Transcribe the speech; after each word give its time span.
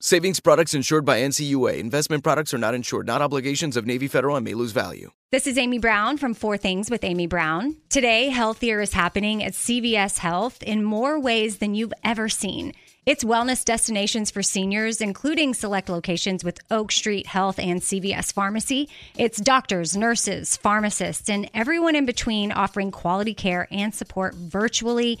Savings 0.00 0.40
products 0.40 0.74
insured 0.74 1.06
by 1.06 1.20
NCUA. 1.20 1.78
Investment 1.78 2.22
products 2.22 2.52
are 2.52 2.58
not 2.58 2.74
insured, 2.74 3.06
not 3.06 3.22
obligations 3.22 3.78
of 3.78 3.86
Navy 3.86 4.08
Federal 4.08 4.36
and 4.36 4.44
may 4.44 4.52
lose 4.52 4.72
value. 4.72 5.10
This 5.32 5.46
is 5.46 5.56
Amy 5.56 5.78
Brown 5.78 6.18
from 6.18 6.34
Four 6.34 6.58
Things 6.58 6.90
with 6.90 7.02
Amy 7.02 7.26
Brown. 7.26 7.76
Today, 7.88 8.28
healthier 8.28 8.82
is 8.82 8.92
happening 8.92 9.42
at 9.42 9.54
CVS 9.54 10.18
Health 10.18 10.62
in 10.62 10.84
more 10.84 11.18
ways 11.18 11.58
than 11.58 11.74
you've 11.74 11.94
ever 12.04 12.28
seen. 12.28 12.74
It's 13.06 13.24
wellness 13.24 13.64
destinations 13.64 14.30
for 14.30 14.42
seniors, 14.42 15.00
including 15.00 15.54
select 15.54 15.88
locations 15.88 16.44
with 16.44 16.60
Oak 16.70 16.92
Street 16.92 17.26
Health 17.26 17.58
and 17.58 17.80
CVS 17.80 18.34
Pharmacy. 18.34 18.90
It's 19.16 19.40
doctors, 19.40 19.96
nurses, 19.96 20.58
pharmacists, 20.58 21.30
and 21.30 21.48
everyone 21.54 21.96
in 21.96 22.04
between 22.04 22.52
offering 22.52 22.90
quality 22.90 23.32
care 23.32 23.66
and 23.70 23.94
support 23.94 24.34
virtually 24.34 25.20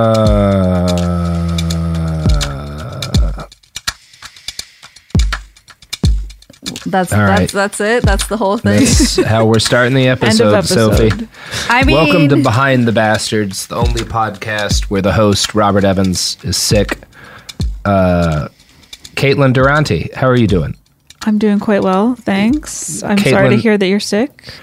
That's 6.91 7.13
All 7.13 7.19
right. 7.19 7.39
that's 7.39 7.53
that's 7.53 7.79
it. 7.79 8.03
That's 8.03 8.27
the 8.27 8.35
whole 8.37 8.57
thing. 8.57 8.81
that's 8.81 9.15
how 9.23 9.45
we're 9.45 9.59
starting 9.59 9.93
the 9.93 10.07
episode, 10.09 10.53
episode. 10.53 10.97
Sophie. 10.97 11.27
I 11.69 11.85
mean, 11.85 11.95
Welcome 11.95 12.29
to 12.29 12.43
Behind 12.43 12.85
the 12.87 12.91
Bastards, 12.91 13.67
the 13.67 13.75
only 13.77 14.01
podcast 14.01 14.83
where 14.85 15.01
the 15.01 15.13
host, 15.13 15.55
Robert 15.55 15.85
Evans, 15.85 16.37
is 16.43 16.57
sick. 16.57 16.99
Uh, 17.85 18.49
Caitlin 19.15 19.53
Durante, 19.53 20.09
how 20.13 20.27
are 20.27 20.35
you 20.37 20.47
doing? 20.47 20.75
I'm 21.23 21.37
doing 21.37 21.59
quite 21.59 21.81
well, 21.83 22.15
thanks. 22.15 23.03
I'm 23.03 23.17
sorry 23.19 23.49
to 23.51 23.55
hear 23.55 23.77
that 23.77 23.87
you're 23.87 23.99
sick. 23.99 24.53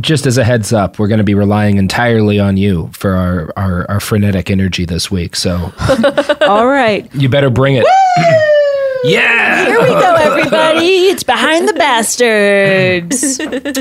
Just 0.00 0.26
as 0.26 0.36
a 0.38 0.44
heads 0.44 0.72
up, 0.72 0.98
we're 0.98 1.06
going 1.08 1.18
to 1.18 1.24
be 1.24 1.34
relying 1.34 1.76
entirely 1.76 2.40
on 2.40 2.56
you 2.56 2.90
for 2.92 3.12
our, 3.12 3.52
our, 3.56 3.90
our 3.90 4.00
frenetic 4.00 4.50
energy 4.50 4.84
this 4.84 5.10
week. 5.10 5.36
So 5.36 5.72
All 6.42 6.66
right, 6.66 7.08
you 7.14 7.28
better 7.28 7.48
bring 7.50 7.76
it. 7.76 7.86
yeah. 9.04 9.47
Here 10.34 10.44
we 10.44 10.50
go, 10.50 10.56
everybody. 10.56 10.86
It's 11.06 11.22
behind 11.22 11.68
the 11.68 11.74
bastards. 11.74 13.36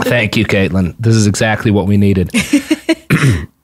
Thank 0.08 0.38
you, 0.38 0.46
Caitlin. 0.46 0.96
This 1.00 1.16
is 1.16 1.28
exactly 1.28 1.72
what 1.72 1.88
we 1.88 1.97
needed. 1.97 2.31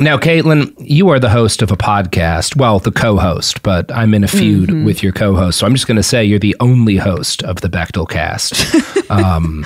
now, 0.00 0.16
Caitlin, 0.18 0.74
you 0.78 1.08
are 1.10 1.20
the 1.20 1.28
host 1.30 1.62
of 1.62 1.70
a 1.70 1.76
podcast. 1.76 2.56
Well, 2.56 2.78
the 2.80 2.90
co 2.90 3.16
host, 3.16 3.62
but 3.62 3.92
I'm 3.92 4.12
in 4.14 4.24
a 4.24 4.28
feud 4.28 4.68
Mm-hmm. 4.70 4.84
with 4.84 5.02
your 5.02 5.12
co 5.12 5.34
host. 5.36 5.58
So 5.58 5.66
I'm 5.66 5.74
just 5.74 5.86
going 5.86 5.96
to 5.96 6.02
say 6.02 6.24
you're 6.24 6.38
the 6.40 6.56
only 6.60 6.96
host 6.96 7.42
of 7.44 7.60
the 7.60 7.68
Bechdel 7.68 8.08
cast. 8.08 8.54
Um, 9.10 9.64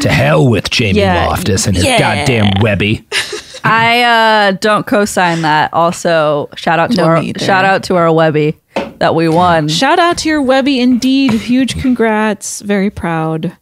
to 0.00 0.08
hell 0.10 0.48
with 0.48 0.70
Jamie 0.70 1.00
Yeah. 1.00 1.26
Loftus 1.26 1.66
and 1.66 1.76
his 1.76 1.84
Yeah. 1.84 1.98
goddamn 1.98 2.62
Webby. 2.62 3.06
I 3.62 4.02
uh, 4.02 4.52
don't 4.52 4.86
co-sign 4.86 5.42
that. 5.42 5.72
Also, 5.74 6.48
shout 6.56 6.78
out 6.78 6.90
to 6.92 6.96
No, 6.96 7.04
our 7.04 7.18
either. 7.22 7.38
shout 7.44 7.66
out 7.66 7.82
to 7.84 7.96
our 7.96 8.10
Webby 8.10 8.56
that 8.98 9.14
we 9.14 9.28
won. 9.28 9.68
Shout 9.68 9.98
out 9.98 10.16
to 10.18 10.30
your 10.30 10.40
Webby, 10.40 10.80
indeed. 10.80 11.32
Huge 11.32 11.78
congrats. 11.80 12.62
Very 12.62 12.88
proud. 12.88 13.54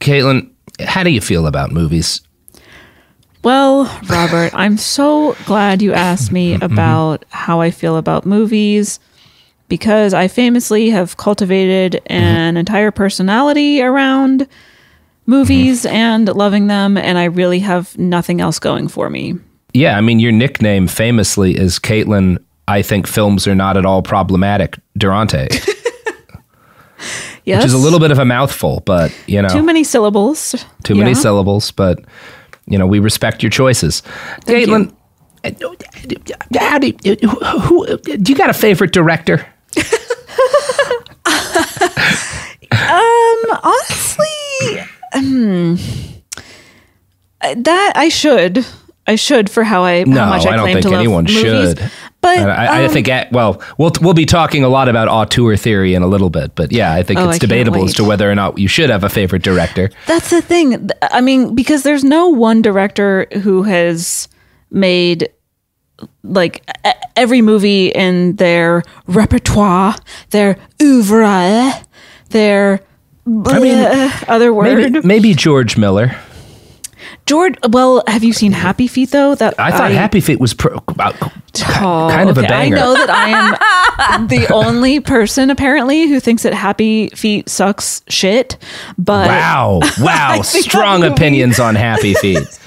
Caitlin, 0.00 0.50
how 0.80 1.02
do 1.02 1.10
you 1.10 1.20
feel 1.20 1.46
about 1.46 1.70
movies? 1.72 2.22
Well, 3.42 3.84
Robert, 4.08 4.54
I'm 4.54 4.76
so 4.76 5.36
glad 5.46 5.82
you 5.82 5.92
asked 5.92 6.30
me 6.30 6.54
mm-hmm. 6.54 6.62
about 6.62 7.24
how 7.30 7.60
I 7.60 7.72
feel 7.72 7.96
about 7.96 8.24
movies 8.24 9.00
because 9.68 10.14
I 10.14 10.28
famously 10.28 10.90
have 10.90 11.16
cultivated 11.16 12.00
mm-hmm. 12.04 12.12
an 12.12 12.56
entire 12.56 12.92
personality 12.92 13.82
around 13.82 14.46
movies 15.26 15.84
mm-hmm. 15.84 15.94
and 15.94 16.28
loving 16.28 16.68
them, 16.68 16.96
and 16.96 17.18
I 17.18 17.24
really 17.24 17.58
have 17.60 17.96
nothing 17.98 18.40
else 18.40 18.58
going 18.60 18.86
for 18.86 19.10
me. 19.10 19.34
Yeah, 19.72 19.96
I 19.96 20.02
mean, 20.02 20.20
your 20.20 20.32
nickname 20.32 20.86
famously 20.86 21.56
is 21.56 21.78
Caitlin. 21.78 22.38
I 22.68 22.82
think 22.82 23.08
films 23.08 23.46
are 23.46 23.54
not 23.54 23.76
at 23.76 23.84
all 23.84 24.02
problematic. 24.02 24.78
Durante, 24.96 25.48
Yes. 27.44 27.56
which 27.62 27.64
is 27.66 27.72
a 27.72 27.78
little 27.78 27.98
bit 27.98 28.12
of 28.12 28.18
a 28.18 28.24
mouthful, 28.24 28.82
but 28.84 29.12
you 29.26 29.42
know, 29.42 29.48
too 29.48 29.64
many 29.64 29.82
syllables. 29.82 30.54
too 30.84 30.94
many 30.94 31.14
syllables, 31.14 31.72
but 31.72 32.04
you 32.66 32.78
know, 32.78 32.86
we 32.86 32.98
respect 32.98 33.42
your 33.42 33.50
choices. 33.50 34.02
Thank 34.44 34.66
you. 34.66 34.74
Caitlin, 34.74 34.94
how 36.56 36.78
do 36.78 36.92
you, 37.02 37.16
who, 37.16 37.96
do 37.98 38.32
you 38.32 38.38
got 38.38 38.50
a 38.50 38.54
favorite 38.54 38.92
director? 38.92 39.46
Um, 42.72 43.58
honestly, 43.62 44.80
um, 45.14 45.76
that 47.40 47.92
I 47.94 48.08
should. 48.08 48.66
I 49.06 49.16
should 49.16 49.50
for 49.50 49.64
how 49.64 49.82
I 49.84 50.04
No, 50.04 50.20
how 50.24 50.30
much 50.30 50.46
I, 50.46 50.50
I 50.52 50.56
don't 50.56 50.64
claim 50.64 50.74
think 50.74 50.82
to 50.84 50.90
love 50.90 50.98
anyone 51.00 51.24
movies. 51.24 51.40
should. 51.40 51.90
But 52.20 52.48
I, 52.48 52.82
I 52.82 52.84
um, 52.84 52.92
think, 52.92 53.08
eh, 53.08 53.28
well, 53.32 53.60
we'll 53.78 53.90
we'll 54.00 54.14
be 54.14 54.26
talking 54.26 54.62
a 54.62 54.68
lot 54.68 54.88
about 54.88 55.08
auteur 55.08 55.56
theory 55.56 55.94
in 55.94 56.02
a 56.02 56.06
little 56.06 56.30
bit, 56.30 56.54
but 56.54 56.70
yeah, 56.70 56.92
I 56.94 57.02
think 57.02 57.18
Oh, 57.18 57.24
it's 57.24 57.32
can't 57.32 57.40
debatable 57.40 57.84
as 57.84 57.94
to 57.94 58.04
whether 58.04 58.30
or 58.30 58.34
not 58.36 58.58
you 58.58 58.68
should 58.68 58.90
have 58.90 59.02
a 59.02 59.08
favorite 59.08 59.42
director. 59.42 59.90
That's 60.06 60.30
the 60.30 60.40
thing. 60.40 60.88
I 61.02 61.20
mean, 61.20 61.56
because 61.56 61.82
there's 61.82 62.04
no 62.04 62.28
one 62.28 62.62
director 62.62 63.26
who 63.42 63.64
has 63.64 64.28
made 64.70 65.30
like 66.22 66.64
every 67.16 67.42
movie 67.42 67.88
in 67.88 68.36
their 68.36 68.84
repertoire, 69.08 69.96
their 70.30 70.56
oeuvre, 70.80 71.72
their 72.30 72.80
I 73.26 73.58
mean, 73.58 74.12
other 74.28 74.54
word. 74.54 74.92
maybe 74.92 75.06
maybe 75.06 75.34
George 75.34 75.76
Miller. 75.76 76.16
George, 77.26 77.54
well, 77.70 78.02
have 78.08 78.24
you 78.24 78.32
seen 78.32 78.52
Happy 78.52 78.86
Feet 78.88 79.10
though? 79.10 79.34
That 79.34 79.54
I 79.58 79.70
thought 79.70 79.92
Happy 79.92 80.20
Feet 80.20 80.40
was 80.40 80.54
pro, 80.54 80.82
about, 80.88 81.14
Oh, 81.22 82.08
kind 82.10 82.28
of 82.28 82.36
a 82.38 82.42
banger. 82.42 82.76
I 82.76 82.80
know 82.80 82.94
that 82.94 83.10
I 83.10 84.14
am 84.14 84.26
the 84.28 84.52
only 84.52 85.00
person 85.00 85.50
apparently 85.50 86.08
who 86.08 86.18
thinks 86.18 86.42
that 86.42 86.54
Happy 86.54 87.08
Feet 87.10 87.48
sucks 87.48 88.02
shit. 88.08 88.56
But 88.98 89.28
Wow, 89.28 89.80
wow, 90.00 90.42
strong 90.42 91.04
opinions 91.04 91.60
on 91.60 91.74
Happy 91.74 92.14
Feet. 92.14 92.38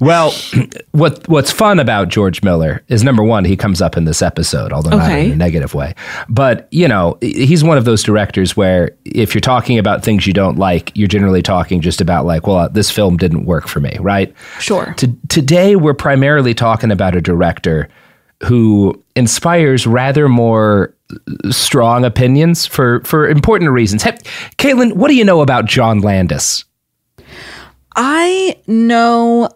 Well, 0.00 0.32
what 0.92 1.26
what's 1.28 1.50
fun 1.50 1.78
about 1.78 2.08
George 2.08 2.42
Miller 2.42 2.82
is 2.88 3.02
number 3.02 3.22
one, 3.22 3.44
he 3.44 3.56
comes 3.56 3.82
up 3.82 3.96
in 3.96 4.04
this 4.04 4.22
episode, 4.22 4.72
although 4.72 4.96
not 4.96 5.10
in 5.10 5.32
a 5.32 5.36
negative 5.36 5.74
way. 5.74 5.94
But 6.28 6.68
you 6.70 6.88
know, 6.88 7.18
he's 7.20 7.64
one 7.64 7.78
of 7.78 7.84
those 7.84 8.02
directors 8.02 8.56
where 8.56 8.96
if 9.04 9.34
you're 9.34 9.40
talking 9.40 9.78
about 9.78 10.04
things 10.04 10.26
you 10.26 10.32
don't 10.32 10.58
like, 10.58 10.92
you're 10.94 11.08
generally 11.08 11.42
talking 11.42 11.80
just 11.80 12.00
about 12.00 12.26
like, 12.26 12.46
well, 12.46 12.56
uh, 12.56 12.68
this 12.68 12.90
film 12.90 13.16
didn't 13.16 13.44
work 13.44 13.68
for 13.68 13.80
me, 13.80 13.96
right? 14.00 14.34
Sure. 14.60 14.94
To, 14.98 15.12
today, 15.28 15.76
we're 15.76 15.94
primarily 15.94 16.54
talking 16.54 16.90
about 16.90 17.16
a 17.16 17.20
director 17.20 17.88
who 18.44 19.02
inspires 19.16 19.86
rather 19.86 20.28
more 20.28 20.94
strong 21.50 22.04
opinions 22.04 22.66
for 22.66 23.00
for 23.04 23.28
important 23.28 23.70
reasons. 23.70 24.02
Hey, 24.02 24.16
Caitlin, 24.58 24.94
what 24.94 25.08
do 25.08 25.14
you 25.14 25.24
know 25.24 25.40
about 25.40 25.64
John 25.64 26.00
Landis? 26.00 26.64
I 27.96 28.56
know. 28.66 29.48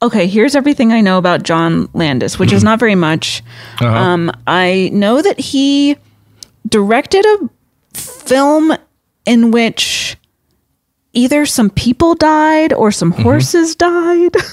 Okay, 0.00 0.28
here's 0.28 0.54
everything 0.54 0.92
I 0.92 1.00
know 1.00 1.18
about 1.18 1.42
John 1.42 1.88
Landis, 1.92 2.38
which 2.38 2.52
is 2.52 2.62
not 2.62 2.78
very 2.78 2.94
much. 2.94 3.42
Um, 3.80 4.30
I 4.46 4.90
know 4.92 5.20
that 5.20 5.40
he 5.40 5.96
directed 6.68 7.24
a 7.26 7.50
film 7.94 8.72
in 9.26 9.50
which 9.50 10.16
either 11.14 11.46
some 11.46 11.68
people 11.70 12.14
died 12.14 12.72
or 12.72 12.92
some 12.92 13.10
horses 13.12 13.74
died. 13.74 14.34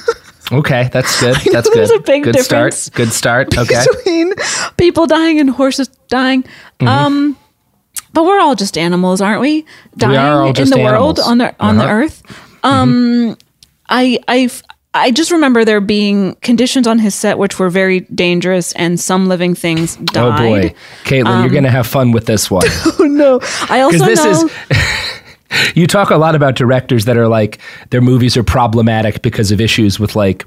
Okay, 0.52 0.90
that's 0.94 1.20
good. 1.20 1.36
That's 1.52 1.68
there's 1.74 1.90
good. 1.90 2.02
a 2.02 2.04
big 2.04 2.24
good 2.24 2.36
difference 2.36 2.76
start. 2.84 2.96
Good 2.96 3.12
start. 3.12 3.48
Okay. 3.58 3.84
between 3.96 4.32
people 4.78 5.08
dying 5.08 5.40
and 5.40 5.50
horses 5.50 5.88
dying. 6.08 6.44
Mm-hmm. 6.44 6.88
Um, 6.88 7.38
but 8.14 8.26
we're 8.26 8.40
all 8.40 8.54
just 8.54 8.78
animals, 8.78 9.22
aren't 9.22 9.42
we? 9.42 9.66
Dying 9.98 10.16
are 10.18 10.42
all 10.44 10.48
in 10.60 10.70
the 10.70 10.78
world 10.78 11.20
on 11.20 11.40
the 11.40 11.56
on 11.60 11.78
the 11.78 11.86
Uh-huh. 11.86 11.94
earth. 11.94 12.60
Um, 12.64 13.36
I 13.90 14.20
I 14.28 14.52
I 14.96 15.12
just 15.12 15.32
remember 15.32 15.66
there 15.66 15.82
being 15.82 16.36
conditions 16.36 16.88
on 16.88 17.00
his 17.00 17.14
set 17.14 17.38
which 17.38 17.60
were 17.60 17.70
very 17.70 18.02
dangerous, 18.02 18.72
and 18.74 19.00
some 19.00 19.28
living 19.28 19.54
things 19.56 19.98
died. 19.98 20.40
Oh 20.40 20.44
boy, 20.70 20.76
Caitlin, 21.04 21.42
you're 21.44 21.54
gonna 21.54 21.70
have 21.70 21.86
fun 21.86 22.12
with 22.12 22.26
this 22.26 22.50
one 22.50 22.64
Oh 23.00 23.04
no! 23.04 23.40
I 23.70 23.82
also 23.82 24.06
this 24.06 24.24
know. 24.24 24.32
is. 24.32 24.52
you 25.76 25.88
talk 25.88 26.10
a 26.10 26.18
lot 26.18 26.36
about 26.36 26.56
directors 26.56 27.06
that 27.06 27.18
are 27.18 27.28
like 27.28 27.60
their 27.90 28.02
movies 28.02 28.36
are 28.38 28.44
problematic 28.44 29.22
because 29.22 29.52
of 29.52 29.62
issues 29.62 30.00
with 30.00 30.16
like 30.16 30.46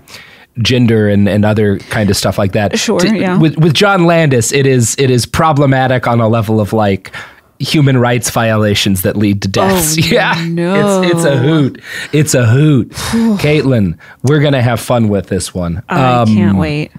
gender 0.62 1.08
and, 1.08 1.28
and 1.28 1.44
other 1.44 1.78
kind 1.78 2.10
of 2.10 2.16
stuff 2.16 2.36
like 2.38 2.52
that. 2.52 2.78
Sure, 2.78 2.98
To- 3.00 3.16
yeah. 3.16 3.38
With 3.38 3.56
with 3.58 3.74
John 3.74 4.06
Landis, 4.06 4.52
it 4.52 4.66
is 4.66 4.96
it 4.98 5.10
is 5.10 5.26
problematic 5.26 6.06
on 6.06 6.20
a 6.20 6.28
level 6.28 6.60
of 6.60 6.72
like 6.72 7.14
human 7.58 7.96
rights 7.98 8.30
violations 8.30 9.02
that 9.02 9.16
lead 9.16 9.42
to 9.42 9.48
deaths. 9.48 9.96
Oh, 9.98 10.06
yeah, 10.10 10.44
no. 10.48 11.02
it's 11.02 11.14
it's 11.14 11.24
a 11.24 11.36
hoot. 11.38 11.82
It's 12.12 12.34
a 12.34 12.46
hoot. 12.46 12.90
Caitlin, 13.40 13.98
we're 14.22 14.40
gonna 14.40 14.62
have 14.62 14.80
fun 14.80 15.08
with 15.08 15.26
this 15.28 15.52
one. 15.54 15.82
I 15.88 16.20
Um, 16.22 16.28
can't 16.28 16.58
wait. 16.58 16.92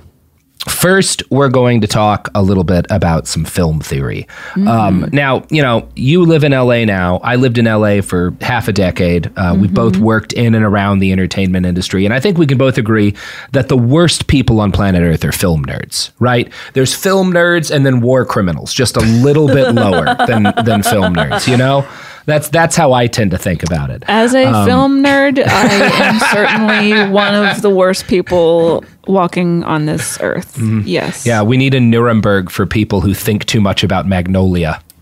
First, 0.80 1.24
we're 1.30 1.50
going 1.50 1.82
to 1.82 1.88
talk 1.88 2.30
a 2.34 2.42
little 2.42 2.64
bit 2.64 2.86
about 2.90 3.28
some 3.28 3.44
film 3.44 3.82
theory. 3.82 4.28
Um, 4.66 5.10
now, 5.12 5.46
you 5.50 5.62
know, 5.62 5.90
you 5.98 6.24
live 6.24 6.46
in 6.46 6.54
LA 6.54 6.86
now. 6.86 7.18
I 7.18 7.36
lived 7.36 7.58
in 7.58 7.66
LA 7.66 8.00
for 8.00 8.34
half 8.40 8.70
a 8.70 8.72
decade. 8.72 9.30
Uh, 9.36 9.58
We 9.60 9.68
both 9.68 9.98
worked 9.98 10.32
in 10.32 10.56
and 10.56 10.64
around 10.64 11.00
the 11.00 11.12
entertainment 11.12 11.66
industry. 11.66 12.06
And 12.06 12.14
I 12.14 12.22
think 12.22 12.38
we 12.38 12.46
can 12.48 12.58
both 12.58 12.78
agree 12.78 13.14
that 13.52 13.68
the 13.68 13.76
worst 13.76 14.28
people 14.28 14.62
on 14.62 14.72
planet 14.72 15.02
Earth 15.02 15.26
are 15.26 15.34
film 15.34 15.66
nerds, 15.66 16.12
right? 16.20 16.50
There's 16.74 16.96
film 16.96 17.34
nerds 17.34 17.72
and 17.76 17.86
then 17.86 18.00
war 18.00 18.24
criminals, 18.24 18.74
just 18.74 18.96
a 18.96 19.02
little 19.02 19.48
bit 19.48 19.74
lower 19.76 20.16
than, 20.28 20.44
than 20.64 20.82
film 20.84 21.14
nerds, 21.14 21.46
you 21.46 21.58
know? 21.58 21.86
That's, 22.30 22.50
that's 22.50 22.76
how 22.76 22.94
I 22.94 23.08
tend 23.08 23.32
to 23.32 23.38
think 23.38 23.64
about 23.64 23.90
it. 23.90 24.04
As 24.08 24.34
a 24.34 24.46
um, 24.46 24.66
film 24.66 25.04
nerd, 25.04 25.44
I 25.46 25.66
am 26.06 26.20
certainly 26.32 27.12
one 27.12 27.34
of 27.34 27.62
the 27.62 27.70
worst 27.70 28.08
people 28.08 28.84
walking 29.08 29.64
on 29.64 29.86
this 29.86 30.20
earth. 30.22 30.58
Yes. 30.86 31.22
Mm-hmm. 31.22 31.30
Yeah, 31.30 31.42
we 31.42 31.58
need 31.58 31.74
a 31.74 31.80
Nuremberg 31.80 32.50
for 32.50 32.66
people 32.66 33.02
who 33.02 33.14
think 33.14 33.46
too 33.46 33.62
much 33.62 33.84
about 33.84 34.08
Magnolia. 34.08 34.82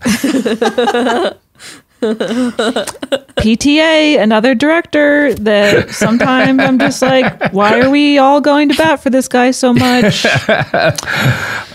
PTA, 3.38 4.20
another 4.20 4.54
director 4.54 5.34
that 5.34 5.90
sometimes 5.90 6.60
I'm 6.60 6.78
just 6.78 7.02
like, 7.02 7.52
why 7.52 7.80
are 7.80 7.90
we 7.90 8.18
all 8.18 8.40
going 8.40 8.68
to 8.68 8.76
bat 8.76 9.02
for 9.02 9.10
this 9.10 9.26
guy 9.28 9.50
so 9.50 9.72
much? 9.72 10.24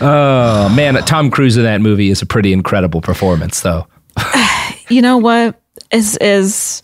Oh 0.00 0.68
man, 0.74 0.94
Tom 1.04 1.30
Cruise 1.30 1.56
in 1.56 1.62
that 1.62 1.80
movie 1.80 2.10
is 2.10 2.20
a 2.20 2.26
pretty 2.26 2.52
incredible 2.52 3.00
performance, 3.00 3.60
though. 3.60 3.86
You 4.88 5.02
know 5.02 5.18
what? 5.18 5.60
As 5.90 6.16
as 6.18 6.82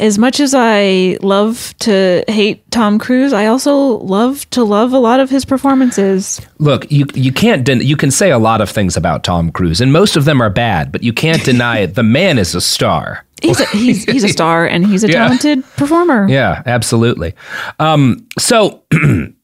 as 0.00 0.16
much 0.16 0.40
as 0.40 0.54
I 0.56 1.18
love 1.20 1.74
to 1.80 2.24
hate 2.28 2.68
Tom 2.70 2.98
Cruise, 2.98 3.34
I 3.34 3.44
also 3.46 3.74
love 3.98 4.48
to 4.50 4.64
love 4.64 4.92
a 4.94 4.98
lot 4.98 5.20
of 5.20 5.28
his 5.28 5.44
performances. 5.44 6.40
Look, 6.58 6.90
you 6.90 7.06
you 7.14 7.30
can't 7.32 7.62
den- 7.64 7.82
you 7.82 7.96
can 7.96 8.10
say 8.10 8.30
a 8.30 8.38
lot 8.38 8.60
of 8.62 8.70
things 8.70 8.96
about 8.96 9.22
Tom 9.22 9.50
Cruise, 9.52 9.80
and 9.82 9.92
most 9.92 10.16
of 10.16 10.24
them 10.24 10.40
are 10.40 10.48
bad, 10.50 10.90
but 10.92 11.02
you 11.02 11.12
can't 11.12 11.44
deny 11.52 11.80
it. 11.80 11.94
the 11.94 12.02
man 12.02 12.38
is 12.38 12.54
a 12.54 12.60
star. 12.60 13.22
He's 13.42 13.60
a, 13.60 13.66
he's 13.66 14.04
he's 14.04 14.24
a 14.24 14.28
star 14.30 14.66
and 14.66 14.86
he's 14.86 15.04
a 15.04 15.08
Yeah. 15.10 15.24
talented 15.24 15.62
performer. 15.76 16.26
Yeah, 16.26 16.62
absolutely. 16.64 17.34
Um, 17.78 18.26
so 18.38 18.82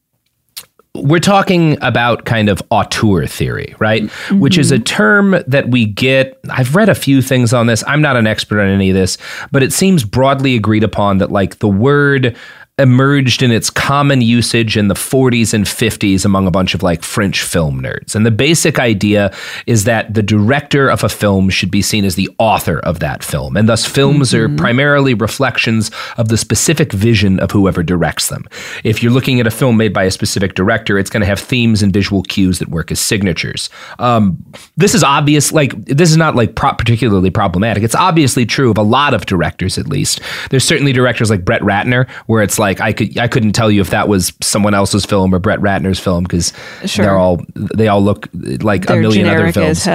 we're 0.95 1.19
talking 1.19 1.75
about 1.81 2.25
kind 2.25 2.49
of 2.49 2.61
auteur 2.69 3.25
theory, 3.25 3.75
right? 3.79 4.09
Which 4.31 4.59
is 4.59 4.71
a 4.71 4.75
mm-hmm. 4.75 4.83
term 4.83 5.43
that 5.47 5.69
we 5.69 5.85
get. 5.85 6.39
I've 6.51 6.75
read 6.75 6.87
a 6.87 6.93
few 6.93 7.21
things 7.21 7.51
on 7.51 7.65
this. 7.65 7.83
I'm 7.87 8.01
not 8.01 8.15
an 8.15 8.27
expert 8.27 8.61
on 8.61 8.69
any 8.69 8.91
of 8.91 8.95
this, 8.95 9.17
but 9.51 9.63
it 9.63 9.73
seems 9.73 10.03
broadly 10.03 10.55
agreed 10.55 10.83
upon 10.83 11.17
that 11.17 11.31
like 11.31 11.57
the 11.59 11.67
word 11.67 12.37
emerged 12.79 13.43
in 13.43 13.51
its 13.51 13.69
common 13.69 14.19
usage 14.21 14.75
in 14.77 14.87
the 14.87 14.95
40s 14.95 15.53
and 15.53 15.65
50s 15.65 16.25
among 16.25 16.47
a 16.47 16.51
bunch 16.51 16.73
of 16.73 16.81
like 16.81 17.03
French 17.03 17.43
film 17.43 17.79
nerds. 17.79 18.15
And 18.15 18.25
the 18.25 18.31
basic 18.31 18.79
idea 18.79 19.31
is 19.67 19.83
that 19.83 20.11
the 20.11 20.23
director 20.23 20.89
of 20.89 21.03
a 21.03 21.09
film 21.09 21.51
should 21.51 21.69
be 21.69 21.83
seen 21.83 22.03
as 22.03 22.15
the 22.15 22.31
author 22.39 22.79
of 22.79 22.99
that 22.99 23.23
film. 23.23 23.55
And 23.55 23.69
thus 23.69 23.85
films 23.85 24.33
are 24.33 24.49
primarily 24.49 25.13
reflections 25.13 25.91
of 26.17 26.29
the 26.29 26.37
specific 26.37 26.91
vision 26.91 27.39
of 27.39 27.51
whoever 27.51 27.83
directs 27.83 28.29
them. 28.29 28.47
If 28.83 29.03
you're 29.03 29.11
looking 29.11 29.39
at 29.39 29.45
a 29.45 29.51
film 29.51 29.77
made 29.77 29.93
by 29.93 30.05
a 30.05 30.11
specific 30.11 30.55
director, 30.55 30.97
it's 30.97 31.11
going 31.11 31.21
to 31.21 31.27
have 31.27 31.39
themes 31.39 31.83
and 31.83 31.93
visual 31.93 32.23
cues 32.23 32.57
that 32.57 32.69
work 32.69 32.91
as 32.91 32.99
signatures. 32.99 33.69
Um, 33.99 34.43
this 34.77 34.95
is 34.95 35.03
obvious, 35.03 35.51
like, 35.51 35.79
this 35.85 36.09
is 36.09 36.17
not 36.17 36.35
like 36.35 36.55
pro- 36.55 36.73
particularly 36.73 37.29
problematic. 37.29 37.83
It's 37.83 37.93
obviously 37.93 38.47
true 38.47 38.71
of 38.71 38.79
a 38.79 38.83
lot 38.83 39.13
of 39.13 39.27
directors, 39.27 39.77
at 39.77 39.87
least. 39.87 40.21
There's 40.49 40.63
certainly 40.65 40.91
directors 40.91 41.29
like 41.29 41.45
Brett 41.45 41.61
Ratner, 41.61 42.09
where 42.25 42.41
it's 42.41 42.57
like 42.57 42.62
I 42.63 42.93
could 42.93 43.17
I 43.17 43.27
couldn't 43.27 43.53
tell 43.53 43.69
you 43.71 43.81
if 43.81 43.89
that 43.91 44.07
was 44.07 44.33
someone 44.41 44.73
else's 44.73 45.05
film 45.05 45.33
or 45.33 45.39
Brett 45.39 45.59
Ratner's 45.59 45.99
film 45.99 46.23
because 46.23 46.53
Sure. 46.85 47.05
they're 47.05 47.17
all 47.17 47.41
they 47.55 47.87
all 47.87 48.01
look 48.01 48.27
like 48.33 48.85
They're 48.87 48.97
a 48.99 49.01
million 49.01 49.27
other 49.27 49.51
films. 49.51 49.85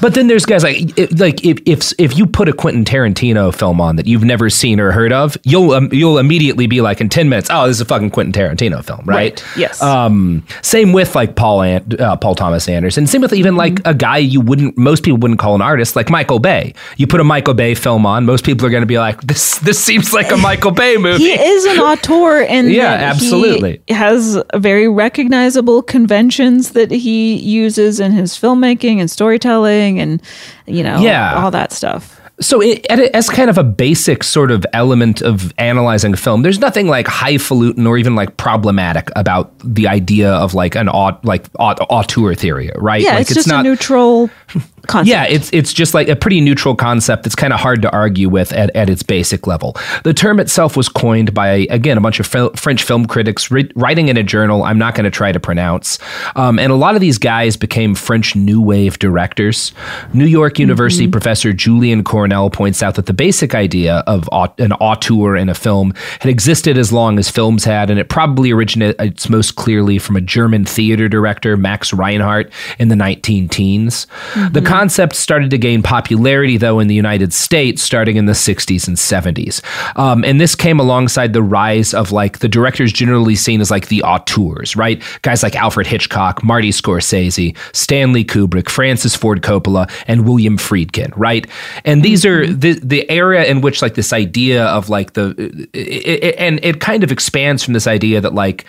But 0.00 0.14
then 0.14 0.26
there's 0.26 0.44
guys 0.46 0.62
like 0.62 0.98
it- 0.98 1.18
like 1.18 1.44
if 1.44 1.58
if 1.66 1.92
if 1.98 2.16
you 2.18 2.26
put 2.26 2.48
a 2.48 2.52
Quentin 2.52 2.84
Tarantino 2.84 3.54
film 3.54 3.80
on 3.80 3.96
that 3.96 4.06
you've 4.06 4.24
never 4.24 4.50
seen 4.50 4.80
or 4.80 4.92
heard 4.92 5.12
of, 5.12 5.36
you'll 5.44 5.72
um, 5.72 5.88
you'll 5.92 6.18
immediately 6.18 6.66
be 6.66 6.80
like 6.80 7.00
in 7.00 7.08
ten 7.08 7.28
minutes, 7.28 7.48
oh, 7.50 7.66
this 7.66 7.76
is 7.76 7.80
a 7.80 7.84
fucking 7.84 8.10
Quentin 8.10 8.32
Tarantino 8.32 8.84
film, 8.84 9.02
right? 9.04 9.42
Yes. 9.56 9.80
Um, 9.82 10.44
same 10.62 10.92
with 10.92 11.14
like 11.14 11.36
Paul 11.36 11.62
An- 11.62 11.96
uh, 11.98 12.16
Paul 12.16 12.34
Thomas 12.34 12.68
Anderson. 12.68 13.06
Same 13.06 13.20
with 13.22 13.32
even 13.32 13.56
like 13.56 13.80
a 13.84 13.94
guy 13.94 14.18
you 14.18 14.40
wouldn't 14.40 14.76
most 14.78 15.02
people 15.04 15.18
wouldn't 15.18 15.40
call 15.40 15.54
an 15.54 15.62
artist 15.62 15.96
like 15.96 16.10
Michael 16.10 16.38
Bay. 16.38 16.74
You 16.96 17.06
put 17.06 17.20
a 17.20 17.24
Michael 17.24 17.54
Bay 17.54 17.74
film 17.74 18.04
on, 18.06 18.24
most 18.26 18.44
people 18.44 18.66
are 18.66 18.70
going 18.70 18.82
to 18.82 18.86
be 18.86 18.98
like, 18.98 19.20
this 19.22 19.58
this 19.60 19.82
seems 19.82 20.12
like 20.12 20.30
a 20.30 20.36
Michael 20.36 20.70
Bay 20.70 20.96
movie. 20.98 21.22
he 21.24 21.32
is 21.32 21.64
an 21.66 21.78
auteur 22.02 22.42
and 22.48 22.70
Yeah, 22.72 22.92
absolutely. 22.92 23.82
he 23.86 23.94
has 23.94 24.42
very 24.56 24.88
recognizable 24.88 25.82
conventions 25.82 26.70
that 26.72 26.90
he 26.90 27.36
uses 27.36 28.00
in 28.00 28.12
his 28.12 28.32
filmmaking 28.32 28.98
and 29.00 29.10
storytelling 29.10 30.00
and 30.00 30.22
you 30.66 30.82
know 30.82 30.98
Yeah. 31.00 31.42
all 31.42 31.50
that 31.50 31.72
stuff 31.72 32.18
So, 32.40 32.60
it, 32.60 32.84
as 33.14 33.28
kind 33.30 33.50
of 33.50 33.58
a 33.58 33.62
basic 33.62 34.24
sort 34.24 34.50
of 34.50 34.66
element 34.72 35.22
of 35.22 35.52
analyzing 35.58 36.12
a 36.14 36.16
film, 36.16 36.42
there's 36.42 36.58
nothing 36.58 36.88
like 36.88 37.06
highfalutin 37.06 37.86
or 37.86 37.98
even 37.98 38.16
like 38.16 38.36
problematic 38.36 39.10
about 39.14 39.52
the 39.62 39.86
idea 39.86 40.32
of 40.32 40.52
like 40.54 40.74
an 40.74 40.88
aut, 40.88 41.24
like 41.24 41.46
aut, 41.60 41.78
auteur 41.88 42.34
theory, 42.34 42.70
right? 42.76 43.02
yeah 43.02 43.12
like 43.14 43.30
it's, 43.30 43.34
just 43.34 43.50
a 43.52 43.62
neutral 43.62 44.28
concept 44.86 45.08
yeah, 45.08 45.24
it's 45.24 45.50
it's 45.52 45.72
just 45.72 45.94
like 45.94 46.08
a 46.08 46.16
pretty 46.16 46.40
neutral 46.40 46.74
concept 46.74 47.22
that's 47.24 47.34
kind 47.34 47.52
of 47.52 47.60
hard 47.60 47.82
to 47.82 47.90
argue 47.90 48.28
with 48.28 48.52
at, 48.52 48.74
at 48.74 48.88
its 48.88 49.02
basic 49.02 49.46
level. 49.46 49.76
The 50.04 50.14
term 50.14 50.40
itself 50.40 50.76
was 50.76 50.88
coined 50.88 51.34
by 51.34 51.66
again 51.70 51.98
a 51.98 52.00
bunch 52.00 52.20
of 52.20 52.26
fil- 52.26 52.52
French 52.54 52.82
film 52.82 53.06
critics 53.06 53.50
ri- 53.50 53.70
writing 53.74 54.08
in 54.08 54.16
a 54.16 54.22
journal. 54.22 54.62
I'm 54.62 54.78
not 54.78 54.94
going 54.94 55.04
to 55.04 55.10
try 55.10 55.32
to 55.32 55.40
pronounce, 55.40 55.98
um, 56.36 56.58
and 56.58 56.72
a 56.72 56.76
lot 56.76 56.94
of 56.94 57.00
these 57.00 57.18
guys 57.18 57.56
became 57.56 57.94
French 57.94 58.34
New 58.36 58.60
Wave 58.60 58.98
directors. 58.98 59.72
New 60.12 60.26
York 60.26 60.58
University 60.58 61.08
professor 61.08 61.52
Julian 61.52 62.04
Cornell 62.04 62.50
points 62.50 62.82
out 62.82 62.94
that 62.96 63.06
the 63.06 63.12
basic 63.12 63.54
idea 63.54 63.98
of 64.06 64.28
an 64.58 64.72
auteur 64.72 65.36
in 65.36 65.48
a 65.48 65.54
film 65.54 65.94
had 66.20 66.30
existed 66.30 66.76
as 66.76 66.92
long 66.92 67.18
as 67.18 67.30
films 67.30 67.64
had, 67.64 67.90
and 67.90 67.98
it 67.98 68.08
probably 68.08 68.50
originates 68.50 69.28
most 69.28 69.56
clearly 69.56 69.98
from 69.98 70.16
a 70.16 70.20
German 70.20 70.64
theater 70.64 71.08
director 71.08 71.56
Max 71.56 71.92
Reinhardt 71.92 72.50
in 72.78 72.88
the 72.88 72.96
19 72.96 73.48
teens. 73.48 74.06
The 74.50 74.62
concept 74.72 75.14
started 75.14 75.50
to 75.50 75.58
gain 75.58 75.82
popularity, 75.82 76.56
though, 76.56 76.80
in 76.80 76.88
the 76.88 76.94
United 76.94 77.30
States 77.30 77.82
starting 77.82 78.16
in 78.16 78.24
the 78.24 78.32
60s 78.32 78.88
and 78.88 78.96
70s. 78.96 79.60
Um, 79.98 80.24
and 80.24 80.40
this 80.40 80.54
came 80.54 80.80
alongside 80.80 81.34
the 81.34 81.42
rise 81.42 81.92
of 81.92 82.10
like 82.10 82.38
the 82.38 82.48
directors 82.48 82.90
generally 82.90 83.34
seen 83.34 83.60
as 83.60 83.70
like 83.70 83.88
the 83.88 84.02
auteurs, 84.02 84.74
right? 84.74 85.02
Guys 85.20 85.42
like 85.42 85.54
Alfred 85.56 85.86
Hitchcock, 85.86 86.42
Marty 86.42 86.70
Scorsese, 86.70 87.54
Stanley 87.74 88.24
Kubrick, 88.24 88.70
Francis 88.70 89.14
Ford 89.14 89.42
Coppola, 89.42 89.90
and 90.06 90.26
William 90.26 90.56
Friedkin, 90.56 91.12
right? 91.18 91.46
And 91.84 92.02
these 92.02 92.24
are 92.24 92.46
the, 92.46 92.72
the 92.82 93.08
area 93.10 93.44
in 93.44 93.60
which 93.60 93.82
like 93.82 93.92
this 93.92 94.14
idea 94.14 94.64
of 94.64 94.88
like 94.88 95.12
the, 95.12 95.34
it, 95.74 96.24
it, 96.24 96.34
and 96.38 96.64
it 96.64 96.80
kind 96.80 97.04
of 97.04 97.12
expands 97.12 97.62
from 97.62 97.74
this 97.74 97.86
idea 97.86 98.22
that 98.22 98.32
like, 98.32 98.64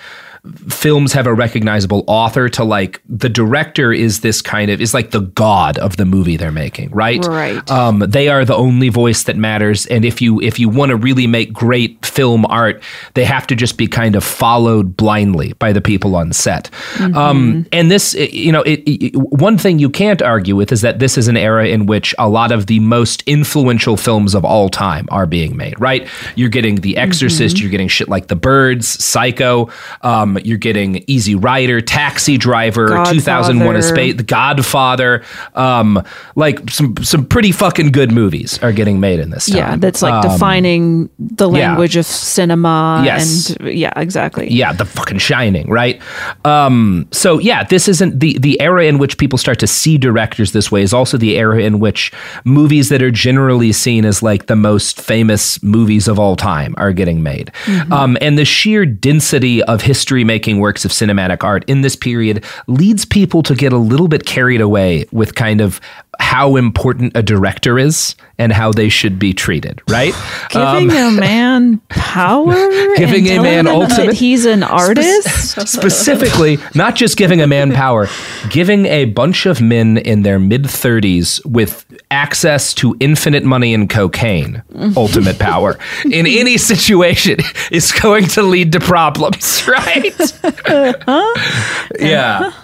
films 0.68 1.14
have 1.14 1.26
a 1.26 1.34
recognizable 1.34 2.04
author 2.06 2.50
to 2.50 2.66
like 2.66 3.02
the 3.08 3.30
director 3.30 3.94
is 3.94 4.20
this 4.20 4.42
kind 4.42 4.70
of 4.70 4.82
is 4.82 4.94
like 4.94 5.12
the 5.12 5.22
god 5.22 5.78
of 5.78 5.96
the 5.96 6.04
movie 6.04 6.36
they're 6.36 6.52
making 6.52 6.90
right? 6.92 7.24
Right. 7.26 7.72
um, 7.72 8.00
they 8.00 8.28
are 8.28 8.44
the 8.44 8.54
only 8.56 8.90
voice 8.90 9.24
that 9.24 9.38
matters. 9.38 9.86
And 9.86 10.04
if 10.04 10.22
you 10.22 10.42
if 10.42 10.60
you 10.60 10.68
want 10.68 10.90
to 10.90 10.98
really 10.98 11.28
make 11.28 11.54
great 11.54 12.06
film 12.06 12.46
art 12.50 12.84
they 13.14 13.24
have 13.24 13.48
to 13.48 13.56
just 13.56 13.78
be 13.78 13.88
kind 13.88 14.18
of 14.18 14.24
followed 14.24 14.98
blindly 14.98 15.54
by 15.54 15.72
the 15.72 15.80
people 15.80 16.14
on 16.18 16.34
set. 16.34 16.70
Um, 17.00 17.66
and 17.72 17.90
this 17.90 18.14
you 18.14 18.52
know 18.52 18.64
it, 18.64 18.82
it- 18.86 19.16
one 19.16 19.58
thing 19.58 19.80
you 19.80 19.90
can't 19.90 20.22
argue 20.22 20.58
with 20.58 20.74
is 20.74 20.82
that 20.82 21.00
this 21.00 21.18
is 21.18 21.30
an 21.30 21.38
era 21.38 21.68
in 21.68 21.86
which 21.86 22.14
a 22.20 22.28
lot 22.28 22.52
of 22.52 22.66
the 22.68 22.80
most 22.82 23.24
influential 23.28 23.96
films 23.96 24.36
of 24.36 24.44
all 24.44 24.68
time 24.68 25.08
are 25.10 25.26
being 25.26 25.56
made 25.56 25.80
right? 25.80 26.06
You're 26.36 26.50
getting 26.50 26.76
the 26.82 26.98
exorcist 26.98 27.62
you're 27.62 27.72
getting 27.72 27.88
shit 27.88 28.10
like 28.10 28.28
the 28.28 28.36
birds 28.36 28.88
psycho 29.04 29.70
um, 30.02 30.33
you're 30.44 30.58
getting 30.58 31.04
easy 31.08 31.36
rider 31.36 31.82
taxi 31.82 32.38
driver 32.38 33.04
2001 33.06 33.76
a 33.76 33.82
space 33.82 34.16
the 34.16 34.24
Godfather, 34.24 35.24
um, 35.56 36.04
like 36.36 36.70
some 36.70 36.96
some 37.02 37.26
pretty 37.26 37.52
fucking 37.52 37.92
good 37.92 38.12
movies 38.12 38.62
are 38.64 38.72
getting 38.72 39.00
made 39.00 39.20
in 39.20 39.30
this 39.30 39.48
time. 39.48 39.58
Yeah, 39.58 39.76
that's 39.78 40.02
like 40.02 40.14
Um, 40.14 40.32
defining 40.32 41.10
the 41.20 41.50
yeah. 41.50 41.70
language 41.70 41.96
of 41.96 42.06
cinema. 42.06 43.02
Yes. 43.06 43.52
And 43.52 43.74
yeah, 43.74 43.94
exactly. 43.96 44.52
yeah, 44.52 44.74
the 44.74 44.86
fucking 44.86 45.20
Shining, 45.20 45.70
right? 45.70 46.02
Um, 46.46 47.08
so 47.12 47.40
yeah, 47.40 47.64
this 47.64 47.88
isn't 47.88 48.20
the 48.20 48.38
the 48.40 48.60
era 48.60 48.86
in 48.86 48.98
which 48.98 49.18
people 49.18 49.38
start 49.38 49.60
to 49.60 49.68
see 49.68 49.98
directors 49.98 50.52
this 50.52 50.72
way 50.72 50.82
is 50.82 50.94
also 50.94 51.18
the 51.18 51.38
era 51.38 51.62
in 51.62 51.80
which 51.80 52.12
movies 52.44 52.90
that 52.90 53.02
are 53.02 53.12
generally 53.12 53.72
seen 53.72 54.06
as 54.06 54.22
like 54.22 54.48
the 54.48 54.56
most 54.56 55.00
famous 55.00 55.62
movies 55.64 56.08
of 56.08 56.20
all 56.20 56.36
time 56.36 56.74
are 56.78 56.92
getting 56.94 57.24
made, 57.24 57.52
um, 57.92 58.18
and 58.22 58.38
the 58.38 58.46
sheer 58.46 58.86
density 58.86 59.64
of 59.64 59.82
history 59.82 60.23
making 60.24 60.60
works 60.60 60.86
of 60.86 60.92
cinematic 60.92 61.44
art 61.44 61.64
in 61.68 61.82
this 61.82 61.96
period 61.96 62.44
leads 62.68 63.06
people 63.06 63.44
to 63.44 63.56
get 63.56 63.74
a 63.74 63.78
little 63.78 64.08
bit 64.08 64.26
carried 64.26 64.62
away 64.62 65.06
with 65.12 65.36
kind 65.36 65.62
of 65.62 65.80
how 66.20 66.56
important 66.56 67.16
a 67.16 67.24
director 67.24 67.78
is 67.80 68.16
and 68.38 68.52
how 68.52 68.72
they 68.72 68.90
should 68.90 69.20
be 69.20 69.34
treated, 69.34 69.82
right? 69.90 70.14
Giving 70.50 70.92
a 70.92 71.08
um, 71.08 71.16
man 71.18 71.78
power. 71.90 72.54
Um, 72.54 72.96
Giving 72.96 73.28
a 73.28 73.42
man 73.42 73.66
telling 73.66 73.82
him 73.82 73.90
that 73.90 74.00
ultimate- 74.00 74.16
He's 74.16 74.46
an 74.46 74.64
artist. 74.64 75.58
specifically 75.68 76.58
not 76.74 76.96
just 76.96 77.18
giving 77.18 77.42
a 77.42 77.48
man 77.48 77.72
power 77.72 78.08
giving 78.50 78.86
a 78.86 79.06
bunch 79.06 79.46
of 79.46 79.62
men 79.62 79.98
in 79.98 80.24
their 80.24 80.40
mid 80.40 80.64
30s 80.64 81.44
with 81.46 81.86
access 82.12 82.74
to 82.74 82.96
infinite 83.00 83.44
money 83.44 83.74
and 83.74 83.90
cocaine 83.90 84.64
mm-hmm. 84.72 84.98
ultimate 84.98 85.40
power 85.40 85.78
in 86.06 86.26
any 86.42 86.58
situation 86.58 87.38
is 87.72 87.92
going 87.92 88.26
to 88.26 88.42
lead 88.42 88.72
to 88.72 88.80
problems 88.80 89.68
right 89.68 90.22
uh-huh. 90.44 91.90
yeah 92.00 92.40
uh-huh. 92.40 92.60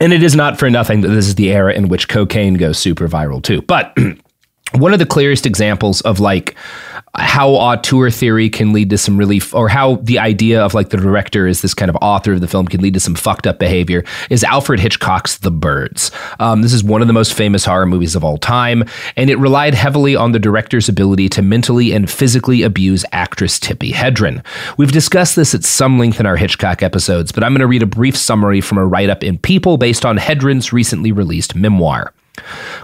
And 0.00 0.12
it 0.12 0.22
is 0.22 0.34
not 0.34 0.58
for 0.58 0.70
nothing 0.70 1.00
that 1.02 1.08
this 1.08 1.26
is 1.26 1.34
the 1.34 1.52
era 1.52 1.72
in 1.72 1.88
which 1.88 2.08
cocaine 2.08 2.54
goes 2.54 2.78
super 2.78 3.08
viral 3.08 3.42
too. 3.42 3.62
But 3.62 3.96
one 4.72 4.92
of 4.92 4.98
the 4.98 5.06
clearest 5.06 5.46
examples 5.46 6.00
of 6.02 6.20
like 6.20 6.56
how 7.14 7.50
auteur 7.50 8.10
theory 8.10 8.48
can 8.48 8.72
lead 8.72 8.90
to 8.90 8.98
some 8.98 9.16
really 9.16 9.40
or 9.52 9.68
how 9.68 9.96
the 9.96 10.18
idea 10.18 10.62
of 10.62 10.74
like 10.74 10.90
the 10.90 10.96
director 10.96 11.46
is 11.46 11.62
this 11.62 11.74
kind 11.74 11.88
of 11.88 11.96
author 12.02 12.34
of 12.34 12.40
the 12.40 12.48
film 12.48 12.66
can 12.66 12.80
lead 12.80 12.94
to 12.94 13.00
some 13.00 13.14
fucked 13.14 13.46
up 13.46 13.58
behavior 13.58 14.04
is 14.30 14.44
alfred 14.44 14.78
hitchcock's 14.78 15.38
the 15.38 15.50
birds. 15.50 16.10
Um, 16.38 16.62
this 16.62 16.72
is 16.72 16.84
one 16.84 17.00
of 17.00 17.06
the 17.06 17.14
most 17.14 17.34
famous 17.34 17.64
horror 17.64 17.86
movies 17.86 18.14
of 18.14 18.24
all 18.24 18.36
time 18.38 18.84
and 19.16 19.30
it 19.30 19.38
relied 19.38 19.74
heavily 19.74 20.14
on 20.16 20.32
the 20.32 20.38
director's 20.38 20.88
ability 20.88 21.28
to 21.30 21.42
mentally 21.42 21.92
and 21.92 22.10
physically 22.10 22.62
abuse 22.62 23.04
actress 23.12 23.58
tippi 23.58 23.92
hedren. 23.92 24.44
We've 24.76 24.92
discussed 24.92 25.34
this 25.34 25.54
at 25.54 25.64
some 25.64 25.98
length 25.98 26.20
in 26.20 26.26
our 26.26 26.36
hitchcock 26.36 26.82
episodes 26.82 27.32
but 27.32 27.42
i'm 27.42 27.52
going 27.52 27.60
to 27.60 27.66
read 27.66 27.82
a 27.82 27.86
brief 27.86 28.16
summary 28.16 28.60
from 28.60 28.78
a 28.78 28.86
write-up 28.86 29.24
in 29.24 29.38
people 29.38 29.76
based 29.76 30.04
on 30.04 30.18
hedren's 30.18 30.72
recently 30.72 31.12
released 31.12 31.54
memoir 31.54 32.12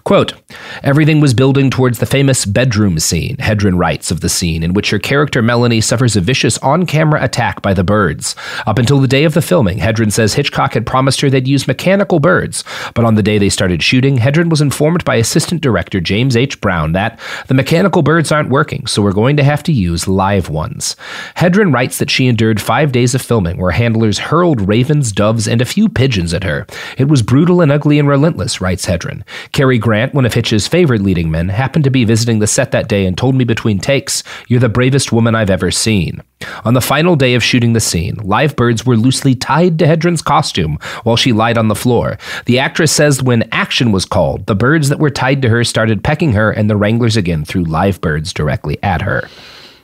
Quote, 0.04 0.34
everything 0.82 1.20
was 1.20 1.34
building 1.34 1.70
towards 1.70 1.98
the 1.98 2.06
famous 2.06 2.44
bedroom 2.44 2.98
scene, 2.98 3.36
Hedren 3.36 3.78
writes 3.78 4.10
of 4.10 4.20
the 4.20 4.28
scene 4.28 4.62
in 4.62 4.74
which 4.74 4.90
her 4.90 4.98
character 4.98 5.42
Melanie 5.42 5.80
suffers 5.80 6.16
a 6.16 6.20
vicious 6.20 6.58
on 6.58 6.86
camera 6.86 7.22
attack 7.22 7.62
by 7.62 7.72
the 7.72 7.84
birds. 7.84 8.36
Up 8.66 8.78
until 8.78 9.00
the 9.00 9.08
day 9.08 9.24
of 9.24 9.34
the 9.34 9.42
filming, 9.42 9.78
Hedren 9.78 10.12
says 10.12 10.34
Hitchcock 10.34 10.74
had 10.74 10.86
promised 10.86 11.20
her 11.20 11.30
they'd 11.30 11.48
use 11.48 11.66
mechanical 11.66 12.20
birds, 12.20 12.64
but 12.94 13.04
on 13.04 13.14
the 13.14 13.22
day 13.22 13.38
they 13.38 13.48
started 13.48 13.82
shooting, 13.82 14.18
Hedren 14.18 14.50
was 14.50 14.60
informed 14.60 15.04
by 15.04 15.16
assistant 15.16 15.60
director 15.60 16.00
James 16.00 16.36
H. 16.36 16.60
Brown 16.60 16.92
that 16.92 17.18
the 17.46 17.54
mechanical 17.54 18.02
birds 18.02 18.30
aren't 18.30 18.50
working, 18.50 18.86
so 18.86 19.02
we're 19.02 19.12
going 19.12 19.36
to 19.36 19.44
have 19.44 19.62
to 19.64 19.72
use 19.72 20.08
live 20.08 20.48
ones. 20.48 20.96
Hedren 21.36 21.72
writes 21.72 21.98
that 21.98 22.10
she 22.10 22.26
endured 22.26 22.60
five 22.60 22.92
days 22.92 23.14
of 23.14 23.22
filming 23.22 23.58
where 23.58 23.72
handlers 23.72 24.18
hurled 24.18 24.68
ravens, 24.68 25.12
doves, 25.12 25.48
and 25.48 25.60
a 25.60 25.66
few 25.66 25.88
pigeons 25.88 26.34
at 26.34 26.44
her. 26.44 26.66
It 26.98 27.08
was 27.08 27.22
brutal 27.22 27.60
and 27.60 27.72
ugly 27.72 27.98
and 27.98 28.08
relentless, 28.08 28.60
writes 28.60 28.86
Hedren. 28.86 29.22
Cary 29.52 29.78
Grant, 29.78 30.14
one 30.14 30.26
of 30.26 30.34
Hitch's 30.34 30.66
favorite 30.66 31.02
leading 31.02 31.30
men, 31.30 31.48
happened 31.48 31.84
to 31.84 31.90
be 31.90 32.04
visiting 32.04 32.38
the 32.38 32.46
set 32.46 32.70
that 32.72 32.88
day 32.88 33.06
and 33.06 33.16
told 33.16 33.34
me 33.34 33.44
between 33.44 33.78
takes, 33.78 34.22
You're 34.48 34.60
the 34.60 34.68
bravest 34.68 35.12
woman 35.12 35.34
I've 35.34 35.50
ever 35.50 35.70
seen. 35.70 36.22
On 36.64 36.74
the 36.74 36.80
final 36.80 37.16
day 37.16 37.34
of 37.34 37.42
shooting 37.42 37.72
the 37.72 37.80
scene, 37.80 38.16
live 38.16 38.56
birds 38.56 38.84
were 38.84 38.96
loosely 38.96 39.34
tied 39.34 39.78
to 39.78 39.86
Hedren's 39.86 40.22
costume 40.22 40.78
while 41.04 41.16
she 41.16 41.32
lied 41.32 41.58
on 41.58 41.68
the 41.68 41.74
floor. 41.74 42.18
The 42.46 42.58
actress 42.58 42.92
says 42.92 43.22
when 43.22 43.48
action 43.52 43.92
was 43.92 44.04
called, 44.04 44.46
the 44.46 44.54
birds 44.54 44.88
that 44.88 44.98
were 44.98 45.10
tied 45.10 45.42
to 45.42 45.48
her 45.48 45.64
started 45.64 46.04
pecking 46.04 46.32
her, 46.32 46.50
and 46.50 46.68
the 46.68 46.76
wranglers 46.76 47.16
again 47.16 47.44
threw 47.44 47.64
live 47.64 48.00
birds 48.00 48.32
directly 48.32 48.82
at 48.82 49.02
her. 49.02 49.28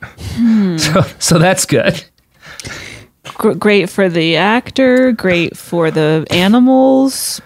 Hmm. 0.01 0.77
So, 0.77 1.01
so 1.19 1.37
that's 1.37 1.65
good. 1.65 2.03
Gr- 3.35 3.53
great 3.53 3.89
for 3.89 4.09
the 4.09 4.35
actor. 4.35 5.11
Great 5.11 5.55
for 5.55 5.91
the 5.91 6.25
animals. 6.31 7.39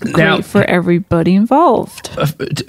Great 0.00 0.16
Now- 0.16 0.40
for 0.40 0.64
everybody 0.64 1.34
involved. 1.34 2.08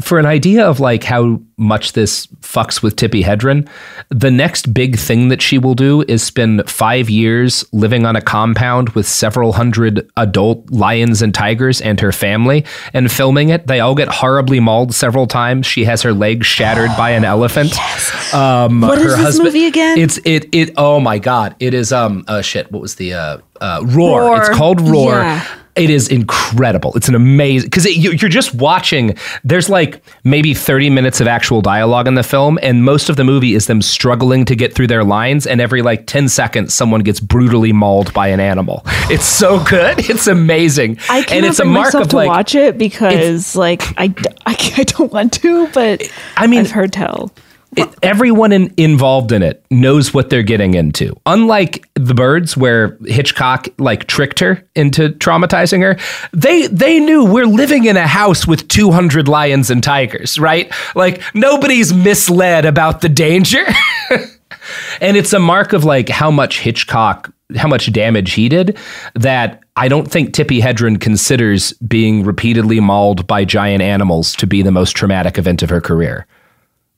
for 0.01 0.19
an 0.19 0.25
idea 0.27 0.65
of 0.65 0.79
like 0.79 1.03
how 1.03 1.39
much 1.57 1.93
this 1.93 2.27
fucks 2.41 2.83
with 2.83 2.95
Tippi 2.95 3.23
Hedren, 3.23 3.67
the 4.09 4.29
next 4.29 4.73
big 4.73 4.97
thing 4.97 5.29
that 5.29 5.41
she 5.41 5.57
will 5.57 5.73
do 5.73 6.03
is 6.07 6.21
spend 6.21 6.69
five 6.69 7.09
years 7.09 7.65
living 7.71 8.05
on 8.05 8.15
a 8.15 8.21
compound 8.21 8.89
with 8.89 9.07
several 9.07 9.53
hundred 9.53 10.07
adult 10.17 10.69
lions 10.69 11.21
and 11.23 11.33
tigers 11.33 11.81
and 11.81 11.99
her 11.99 12.11
family 12.11 12.63
and 12.93 13.11
filming 13.11 13.49
it. 13.49 13.65
They 13.67 13.79
all 13.79 13.95
get 13.95 14.07
horribly 14.07 14.59
mauled 14.59 14.93
several 14.93 15.25
times. 15.25 15.65
She 15.65 15.85
has 15.85 16.03
her 16.03 16.13
legs 16.13 16.45
shattered 16.45 16.91
by 16.97 17.09
an 17.11 17.25
elephant. 17.25 17.73
Um, 18.33 18.81
What 18.81 18.97
is 18.97 19.03
her 19.05 19.09
this 19.11 19.19
husband- 19.19 19.45
movie 19.45 19.65
again? 19.65 19.97
It's 19.97 20.17
it 20.25 20.49
it. 20.53 20.73
Oh 20.77 20.99
my 20.99 21.19
god! 21.19 21.55
It 21.59 21.73
is 21.73 21.93
um. 21.93 22.25
Uh, 22.27 22.41
shit. 22.41 22.69
What 22.71 22.81
was 22.81 22.95
the 22.95 23.13
uh, 23.13 23.37
uh 23.61 23.81
roar? 23.85 24.21
Roar. 24.23 24.37
It's 24.41 24.49
called 24.49 24.81
Roar. 24.81 25.19
Yeah. 25.19 25.45
It 25.75 25.89
is 25.89 26.07
incredible. 26.07 26.93
It's 26.95 27.09
an 27.09 27.15
amazing 27.15 27.67
because 27.67 27.85
you, 27.85 28.11
you're 28.11 28.29
just 28.29 28.53
watching. 28.53 29.17
There's 29.43 29.69
like 29.69 30.01
maybe 30.23 30.53
30 30.53 30.89
minutes 30.89 31.19
of 31.19 31.27
actual 31.27 31.61
dialogue 31.61 32.07
in 32.07 32.15
the 32.15 32.23
film, 32.23 32.57
and 32.61 32.83
most 32.83 33.09
of 33.09 33.17
the 33.17 33.25
movie 33.25 33.55
is 33.55 33.67
them 33.67 33.81
struggling 33.81 34.45
to 34.45 34.55
get 34.55 34.73
through 34.73 34.87
their 34.87 35.03
lines. 35.03 35.45
And 35.45 35.59
every 35.59 35.81
like 35.81 36.07
10 36.07 36.29
seconds, 36.29 36.73
someone 36.73 37.01
gets 37.01 37.19
brutally 37.19 37.73
mauled 37.73 38.13
by 38.13 38.29
an 38.29 38.39
animal. 38.39 38.83
It's 39.09 39.25
so 39.25 39.63
good. 39.63 40.09
It's 40.15 40.27
amazing. 40.27 40.97
I 41.09 41.23
cannot 41.23 41.31
and 41.31 41.45
it's 41.45 41.59
a 41.59 41.63
bring 41.63 41.73
mark 41.73 41.85
myself 41.87 42.03
of 42.03 42.09
to 42.11 42.15
like 42.15 42.29
watch 42.29 42.55
it 42.55 42.77
because, 42.77 43.55
like, 43.55 43.81
I 43.97 44.13
I 44.45 44.83
don't 44.83 45.11
want 45.11 45.33
to, 45.33 45.67
but 45.69 46.09
I 46.37 46.47
mean- 46.47 46.61
I've 46.61 46.71
heard 46.71 46.93
tell. 46.93 47.31
It, 47.77 47.89
everyone 48.01 48.51
in, 48.51 48.73
involved 48.77 49.31
in 49.31 49.43
it 49.43 49.65
knows 49.69 50.13
what 50.13 50.29
they're 50.29 50.43
getting 50.43 50.73
into. 50.73 51.15
Unlike 51.25 51.89
the 51.95 52.13
birds, 52.13 52.55
where 52.55 52.97
Hitchcock 53.05 53.67
like 53.77 54.07
tricked 54.07 54.39
her 54.39 54.67
into 54.75 55.09
traumatizing 55.09 55.81
her, 55.81 55.97
they 56.33 56.67
they 56.67 56.99
knew 56.99 57.25
we're 57.25 57.45
living 57.45 57.85
in 57.85 57.97
a 57.97 58.07
house 58.07 58.47
with 58.47 58.67
200 58.67 59.27
lions 59.27 59.69
and 59.69 59.83
tigers, 59.83 60.39
right? 60.39 60.71
Like 60.95 61.21
nobody's 61.33 61.93
misled 61.93 62.65
about 62.65 63.01
the 63.01 63.09
danger. 63.09 63.65
and 65.01 65.17
it's 65.17 65.33
a 65.33 65.39
mark 65.39 65.73
of 65.73 65.83
like 65.83 66.09
how 66.09 66.31
much 66.31 66.61
Hitchcock 66.61 67.31
how 67.55 67.67
much 67.67 67.91
damage 67.93 68.33
he 68.33 68.49
did 68.49 68.77
that 69.13 69.61
I 69.75 69.87
don't 69.87 70.09
think 70.09 70.33
Tippi 70.33 70.61
Hedren 70.61 70.99
considers 70.99 71.73
being 71.73 72.23
repeatedly 72.23 72.79
mauled 72.79 73.27
by 73.27 73.45
giant 73.45 73.81
animals 73.81 74.35
to 74.37 74.47
be 74.47 74.61
the 74.61 74.71
most 74.71 74.93
traumatic 74.93 75.37
event 75.37 75.61
of 75.61 75.69
her 75.69 75.81
career. 75.81 76.25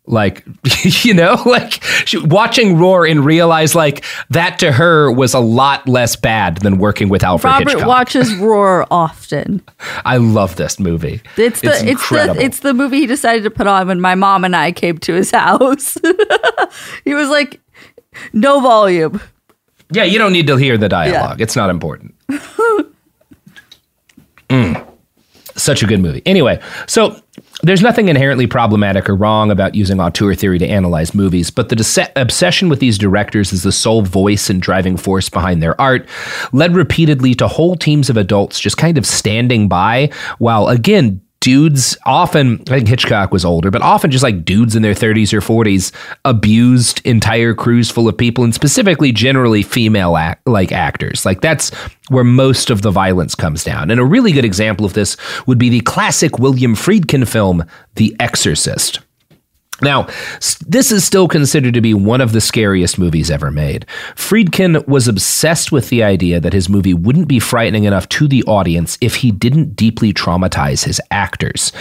Like, 0.08 0.46
you 1.04 1.14
know, 1.14 1.42
like 1.46 1.84
she, 2.06 2.18
watching 2.18 2.78
Roar 2.78 3.06
and 3.06 3.24
realize 3.26 3.76
like 3.76 4.06
that 4.30 4.58
to 4.60 4.72
her 4.72 5.12
was 5.12 5.34
a 5.34 5.40
lot 5.40 5.88
less 5.88 6.16
bad 6.16 6.58
than 6.58 6.78
working 6.78 7.10
with 7.10 7.24
Alfred 7.24 7.52
Robert 7.52 7.70
Hitchcock. 7.70 7.88
watches 7.88 8.34
Roar 8.40 8.88
often. 8.90 9.62
I 10.06 10.18
love 10.18 10.56
this 10.56 10.80
movie. 10.80 11.22
It's 11.36 11.60
the 11.60 11.86
it's, 11.86 12.10
the 12.10 12.36
it's 12.40 12.60
the 12.60 12.74
movie 12.74 13.02
he 13.02 13.06
decided 13.06 13.44
to 13.44 13.52
put 13.52 13.68
on 13.68 13.88
when 13.88 14.00
my 14.00 14.16
mom 14.16 14.46
and 14.46 14.56
I 14.56 14.72
came 14.72 14.98
to 15.00 15.14
his 15.14 15.32
house. 15.38 15.98
he 17.04 17.14
was 17.14 17.30
like, 17.30 17.60
no 18.32 18.62
volume. 18.62 19.22
Yeah, 19.92 20.04
you 20.04 20.18
don't 20.18 20.32
need 20.34 20.48
to 20.48 20.56
hear 20.56 20.78
the 20.78 20.90
dialogue. 20.90 21.42
It's 21.42 21.56
not 21.56 21.70
important. 21.70 22.16
Mm. 24.50 24.86
Such 25.56 25.82
a 25.82 25.86
good 25.88 26.00
movie. 26.00 26.22
Anyway, 26.26 26.62
so 26.88 27.20
there's 27.64 27.82
nothing 27.82 28.08
inherently 28.08 28.48
problematic 28.48 29.10
or 29.10 29.16
wrong 29.16 29.50
about 29.50 29.76
using 29.76 30.00
auteur 30.00 30.36
theory 30.36 30.60
to 30.60 30.68
analyze 30.68 31.16
movies, 31.16 31.50
but 31.50 31.70
the 31.70 32.10
obsession 32.16 32.70
with 32.70 32.80
these 32.80 32.98
directors 32.98 33.52
as 33.52 33.64
the 33.64 33.72
sole 33.72 34.04
voice 34.04 34.50
and 34.50 34.62
driving 34.62 34.96
force 34.96 35.30
behind 35.30 35.62
their 35.62 35.80
art 35.82 36.08
led 36.52 36.76
repeatedly 36.76 37.34
to 37.34 37.48
whole 37.48 37.76
teams 37.76 38.10
of 38.10 38.18
adults 38.18 38.60
just 38.60 38.78
kind 38.78 38.98
of 38.98 39.06
standing 39.06 39.68
by 39.68 40.10
while, 40.38 40.68
again, 40.68 41.22
dudes 41.48 41.98
often 42.06 42.62
i 42.70 42.76
think 42.76 42.90
hitchcock 42.90 43.32
was 43.32 43.46
older 43.46 43.72
but 43.72 43.82
often 43.82 44.12
just 44.12 44.24
like 44.24 44.44
dudes 44.44 44.76
in 44.76 44.82
their 44.82 44.94
30s 44.94 45.32
or 45.32 45.40
40s 45.40 45.94
abused 46.26 47.02
entire 47.06 47.54
crews 47.54 47.90
full 47.90 48.08
of 48.10 48.18
people 48.18 48.44
and 48.44 48.54
specifically 48.54 49.12
generally 49.12 49.64
female 49.64 50.18
act, 50.18 50.46
like 50.48 50.72
actors. 50.72 51.26
Like 51.26 51.42
that's 51.42 51.74
where 52.10 52.24
most 52.24 52.70
of 52.70 52.82
the 52.82 52.92
violence 52.92 53.36
comes 53.36 53.64
down. 53.64 53.92
And 53.92 54.00
a 54.00 54.06
really 54.06 54.32
good 54.32 54.46
example 54.46 54.86
of 54.86 54.94
this 54.94 55.18
would 55.46 55.58
be 55.58 55.70
the 55.70 55.82
classic 55.82 56.40
william 56.40 56.76
friedkin 56.76 57.28
film 57.28 57.64
the 57.96 58.16
exorcist 58.20 59.00
now, 59.82 60.08
this 60.66 60.92
is 60.92 61.06
still 61.06 61.28
considered 61.28 61.76
to 61.76 61.82
be 61.82 61.94
one 61.94 62.20
of 62.20 62.32
the 62.32 62.42
scariest 62.42 62.98
movies 62.98 63.30
ever 63.30 63.52
made. 63.52 63.86
Friedkin 64.16 64.88
was 64.88 65.08
obsessed 65.08 65.72
with 65.72 65.90
the 65.90 66.02
idea 66.02 66.40
that 66.40 66.54
his 66.54 66.68
movie 66.68 66.96
wouldn't 66.96 67.28
be 67.28 67.40
frightening 67.40 67.84
enough 67.84 68.10
to 68.10 68.28
the 68.28 68.44
audience 68.44 68.98
if 69.02 69.18
he 69.18 69.32
didn't 69.32 69.76
deeply 69.76 70.14
traumatize 70.14 70.84
his 70.84 71.00
actors. 71.12 71.72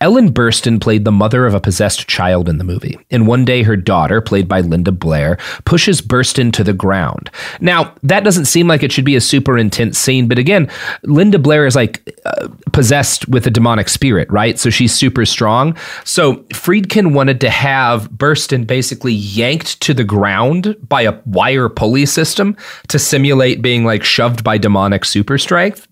Ellen 0.00 0.32
Burstyn 0.32 0.80
played 0.80 1.04
the 1.04 1.12
mother 1.12 1.44
of 1.44 1.52
a 1.52 1.60
possessed 1.60 2.08
child 2.08 2.48
in 2.48 2.56
the 2.56 2.64
movie, 2.64 2.98
and 3.10 3.26
one 3.26 3.44
day 3.44 3.62
her 3.62 3.76
daughter, 3.76 4.22
played 4.22 4.48
by 4.48 4.60
Linda 4.60 4.92
Blair, 4.92 5.38
pushes 5.66 6.00
Burstyn 6.00 6.54
to 6.54 6.64
the 6.64 6.72
ground. 6.72 7.30
Now, 7.60 7.94
that 8.02 8.24
doesn't 8.24 8.46
seem 8.46 8.66
like 8.66 8.82
it 8.82 8.92
should 8.92 9.04
be 9.04 9.16
a 9.16 9.20
super 9.20 9.58
intense 9.58 9.98
scene, 9.98 10.26
but 10.26 10.38
again, 10.38 10.70
Linda 11.02 11.38
Blair 11.38 11.66
is 11.66 11.76
like 11.76 12.18
uh, 12.24 12.48
possessed 12.72 13.28
with 13.28 13.46
a 13.46 13.50
demonic 13.50 13.90
spirit, 13.90 14.30
right? 14.30 14.58
So 14.58 14.70
she's 14.70 14.94
super 14.94 15.26
strong. 15.26 15.76
So 16.04 16.36
Friedkin 16.54 17.12
wanted 17.12 17.41
to 17.42 17.50
have 17.50 18.08
Burstyn 18.08 18.68
basically 18.68 19.12
yanked 19.12 19.80
to 19.80 19.92
the 19.92 20.04
ground 20.04 20.76
by 20.88 21.02
a 21.02 21.18
wire 21.26 21.68
pulley 21.68 22.06
system 22.06 22.56
to 22.86 23.00
simulate 23.00 23.60
being 23.60 23.84
like 23.84 24.04
shoved 24.04 24.44
by 24.44 24.58
demonic 24.58 25.04
super 25.04 25.36
strength. 25.38 25.88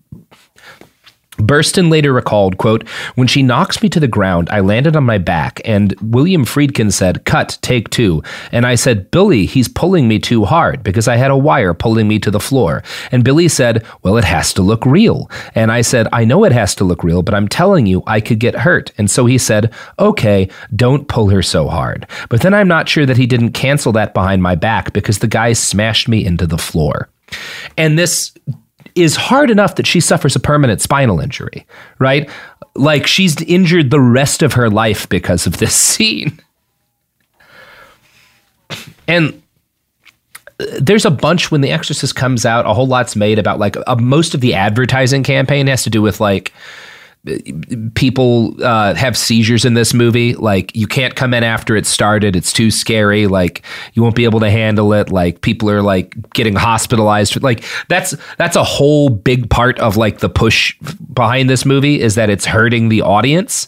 Burstyn 1.41 1.89
later 1.89 2.13
recalled, 2.13 2.57
quote, 2.57 2.87
When 3.15 3.27
she 3.27 3.43
knocks 3.43 3.81
me 3.81 3.89
to 3.89 3.99
the 3.99 4.07
ground, 4.07 4.49
I 4.49 4.59
landed 4.59 4.95
on 4.95 5.03
my 5.03 5.17
back, 5.17 5.61
and 5.65 5.95
William 6.01 6.45
Friedkin 6.45 6.91
said, 6.91 7.25
Cut, 7.25 7.57
take 7.61 7.89
two. 7.89 8.23
And 8.51 8.65
I 8.65 8.75
said, 8.75 9.11
Billy, 9.11 9.45
he's 9.45 9.67
pulling 9.67 10.07
me 10.07 10.19
too 10.19 10.45
hard 10.45 10.83
because 10.83 11.07
I 11.07 11.17
had 11.17 11.31
a 11.31 11.37
wire 11.37 11.73
pulling 11.73 12.07
me 12.07 12.19
to 12.19 12.31
the 12.31 12.39
floor. 12.39 12.83
And 13.11 13.23
Billy 13.23 13.47
said, 13.47 13.85
Well, 14.03 14.17
it 14.17 14.23
has 14.23 14.53
to 14.53 14.61
look 14.61 14.85
real. 14.85 15.29
And 15.55 15.71
I 15.71 15.81
said, 15.81 16.07
I 16.13 16.25
know 16.25 16.43
it 16.43 16.51
has 16.51 16.75
to 16.75 16.83
look 16.83 17.03
real, 17.03 17.23
but 17.23 17.33
I'm 17.33 17.47
telling 17.47 17.85
you, 17.85 18.03
I 18.07 18.21
could 18.21 18.39
get 18.39 18.55
hurt. 18.55 18.91
And 18.97 19.09
so 19.09 19.25
he 19.25 19.37
said, 19.37 19.73
Okay, 19.99 20.49
don't 20.75 21.07
pull 21.07 21.29
her 21.29 21.41
so 21.41 21.67
hard. 21.67 22.07
But 22.29 22.41
then 22.41 22.53
I'm 22.53 22.67
not 22.67 22.89
sure 22.89 23.05
that 23.05 23.17
he 23.17 23.25
didn't 23.25 23.51
cancel 23.51 23.91
that 23.93 24.13
behind 24.13 24.43
my 24.43 24.55
back 24.55 24.93
because 24.93 25.19
the 25.19 25.27
guy 25.27 25.53
smashed 25.53 26.07
me 26.07 26.25
into 26.25 26.47
the 26.47 26.57
floor. 26.57 27.09
And 27.77 27.97
this 27.97 28.33
is 28.95 29.15
hard 29.15 29.49
enough 29.49 29.75
that 29.75 29.87
she 29.87 29.99
suffers 29.99 30.35
a 30.35 30.39
permanent 30.39 30.81
spinal 30.81 31.19
injury, 31.19 31.65
right? 31.99 32.29
Like 32.75 33.07
she's 33.07 33.41
injured 33.41 33.89
the 33.89 33.99
rest 33.99 34.41
of 34.41 34.53
her 34.53 34.69
life 34.69 35.07
because 35.09 35.45
of 35.45 35.57
this 35.57 35.75
scene. 35.75 36.39
And 39.07 39.41
uh, 40.59 40.65
there's 40.79 41.05
a 41.05 41.11
bunch 41.11 41.51
when 41.51 41.61
The 41.61 41.71
Exorcist 41.71 42.15
comes 42.15 42.45
out, 42.45 42.65
a 42.65 42.73
whole 42.73 42.87
lot's 42.87 43.15
made 43.15 43.39
about 43.39 43.59
like 43.59 43.75
uh, 43.87 43.95
most 43.95 44.33
of 44.33 44.41
the 44.41 44.53
advertising 44.53 45.23
campaign 45.23 45.67
has 45.67 45.83
to 45.83 45.89
do 45.89 46.01
with 46.01 46.19
like 46.19 46.53
people 47.93 48.55
uh, 48.63 48.95
have 48.95 49.15
seizures 49.15 49.63
in 49.63 49.75
this 49.75 49.93
movie. 49.93 50.33
Like 50.33 50.75
you 50.75 50.87
can't 50.87 51.15
come 51.15 51.33
in 51.33 51.43
after 51.43 51.75
it 51.75 51.85
started; 51.85 52.35
it's 52.35 52.51
too 52.51 52.71
scary. 52.71 53.27
Like 53.27 53.63
you 53.93 54.01
won't 54.01 54.15
be 54.15 54.23
able 54.23 54.39
to 54.39 54.49
handle 54.49 54.91
it. 54.93 55.11
Like 55.11 55.41
people 55.41 55.69
are 55.69 55.81
like 55.81 56.15
getting 56.33 56.55
hospitalized. 56.55 57.41
Like 57.43 57.63
that's 57.89 58.15
that's 58.37 58.55
a 58.55 58.63
whole 58.63 59.09
big 59.09 59.49
part 59.49 59.79
of 59.79 59.97
like 59.97 60.19
the 60.19 60.29
push 60.29 60.75
behind 61.13 61.49
this 61.49 61.65
movie 61.65 62.01
is 62.01 62.15
that 62.15 62.29
it's 62.29 62.45
hurting 62.45 62.89
the 62.89 63.01
audience, 63.01 63.67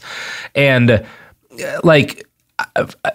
and 0.56 1.06
like. 1.84 2.28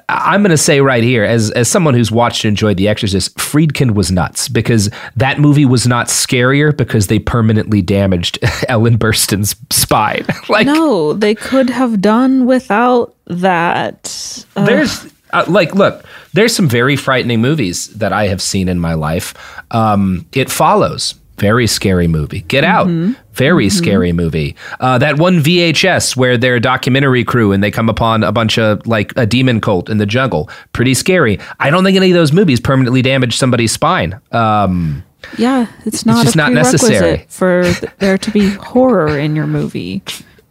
I'm 0.09 0.43
going 0.43 0.51
to 0.51 0.57
say 0.57 0.81
right 0.81 1.03
here, 1.03 1.23
as 1.25 1.51
as 1.53 1.69
someone 1.69 1.95
who's 1.95 2.11
watched 2.11 2.45
and 2.45 2.51
enjoyed 2.51 2.77
The 2.77 2.89
Exorcist, 2.89 3.37
Friedkin 3.37 3.93
was 3.93 4.11
nuts 4.11 4.49
because 4.49 4.91
that 5.17 5.39
movie 5.39 5.65
was 5.65 5.87
not 5.87 6.09
scarier 6.09 6.77
because 6.77 7.07
they 7.07 7.19
permanently 7.19 7.81
damaged 7.81 8.39
Ellen 8.69 8.99
Burstyn's 8.99 9.55
spine. 9.71 10.27
like 10.49 10.67
no, 10.67 11.13
they 11.13 11.35
could 11.35 11.71
have 11.71 12.01
done 12.01 12.47
without 12.47 13.15
that. 13.27 14.45
Uh, 14.57 14.67
there's 14.67 15.07
uh, 15.33 15.45
like, 15.47 15.75
look, 15.75 16.05
there's 16.33 16.55
some 16.55 16.69
very 16.69 16.97
frightening 16.97 17.41
movies 17.41 17.89
that 17.89 18.13
I 18.13 18.29
have 18.29 18.43
seen 18.43 18.69
in 18.69 18.81
my 18.81 18.95
life. 18.95 19.35
Um, 19.71 20.27
it 20.33 20.51
follows. 20.51 21.15
Very 21.39 21.67
scary 21.67 22.09
movie. 22.09 22.41
Get 22.43 22.65
Out. 22.65 22.89
Mm-hmm. 22.89 23.13
Very 23.33 23.67
mm-hmm. 23.67 23.79
scary 23.79 24.13
movie. 24.13 24.57
Uh, 24.81 24.99
that 24.99 25.19
one 25.19 25.39
VHS 25.39 26.17
where 26.17 26.37
they're 26.37 26.57
a 26.57 26.61
documentary 26.61 27.25
crew 27.25 27.53
and 27.53 27.63
they 27.63 27.71
come 27.71 27.89
upon 27.89 28.25
a 28.25 28.33
bunch 28.33 28.59
of 28.59 28.85
like 28.87 29.13
a 29.17 29.27
demon 29.27 29.61
cult 29.61 29.89
in 29.89 29.99
the 29.99 30.07
jungle. 30.07 30.51
Pretty 30.73 30.95
scary. 30.95 31.39
I 31.61 31.71
don't 31.71 31.85
think 31.85 31.97
any 31.97 32.11
of 32.11 32.15
those 32.15 32.33
movies 32.33 32.59
permanently 32.61 33.03
damage 33.03 33.37
somebody's 33.37 33.73
spine. 33.73 34.21
Um, 34.33 35.05
yeah, 35.37 35.67
it's 35.85 36.07
not 36.07 36.19
it's 36.19 36.25
just 36.27 36.37
not 36.37 36.53
necessary 36.53 37.27
for 37.29 37.71
there 37.99 38.19
to 38.19 38.31
be 38.31 38.51
horror 38.51 39.19
in 39.19 39.37
your 39.37 39.47
movie. 39.47 40.03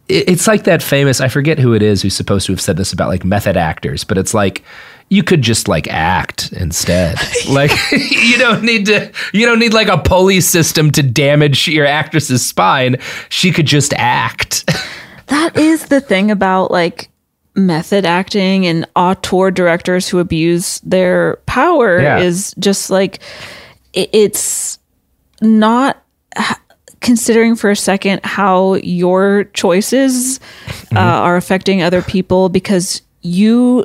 It's 0.08 0.46
like 0.46 0.64
that 0.64 0.82
famous. 0.82 1.20
I 1.20 1.28
forget 1.28 1.58
who 1.58 1.74
it 1.74 1.82
is 1.82 2.00
who's 2.00 2.16
supposed 2.16 2.46
to 2.46 2.52
have 2.52 2.60
said 2.60 2.78
this 2.78 2.92
about 2.92 3.08
like 3.08 3.24
method 3.24 3.58
actors, 3.58 4.04
but 4.04 4.16
it's 4.16 4.32
like 4.32 4.64
you 5.10 5.22
could 5.22 5.42
just 5.42 5.68
like 5.68 5.88
act 5.88 6.52
instead. 6.52 7.16
like 7.48 7.72
you 7.92 8.38
don't 8.38 8.62
need 8.62 8.86
to 8.86 9.10
you 9.32 9.46
don't 9.46 9.58
need 9.58 9.72
like 9.72 9.88
a 9.88 9.98
pulley 9.98 10.40
system 10.40 10.90
to 10.92 11.02
damage 11.02 11.68
your 11.68 11.86
actress's 11.86 12.46
spine. 12.46 12.96
She 13.28 13.50
could 13.52 13.66
just 13.66 13.94
act. 13.94 14.66
that 15.26 15.56
is 15.56 15.86
the 15.86 16.00
thing 16.00 16.30
about 16.30 16.70
like 16.70 17.10
method 17.54 18.04
acting 18.04 18.66
and 18.66 18.86
auteur 18.94 19.50
directors 19.50 20.08
who 20.08 20.18
abuse 20.18 20.80
their 20.80 21.36
power 21.46 22.00
yeah. 22.00 22.18
is 22.18 22.54
just 22.58 22.88
like 22.88 23.18
it's 23.92 24.78
not 25.40 26.04
considering 27.00 27.56
for 27.56 27.70
a 27.70 27.76
second 27.76 28.20
how 28.24 28.74
your 28.74 29.44
choices 29.54 30.38
mm-hmm. 30.38 30.96
uh, 30.96 31.00
are 31.00 31.36
affecting 31.36 31.82
other 31.82 32.02
people 32.02 32.48
because 32.48 33.02
you 33.22 33.84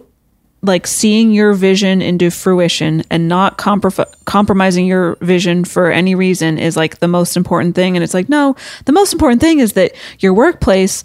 like 0.64 0.88
seeing 0.88 1.32
your 1.32 1.54
vision 1.54 2.02
into 2.02 2.32
fruition 2.32 3.04
and 3.10 3.28
not 3.28 3.58
comprom- 3.58 4.12
compromising 4.26 4.86
your 4.86 5.18
vision 5.18 5.66
for 5.66 5.92
any 5.92 6.16
reason 6.16 6.58
is 6.58 6.78
like 6.78 7.00
the 7.00 7.08
most 7.08 7.36
important 7.36 7.76
thing. 7.76 7.96
And 7.96 8.04
it's 8.04 8.14
like 8.14 8.30
no 8.30 8.56
the 8.86 8.94
most 8.94 9.14
important 9.14 9.42
thing 9.42 9.60
is 9.60 9.74
that 9.74 9.94
your 10.20 10.34
workplace 10.34 11.04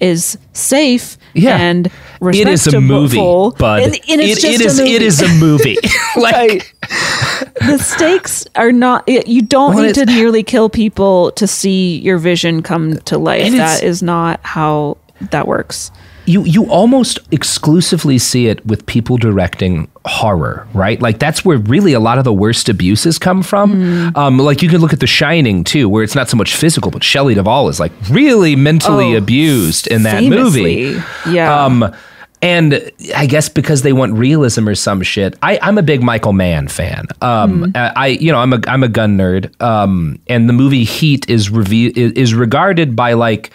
is 0.00 0.38
safe 0.52 1.18
yeah. 1.34 1.56
and 1.56 1.90
it 2.20 2.46
is 2.46 2.68
a 2.68 2.80
movie 2.80 3.16
but 3.58 3.82
and, 3.82 3.94
and 4.08 4.20
it, 4.20 4.44
it 4.44 4.60
is 4.60 4.78
it 4.78 5.02
is 5.02 5.20
a 5.20 5.34
movie. 5.40 5.76
like 6.16 6.76
the 7.60 7.78
stakes 7.78 8.46
are 8.54 8.72
not 8.72 9.08
you 9.08 9.42
don't 9.42 9.74
well, 9.74 9.84
need 9.84 9.94
to 9.94 10.06
nearly 10.06 10.42
kill 10.42 10.68
people 10.68 11.32
to 11.32 11.46
see 11.46 11.98
your 11.98 12.18
vision 12.18 12.62
come 12.62 12.98
to 13.00 13.18
life. 13.18 13.50
That 13.52 13.82
is 13.82 14.02
not 14.02 14.40
how 14.42 14.98
that 15.32 15.48
works 15.48 15.90
you 16.28 16.44
you 16.44 16.70
almost 16.70 17.18
exclusively 17.32 18.18
see 18.18 18.48
it 18.48 18.64
with 18.66 18.84
people 18.84 19.16
directing 19.16 19.90
horror, 20.04 20.68
right? 20.74 21.00
Like 21.00 21.18
that's 21.18 21.44
where 21.44 21.56
really 21.56 21.94
a 21.94 22.00
lot 22.00 22.18
of 22.18 22.24
the 22.24 22.32
worst 22.32 22.68
abuses 22.68 23.18
come 23.18 23.42
from. 23.42 23.74
Mm. 23.74 24.16
Um, 24.16 24.38
like 24.38 24.62
you 24.62 24.68
can 24.68 24.80
look 24.80 24.92
at 24.92 25.00
The 25.00 25.06
Shining 25.06 25.64
too, 25.64 25.88
where 25.88 26.04
it's 26.04 26.14
not 26.14 26.28
so 26.28 26.36
much 26.36 26.54
physical, 26.54 26.90
but 26.90 27.02
Shelley 27.02 27.34
Duvall 27.34 27.68
is 27.68 27.80
like 27.80 27.92
really 28.10 28.56
mentally 28.56 29.14
oh, 29.14 29.18
abused 29.18 29.86
in 29.86 30.02
that 30.02 30.18
famously. 30.18 30.92
movie. 30.92 31.02
Yeah. 31.30 31.64
Um, 31.64 31.94
and 32.40 32.92
I 33.16 33.26
guess 33.26 33.48
because 33.48 33.82
they 33.82 33.92
want 33.92 34.12
realism 34.12 34.68
or 34.68 34.74
some 34.74 35.02
shit. 35.02 35.36
I, 35.42 35.58
am 35.66 35.78
a 35.78 35.82
big 35.82 36.02
Michael 36.02 36.34
Mann 36.34 36.68
fan. 36.68 37.06
Um, 37.20 37.72
mm. 37.72 37.92
I, 37.96 38.08
you 38.08 38.30
know, 38.30 38.38
I'm 38.38 38.52
a 38.52 38.60
I'm 38.68 38.82
a 38.82 38.88
gun 38.88 39.16
nerd. 39.16 39.60
Um, 39.60 40.20
and 40.28 40.48
the 40.48 40.52
movie 40.52 40.84
Heat 40.84 41.28
is 41.28 41.50
reve- 41.50 41.96
is 41.96 42.34
regarded 42.34 42.94
by 42.94 43.14
like 43.14 43.50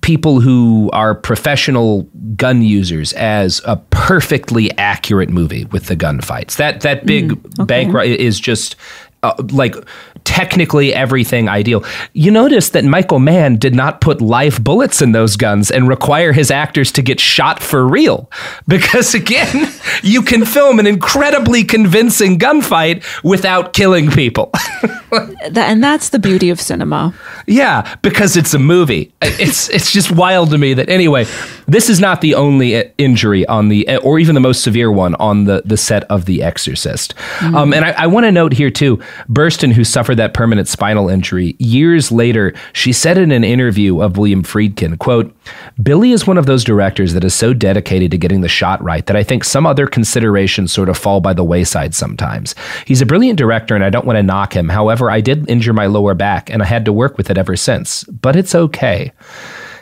people 0.00 0.40
who 0.40 0.88
are 0.92 1.14
professional 1.14 2.02
gun 2.34 2.62
users 2.62 3.12
as 3.12 3.60
a 3.66 3.76
perfectly 3.90 4.70
accurate 4.78 5.28
movie 5.28 5.66
with 5.66 5.86
the 5.86 5.96
gunfights. 5.96 6.56
That 6.56 6.80
that 6.80 7.04
big 7.06 7.30
Mm, 7.32 7.60
okay. 7.60 7.64
bank 7.66 7.92
ri- 7.94 8.18
is 8.18 8.40
just 8.40 8.74
uh, 9.22 9.34
like 9.52 9.76
technically 10.24 10.94
everything 10.94 11.48
ideal. 11.48 11.84
You 12.12 12.30
notice 12.30 12.70
that 12.70 12.84
Michael 12.84 13.18
Mann 13.18 13.56
did 13.56 13.74
not 13.74 14.00
put 14.00 14.20
live 14.20 14.62
bullets 14.62 15.02
in 15.02 15.12
those 15.12 15.36
guns 15.36 15.70
and 15.70 15.88
require 15.88 16.32
his 16.32 16.50
actors 16.50 16.92
to 16.92 17.02
get 17.02 17.20
shot 17.20 17.62
for 17.62 17.86
real. 17.86 18.30
Because 18.68 19.14
again, 19.14 19.70
you 20.02 20.22
can 20.22 20.44
film 20.44 20.78
an 20.78 20.86
incredibly 20.86 21.64
convincing 21.64 22.38
gunfight 22.38 23.04
without 23.22 23.72
killing 23.72 24.10
people. 24.10 24.50
And 25.12 25.84
that's 25.84 26.08
the 26.08 26.18
beauty 26.18 26.48
of 26.48 26.58
cinema. 26.58 27.12
Yeah, 27.46 27.96
because 28.00 28.34
it's 28.34 28.54
a 28.54 28.58
movie. 28.58 29.12
It's 29.20 29.68
it's 29.68 29.92
just 29.92 30.10
wild 30.10 30.50
to 30.50 30.58
me 30.58 30.72
that 30.72 30.88
anyway, 30.88 31.26
this 31.66 31.90
is 31.90 32.00
not 32.00 32.22
the 32.22 32.34
only 32.34 32.76
uh, 32.76 32.84
injury 32.96 33.44
on 33.46 33.68
the 33.68 33.86
uh, 33.88 33.98
or 33.98 34.18
even 34.18 34.34
the 34.34 34.40
most 34.40 34.62
severe 34.62 34.90
one 34.90 35.14
on 35.16 35.44
the 35.44 35.62
the 35.66 35.76
set 35.76 36.04
of 36.04 36.24
The 36.24 36.42
Exorcist. 36.42 37.14
Um, 37.42 37.74
and 37.74 37.84
I, 37.84 37.90
I 37.90 38.06
want 38.06 38.24
to 38.24 38.32
note 38.32 38.54
here 38.54 38.70
too, 38.70 38.98
Burstyn, 39.28 39.72
who 39.72 39.84
suffered 39.84 40.11
that 40.14 40.34
permanent 40.34 40.68
spinal 40.68 41.08
injury 41.08 41.56
years 41.58 42.12
later, 42.12 42.54
she 42.72 42.92
said 42.92 43.18
in 43.18 43.32
an 43.32 43.44
interview 43.44 44.00
of 44.00 44.16
William 44.16 44.42
Friedkin, 44.42 44.98
"quote 44.98 45.34
Billy 45.82 46.12
is 46.12 46.26
one 46.26 46.38
of 46.38 46.46
those 46.46 46.64
directors 46.64 47.14
that 47.14 47.24
is 47.24 47.34
so 47.34 47.52
dedicated 47.52 48.10
to 48.10 48.18
getting 48.18 48.40
the 48.40 48.48
shot 48.48 48.82
right 48.82 49.06
that 49.06 49.16
I 49.16 49.22
think 49.22 49.44
some 49.44 49.66
other 49.66 49.86
considerations 49.86 50.72
sort 50.72 50.88
of 50.88 50.98
fall 50.98 51.20
by 51.20 51.32
the 51.32 51.44
wayside 51.44 51.94
sometimes. 51.94 52.54
He's 52.86 53.00
a 53.00 53.06
brilliant 53.06 53.38
director, 53.38 53.74
and 53.74 53.84
I 53.84 53.90
don't 53.90 54.06
want 54.06 54.16
to 54.18 54.22
knock 54.22 54.54
him. 54.54 54.68
However, 54.68 55.10
I 55.10 55.20
did 55.20 55.48
injure 55.48 55.72
my 55.72 55.86
lower 55.86 56.14
back, 56.14 56.50
and 56.50 56.62
I 56.62 56.66
had 56.66 56.84
to 56.84 56.92
work 56.92 57.16
with 57.16 57.30
it 57.30 57.38
ever 57.38 57.56
since. 57.56 58.04
But 58.04 58.36
it's 58.36 58.54
okay. 58.54 59.12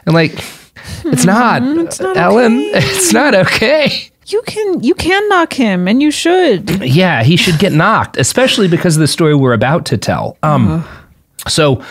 And 0.07 0.15
like, 0.15 0.33
it's 1.05 1.23
hmm, 1.23 1.27
not, 1.27 1.63
not 1.63 2.17
Ellen. 2.17 2.59
okay. 2.59 2.73
It's 2.75 3.13
not 3.13 3.35
okay. 3.35 4.11
You 4.31 4.43
can 4.47 4.83
you 4.83 4.95
can 4.95 5.29
knock 5.29 5.53
him, 5.53 5.89
and 5.89 6.01
you 6.01 6.11
should. 6.11 6.85
Yeah, 6.85 7.23
he 7.23 7.37
should 7.37 7.59
get 7.59 7.73
knocked, 7.73 8.17
especially 8.17 8.69
because 8.69 8.97
of 8.97 9.01
the 9.01 9.09
story 9.09 9.35
we're 9.35 9.53
about 9.53 9.87
to 9.87 9.99
tell. 9.99 10.37
Um, 10.43 10.85
so 11.49 11.83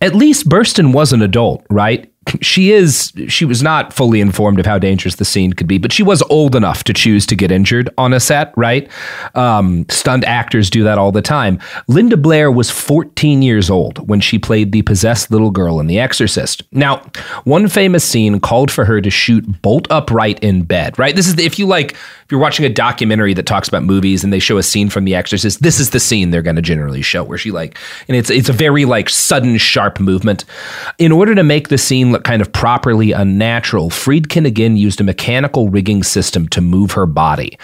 at 0.00 0.14
least 0.14 0.48
Burstyn 0.48 0.92
was 0.92 1.12
an 1.12 1.22
adult, 1.22 1.64
right? 1.70 2.10
She 2.40 2.72
is 2.72 3.12
she 3.28 3.44
was 3.44 3.62
not 3.62 3.92
fully 3.92 4.20
informed 4.20 4.60
of 4.60 4.66
how 4.66 4.78
dangerous 4.78 5.16
the 5.16 5.24
scene 5.24 5.52
could 5.52 5.66
be, 5.66 5.78
but 5.78 5.92
she 5.92 6.02
was 6.02 6.22
old 6.30 6.54
enough 6.54 6.84
to 6.84 6.92
choose 6.92 7.26
to 7.26 7.36
get 7.36 7.50
injured 7.50 7.90
on 7.98 8.12
a 8.12 8.20
set, 8.20 8.52
right? 8.56 8.90
Um, 9.34 9.86
stunt 9.88 10.24
actors 10.24 10.70
do 10.70 10.84
that 10.84 10.98
all 10.98 11.12
the 11.12 11.22
time. 11.22 11.58
Linda 11.88 12.16
Blair 12.16 12.50
was 12.50 12.70
14 12.70 13.42
years 13.42 13.70
old 13.70 14.08
when 14.08 14.20
she 14.20 14.38
played 14.38 14.72
the 14.72 14.82
possessed 14.82 15.30
little 15.30 15.50
girl 15.50 15.80
in 15.80 15.86
The 15.86 15.98
Exorcist. 15.98 16.62
Now, 16.72 16.98
one 17.44 17.68
famous 17.68 18.04
scene 18.04 18.40
called 18.40 18.70
for 18.70 18.84
her 18.84 19.00
to 19.00 19.10
shoot 19.10 19.62
bolt 19.62 19.86
upright 19.90 20.38
in 20.40 20.62
bed, 20.62 20.98
right? 20.98 21.14
This 21.14 21.26
is 21.26 21.36
the, 21.36 21.44
if 21.44 21.58
you 21.58 21.66
like 21.66 21.96
if 22.24 22.32
you're 22.32 22.40
watching 22.40 22.64
a 22.64 22.70
documentary 22.70 23.34
that 23.34 23.44
talks 23.44 23.68
about 23.68 23.82
movies 23.82 24.24
and 24.24 24.32
they 24.32 24.38
show 24.38 24.56
a 24.56 24.62
scene 24.62 24.88
from 24.88 25.04
The 25.04 25.14
Exorcist, 25.14 25.62
this 25.62 25.78
is 25.78 25.90
the 25.90 26.00
scene 26.00 26.30
they're 26.30 26.40
going 26.40 26.56
to 26.56 26.62
generally 26.62 27.02
show 27.02 27.22
where 27.22 27.36
she 27.36 27.50
like, 27.50 27.76
and 28.08 28.16
it's 28.16 28.30
it's 28.30 28.48
a 28.48 28.52
very 28.52 28.86
like 28.86 29.10
sudden 29.10 29.58
sharp 29.58 30.00
movement. 30.00 30.46
In 30.98 31.12
order 31.12 31.34
to 31.34 31.44
make 31.44 31.68
the 31.68 31.76
scene 31.76 32.12
look 32.14 32.24
kind 32.24 32.40
of 32.40 32.52
properly 32.52 33.12
unnatural, 33.12 33.90
Friedkin 33.90 34.46
again 34.46 34.76
used 34.76 35.00
a 35.00 35.04
mechanical 35.04 35.68
rigging 35.68 36.02
system 36.02 36.48
to 36.48 36.60
move 36.60 36.92
her 36.92 37.06
body. 37.06 37.58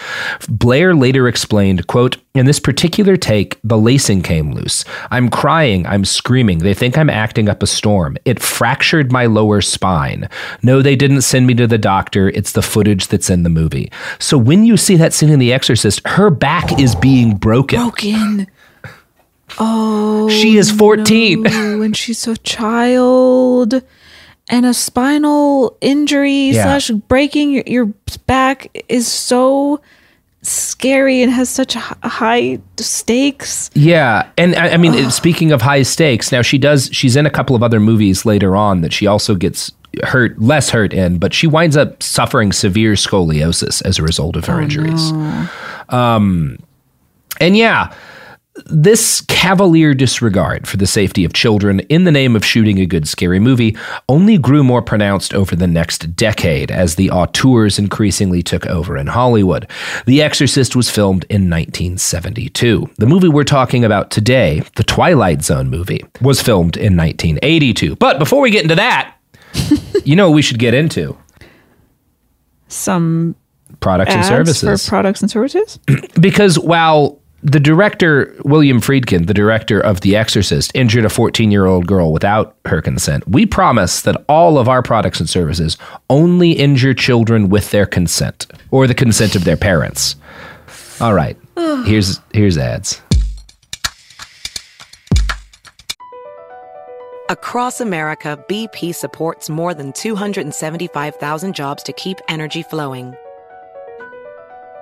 Blair 0.49 0.93
later 0.93 1.27
explained, 1.27 1.87
"quote 1.87 2.17
In 2.33 2.45
this 2.45 2.59
particular 2.59 3.17
take, 3.17 3.59
the 3.63 3.77
lacing 3.77 4.21
came 4.21 4.53
loose. 4.53 4.85
I'm 5.09 5.29
crying. 5.29 5.85
I'm 5.85 6.05
screaming. 6.05 6.59
They 6.59 6.73
think 6.73 6.97
I'm 6.97 7.09
acting 7.09 7.49
up 7.49 7.61
a 7.61 7.67
storm. 7.67 8.17
It 8.23 8.39
fractured 8.41 9.11
my 9.11 9.25
lower 9.25 9.59
spine. 9.61 10.29
No, 10.63 10.81
they 10.81 10.95
didn't 10.95 11.21
send 11.23 11.45
me 11.47 11.53
to 11.55 11.67
the 11.67 11.77
doctor. 11.77 12.29
It's 12.29 12.53
the 12.53 12.61
footage 12.61 13.07
that's 13.07 13.29
in 13.29 13.43
the 13.43 13.49
movie. 13.49 13.91
So 14.19 14.37
when 14.37 14.63
you 14.65 14.77
see 14.77 14.95
that 14.97 15.11
scene 15.13 15.29
in 15.29 15.39
The 15.39 15.51
Exorcist, 15.51 16.01
her 16.07 16.29
back 16.29 16.79
is 16.79 16.95
being 16.95 17.35
broken. 17.35 17.79
Broken. 17.79 18.47
Oh, 19.59 20.29
She 20.29 20.55
is 20.57 20.71
14. 20.71 21.43
no, 21.43 21.81
and 21.81 21.95
she's 21.97 22.25
a 22.27 22.37
child, 22.37 23.81
and 24.51 24.65
a 24.65 24.73
spinal 24.73 25.75
injury 25.81 26.49
Yeah. 26.51 26.63
slash 26.77 26.89
breaking 26.91 27.51
your, 27.53 27.63
your 27.65 27.85
back 28.27 28.83
is 28.89 29.07
so 29.07 29.81
scary 30.43 31.21
and 31.21 31.31
has 31.31 31.49
such 31.49 31.73
high 31.75 32.59
stakes. 32.77 33.69
Yeah, 33.73 34.27
and 34.37 34.55
I, 34.55 34.69
I 34.69 34.77
mean, 34.77 34.93
it- 34.93 35.11
speaking 35.11 35.51
of 35.51 35.61
high 35.61 35.83
stakes, 35.83 36.31
now 36.31 36.41
she 36.41 36.57
does. 36.57 36.89
She's 36.91 37.15
in 37.15 37.25
a 37.25 37.29
couple 37.29 37.55
of 37.55 37.63
other 37.63 37.79
movies 37.79 38.25
later 38.25 38.55
on 38.55 38.81
that 38.81 38.91
she 38.93 39.07
also 39.07 39.35
gets 39.35 39.71
hurt, 40.03 40.39
less 40.41 40.69
hurt 40.69 40.93
in, 40.93 41.17
but 41.19 41.33
she 41.33 41.47
winds 41.47 41.77
up 41.77 42.01
suffering 42.01 42.51
severe 42.51 42.93
scoliosis 42.93 43.81
as 43.85 43.99
a 43.99 44.03
result 44.03 44.35
of 44.35 44.45
her 44.45 44.59
injuries. 44.61 45.11
Um, 45.89 46.57
and 47.39 47.55
yeah, 47.57 47.93
this 48.65 49.21
cavalier 49.21 49.93
disregard 49.93 50.67
for 50.67 50.75
the 50.75 50.85
safety 50.85 51.23
of 51.23 51.31
children 51.33 51.79
in 51.81 52.03
the 52.03 52.11
name 52.11 52.35
of 52.35 52.43
shooting 52.43 52.79
a 52.79 52.85
good 52.85 53.07
scary 53.07 53.39
movie 53.39 53.77
only 54.09 54.37
grew 54.37 54.61
more 54.63 54.81
pronounced 54.81 55.33
over 55.33 55.55
the 55.55 55.67
next 55.67 56.15
decade 56.17 56.69
as 56.69 56.95
the 56.95 57.09
auteurs 57.09 57.79
increasingly 57.79 58.43
took 58.43 58.65
over 58.67 58.97
in 58.97 59.07
Hollywood. 59.07 59.69
The 60.05 60.21
Exorcist 60.21 60.75
was 60.75 60.89
filmed 60.89 61.23
in 61.29 61.49
1972. 61.49 62.89
The 62.97 63.05
movie 63.05 63.29
we're 63.29 63.45
talking 63.45 63.85
about 63.85 64.11
today, 64.11 64.61
the 64.75 64.83
Twilight 64.83 65.43
Zone 65.43 65.69
movie, 65.69 66.03
was 66.19 66.41
filmed 66.41 66.75
in 66.75 66.97
1982. 66.97 67.95
But 67.95 68.19
before 68.19 68.41
we 68.41 68.51
get 68.51 68.63
into 68.63 68.75
that, 68.75 69.15
you 70.03 70.17
know 70.17 70.29
what 70.29 70.35
we 70.35 70.41
should 70.41 70.59
get 70.59 70.73
into? 70.73 71.17
Some 72.67 73.35
Products 73.79 74.13
and 74.13 74.25
services. 74.25 74.85
for 74.85 74.89
products 74.89 75.21
and 75.21 75.31
services. 75.31 75.79
because 76.19 76.59
while 76.59 77.20
the 77.43 77.59
director 77.59 78.35
William 78.45 78.79
Friedkin, 78.79 79.27
the 79.27 79.33
director 79.33 79.79
of 79.79 80.01
The 80.01 80.15
Exorcist, 80.15 80.71
injured 80.75 81.05
a 81.05 81.09
14-year-old 81.09 81.87
girl 81.87 82.13
without 82.13 82.55
her 82.65 82.81
consent, 82.81 83.27
we 83.27 83.45
promise 83.45 84.01
that 84.01 84.23
all 84.29 84.57
of 84.57 84.69
our 84.69 84.83
products 84.83 85.19
and 85.19 85.29
services 85.29 85.77
only 86.09 86.51
injure 86.51 86.93
children 86.93 87.49
with 87.49 87.71
their 87.71 87.85
consent 87.85 88.47
or 88.69 88.85
the 88.87 88.93
consent 88.93 89.35
of 89.35 89.43
their 89.43 89.57
parents. 89.57 90.15
All 90.99 91.13
right. 91.13 91.37
Here's 91.85 92.19
here's 92.31 92.57
ads. 92.57 93.01
Across 97.29 97.81
America, 97.81 98.43
BP 98.49 98.93
supports 98.93 99.49
more 99.49 99.73
than 99.73 99.93
275,000 99.93 101.55
jobs 101.55 101.81
to 101.83 101.93
keep 101.93 102.17
energy 102.27 102.61
flowing. 102.61 103.15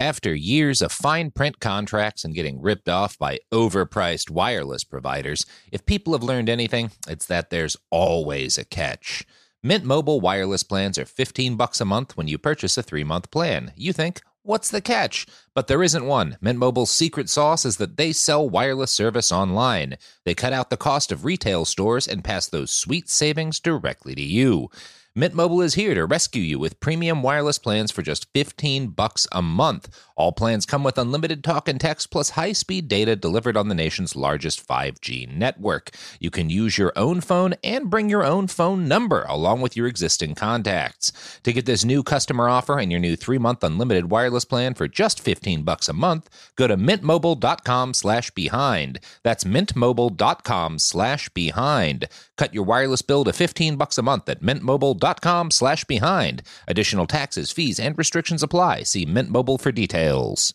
After 0.00 0.32
years 0.32 0.80
of 0.80 0.92
fine 0.92 1.32
print 1.32 1.58
contracts 1.58 2.24
and 2.24 2.32
getting 2.32 2.62
ripped 2.62 2.88
off 2.88 3.18
by 3.18 3.40
overpriced 3.50 4.30
wireless 4.30 4.84
providers, 4.84 5.44
if 5.72 5.86
people 5.86 6.12
have 6.12 6.22
learned 6.22 6.48
anything, 6.48 6.92
it's 7.08 7.26
that 7.26 7.50
there's 7.50 7.76
always 7.90 8.56
a 8.56 8.64
catch. 8.64 9.26
Mint 9.60 9.84
Mobile 9.84 10.20
wireless 10.20 10.62
plans 10.62 10.98
are 10.98 11.04
15 11.04 11.56
bucks 11.56 11.80
a 11.80 11.84
month 11.84 12.16
when 12.16 12.28
you 12.28 12.38
purchase 12.38 12.78
a 12.78 12.82
3-month 12.84 13.32
plan. 13.32 13.72
You 13.74 13.92
think, 13.92 14.22
"What's 14.44 14.70
the 14.70 14.80
catch?" 14.80 15.26
But 15.52 15.66
there 15.66 15.82
isn't 15.82 16.06
one. 16.06 16.38
Mint 16.40 16.60
Mobile's 16.60 16.92
secret 16.92 17.28
sauce 17.28 17.64
is 17.64 17.78
that 17.78 17.96
they 17.96 18.12
sell 18.12 18.48
wireless 18.48 18.92
service 18.92 19.32
online. 19.32 19.98
They 20.24 20.32
cut 20.36 20.52
out 20.52 20.70
the 20.70 20.76
cost 20.76 21.10
of 21.10 21.24
retail 21.24 21.64
stores 21.64 22.06
and 22.06 22.22
pass 22.22 22.46
those 22.46 22.70
sweet 22.70 23.08
savings 23.08 23.58
directly 23.58 24.14
to 24.14 24.22
you. 24.22 24.70
Mint 25.18 25.34
Mobile 25.34 25.62
is 25.62 25.74
here 25.74 25.96
to 25.96 26.06
rescue 26.06 26.40
you 26.40 26.60
with 26.60 26.78
premium 26.78 27.22
wireless 27.22 27.58
plans 27.58 27.90
for 27.90 28.02
just 28.02 28.32
15 28.34 28.90
bucks 28.90 29.26
a 29.32 29.42
month. 29.42 29.88
All 30.14 30.30
plans 30.30 30.64
come 30.64 30.84
with 30.84 30.96
unlimited 30.96 31.42
talk 31.42 31.66
and 31.66 31.80
text 31.80 32.12
plus 32.12 32.30
high-speed 32.30 32.86
data 32.86 33.16
delivered 33.16 33.56
on 33.56 33.66
the 33.66 33.74
nation's 33.74 34.14
largest 34.14 34.64
5G 34.64 35.36
network. 35.36 35.90
You 36.20 36.30
can 36.30 36.50
use 36.50 36.78
your 36.78 36.92
own 36.94 37.20
phone 37.20 37.54
and 37.64 37.90
bring 37.90 38.08
your 38.08 38.24
own 38.24 38.46
phone 38.46 38.86
number 38.86 39.24
along 39.24 39.60
with 39.60 39.76
your 39.76 39.88
existing 39.88 40.36
contacts. 40.36 41.10
To 41.42 41.52
get 41.52 41.66
this 41.66 41.84
new 41.84 42.04
customer 42.04 42.48
offer 42.48 42.78
and 42.78 42.92
your 42.92 43.00
new 43.00 43.16
3-month 43.16 43.64
unlimited 43.64 44.12
wireless 44.12 44.44
plan 44.44 44.74
for 44.74 44.86
just 44.86 45.18
15 45.18 45.64
bucks 45.64 45.88
a 45.88 45.92
month, 45.92 46.30
go 46.54 46.68
to 46.68 46.76
mintmobile.com/behind. 46.76 49.00
That's 49.24 49.42
mintmobile.com/behind. 49.42 52.08
Cut 52.38 52.54
your 52.54 52.64
wireless 52.64 53.02
bill 53.02 53.24
to 53.24 53.32
15 53.34 53.76
bucks 53.76 53.98
a 53.98 54.02
month 54.02 54.28
at 54.30 54.42
mintmobile.com 54.42 55.50
slash 55.50 55.84
behind. 55.84 56.42
Additional 56.66 57.06
taxes, 57.06 57.52
fees, 57.52 57.78
and 57.78 57.98
restrictions 57.98 58.42
apply. 58.42 58.84
See 58.84 59.04
Mint 59.04 59.28
Mobile 59.28 59.58
for 59.58 59.72
details. 59.72 60.54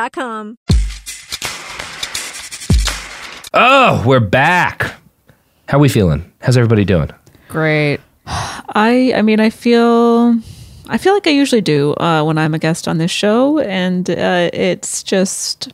Oh, 3.53 4.01
we're 4.05 4.19
back. 4.19 4.95
How 5.67 5.77
we 5.79 5.89
feeling? 5.89 6.31
How's 6.41 6.57
everybody 6.57 6.85
doing? 6.85 7.09
Great. 7.49 7.99
I 8.25 9.13
I 9.15 9.21
mean 9.21 9.39
I 9.39 9.49
feel 9.49 10.35
I 10.87 10.97
feel 10.97 11.13
like 11.13 11.27
I 11.27 11.31
usually 11.31 11.61
do 11.61 11.93
uh, 11.95 12.23
when 12.23 12.37
I'm 12.37 12.53
a 12.53 12.59
guest 12.59 12.87
on 12.87 12.97
this 12.97 13.11
show, 13.11 13.59
and 13.59 14.09
uh, 14.09 14.49
it's 14.53 15.03
just. 15.03 15.71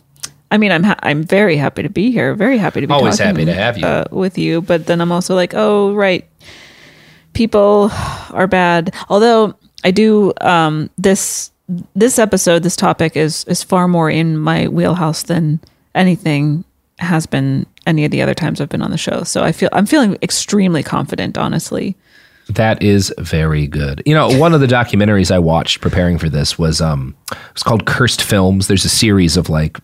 I 0.49 0.57
mean, 0.57 0.71
I'm 0.71 0.83
ha- 0.83 0.99
I'm 1.03 1.23
very 1.23 1.57
happy 1.57 1.83
to 1.83 1.89
be 1.89 2.11
here. 2.11 2.33
Very 2.35 2.57
happy 2.57 2.79
to 2.81 2.87
be 2.87 2.93
Always 2.93 3.17
talking, 3.17 3.35
happy 3.35 3.45
to 3.45 3.53
have 3.53 3.77
you. 3.77 3.85
uh, 3.85 4.05
with 4.11 4.37
you. 4.37 4.61
But 4.61 4.85
then 4.85 5.01
I'm 5.01 5.11
also 5.11 5.35
like, 5.35 5.53
oh 5.55 5.93
right, 5.93 6.25
people 7.33 7.89
are 8.31 8.47
bad. 8.47 8.93
Although 9.09 9.55
I 9.83 9.91
do 9.91 10.33
um, 10.41 10.89
this 10.97 11.51
this 11.95 12.17
episode, 12.19 12.63
this 12.63 12.75
topic 12.75 13.15
is 13.15 13.43
is 13.45 13.63
far 13.63 13.87
more 13.87 14.09
in 14.09 14.37
my 14.37 14.67
wheelhouse 14.67 15.23
than 15.23 15.59
anything 15.95 16.63
has 16.99 17.25
been 17.25 17.65
any 17.85 18.05
of 18.05 18.11
the 18.11 18.21
other 18.21 18.33
times 18.33 18.59
I've 18.59 18.69
been 18.69 18.81
on 18.81 18.91
the 18.91 18.97
show. 18.97 19.23
So 19.23 19.43
I 19.43 19.51
feel 19.51 19.69
I'm 19.71 19.85
feeling 19.85 20.17
extremely 20.21 20.83
confident, 20.83 21.37
honestly. 21.37 21.95
That 22.49 22.81
is 22.81 23.13
very 23.17 23.67
good. 23.67 24.01
You 24.05 24.13
know, 24.13 24.29
one 24.39 24.53
of 24.53 24.61
the 24.61 24.67
documentaries 24.67 25.31
I 25.31 25.39
watched 25.39 25.81
preparing 25.81 26.17
for 26.17 26.29
this 26.29 26.57
was 26.57 26.79
um 26.79 27.15
it's 27.51 27.63
called 27.63 27.85
Cursed 27.85 28.21
Films. 28.21 28.67
There's 28.67 28.85
a 28.85 28.89
series 28.89 29.35
of 29.35 29.49
like 29.49 29.77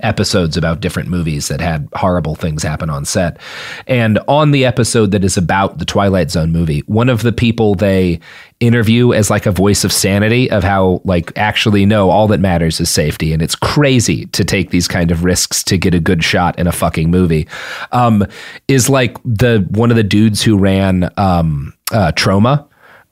episodes 0.00 0.56
about 0.56 0.80
different 0.80 1.08
movies 1.08 1.48
that 1.48 1.60
had 1.60 1.88
horrible 1.94 2.34
things 2.34 2.62
happen 2.62 2.90
on 2.90 3.04
set. 3.04 3.38
And 3.86 4.18
on 4.28 4.50
the 4.50 4.64
episode 4.64 5.10
that 5.12 5.24
is 5.24 5.36
about 5.36 5.78
the 5.78 5.84
Twilight 5.84 6.30
Zone 6.30 6.52
movie, 6.52 6.80
one 6.86 7.08
of 7.08 7.22
the 7.22 7.32
people 7.32 7.74
they 7.74 8.20
interview 8.62 9.12
as 9.12 9.28
like 9.28 9.44
a 9.44 9.50
voice 9.50 9.82
of 9.82 9.92
sanity 9.92 10.48
of 10.50 10.62
how 10.62 11.00
like 11.04 11.36
actually 11.36 11.84
no 11.84 12.10
all 12.10 12.28
that 12.28 12.38
matters 12.38 12.78
is 12.78 12.88
safety 12.88 13.32
and 13.32 13.42
it's 13.42 13.56
crazy 13.56 14.26
to 14.26 14.44
take 14.44 14.70
these 14.70 14.86
kind 14.86 15.10
of 15.10 15.24
risks 15.24 15.64
to 15.64 15.76
get 15.76 15.94
a 15.94 15.98
good 15.98 16.22
shot 16.22 16.56
in 16.60 16.68
a 16.68 16.72
fucking 16.72 17.10
movie 17.10 17.48
um 17.90 18.24
is 18.68 18.88
like 18.88 19.18
the 19.24 19.66
one 19.70 19.90
of 19.90 19.96
the 19.96 20.04
dudes 20.04 20.42
who 20.42 20.56
ran 20.56 21.10
um 21.16 21.74
uh 21.90 22.12
Troma 22.12 22.64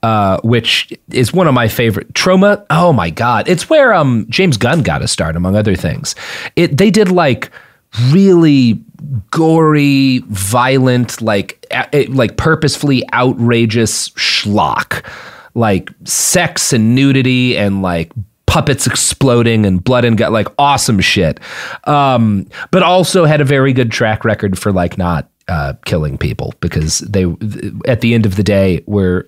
uh, 0.02 0.40
which 0.42 0.92
is 1.10 1.32
one 1.32 1.46
of 1.46 1.54
my 1.54 1.68
favorite 1.68 2.12
Troma. 2.14 2.64
Oh 2.70 2.92
my 2.92 3.10
god, 3.10 3.48
it's 3.48 3.68
where 3.70 3.92
um 3.92 4.26
James 4.28 4.56
Gunn 4.56 4.82
got 4.82 5.02
a 5.02 5.08
start, 5.08 5.36
among 5.36 5.56
other 5.56 5.74
things. 5.76 6.14
It 6.56 6.76
they 6.76 6.90
did 6.90 7.10
like 7.10 7.50
really 8.10 8.80
gory, 9.30 10.18
violent, 10.28 11.20
like 11.20 11.66
a- 11.92 12.06
like 12.06 12.36
purposefully 12.36 13.02
outrageous 13.12 14.10
schlock, 14.10 15.04
like 15.54 15.90
sex 16.04 16.72
and 16.72 16.94
nudity 16.94 17.56
and 17.56 17.82
like 17.82 18.12
puppets 18.46 18.86
exploding 18.86 19.64
and 19.64 19.82
blood 19.84 20.04
and 20.04 20.18
gut, 20.18 20.32
like 20.32 20.48
awesome 20.58 21.00
shit. 21.00 21.38
Um, 21.84 22.46
but 22.70 22.82
also 22.82 23.24
had 23.24 23.40
a 23.40 23.44
very 23.44 23.72
good 23.72 23.90
track 23.92 24.24
record 24.24 24.58
for 24.58 24.72
like 24.72 24.98
not 24.98 25.28
uh, 25.48 25.74
killing 25.84 26.16
people 26.16 26.54
because 26.60 27.00
they, 27.00 27.24
at 27.86 28.00
the 28.00 28.14
end 28.14 28.26
of 28.26 28.36
the 28.36 28.42
day, 28.42 28.82
were 28.86 29.26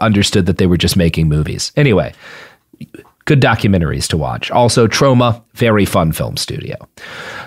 understood 0.00 0.46
that 0.46 0.58
they 0.58 0.66
were 0.66 0.76
just 0.76 0.96
making 0.96 1.28
movies. 1.28 1.72
Anyway, 1.76 2.12
good 3.24 3.40
documentaries 3.40 4.08
to 4.08 4.16
watch. 4.16 4.50
Also, 4.50 4.86
Troma, 4.86 5.42
very 5.54 5.84
fun 5.84 6.12
film 6.12 6.36
studio. 6.36 6.76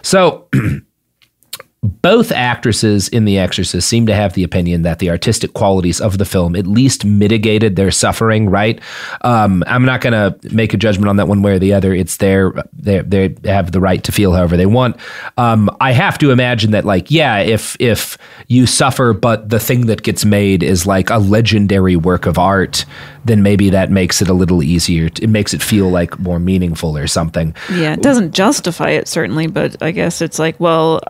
So, 0.02 0.48
both 1.82 2.32
actresses 2.32 3.08
in 3.08 3.26
The 3.26 3.40
Exorcist 3.40 3.88
seem 3.88 4.06
to 4.08 4.16
have 4.16 4.34
the 4.34 4.44
opinion 4.44 4.82
that 4.82 5.00
the 5.00 5.10
artistic 5.10 5.54
qualities 5.54 6.02
of 6.02 6.18
the 6.18 6.26
film 6.26 6.56
at 6.56 6.68
least 6.68 7.06
mitigated 7.06 7.76
their 7.76 7.92
suffering. 7.92 8.50
Right? 8.50 8.82
Um, 9.22 9.64
I'm 9.68 9.86
not 9.86 10.02
going 10.02 10.14
to 10.14 10.54
make 10.54 10.74
a 10.74 10.78
judgment 10.78 11.10
on 11.10 11.16
that 11.18 11.28
one 11.28 11.42
way 11.42 11.54
or 11.54 11.60
the 11.60 11.74
other. 11.74 11.94
It's 11.94 12.18
their 12.18 12.54
they 12.74 13.00
they 13.02 13.36
have 13.46 13.72
the 13.72 13.80
right 13.80 14.04
to 14.04 14.12
feel 14.12 14.34
however 14.34 14.58
they 14.58 14.66
want. 14.66 14.98
Um, 15.38 15.70
I 15.80 15.92
have 15.94 16.18
to 16.20 16.32
imagine 16.32 16.72
that, 16.72 16.86
like, 16.86 17.10
yeah, 17.12 17.40
if 17.40 17.78
if 17.80 18.18
you 18.48 18.66
suffer, 18.66 19.14
but 19.14 19.50
the 19.50 19.60
thing 19.60 19.86
that 19.88 20.04
gets 20.04 20.26
made 20.26 20.64
is 20.64 20.86
like 20.86 21.10
a 21.10 21.18
legendary 21.18 21.96
work 21.96 22.26
of 22.26 22.38
art, 22.38 22.86
then 23.26 23.44
maybe 23.44 23.70
that 23.70 23.92
makes 23.92 24.22
it 24.22 24.30
a 24.30 24.34
little 24.34 24.64
easier. 24.64 25.06
It 25.06 25.30
makes 25.30 25.54
it 25.54 25.62
feel 25.62 25.90
like 25.90 26.20
more 26.20 26.40
meaningful 26.40 26.98
or 26.98 27.08
something. 27.08 27.56
Yeah, 27.72 27.94
it 27.94 28.02
doesn't 28.02 28.34
justify 28.34 28.90
it 28.92 29.08
certainly, 29.08 29.48
but 29.48 29.82
I 29.82 29.92
guess 29.92 30.22
it's 30.22 30.40
like, 30.40 30.60
well, 30.60 31.02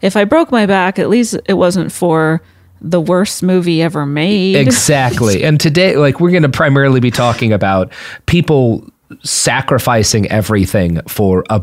if 0.00 0.11
I 0.16 0.24
broke 0.24 0.50
my 0.50 0.66
back, 0.66 0.98
at 0.98 1.08
least 1.08 1.38
it 1.46 1.54
wasn't 1.54 1.92
for 1.92 2.42
the 2.80 3.00
worst 3.00 3.42
movie 3.42 3.80
ever 3.80 4.04
made. 4.04 4.56
Exactly. 4.56 5.44
and 5.44 5.60
today, 5.60 5.96
like, 5.96 6.20
we're 6.20 6.30
going 6.30 6.42
to 6.42 6.48
primarily 6.48 7.00
be 7.00 7.10
talking 7.10 7.52
about 7.52 7.92
people 8.26 8.88
sacrificing 9.22 10.26
everything 10.28 11.00
for 11.02 11.44
a, 11.50 11.62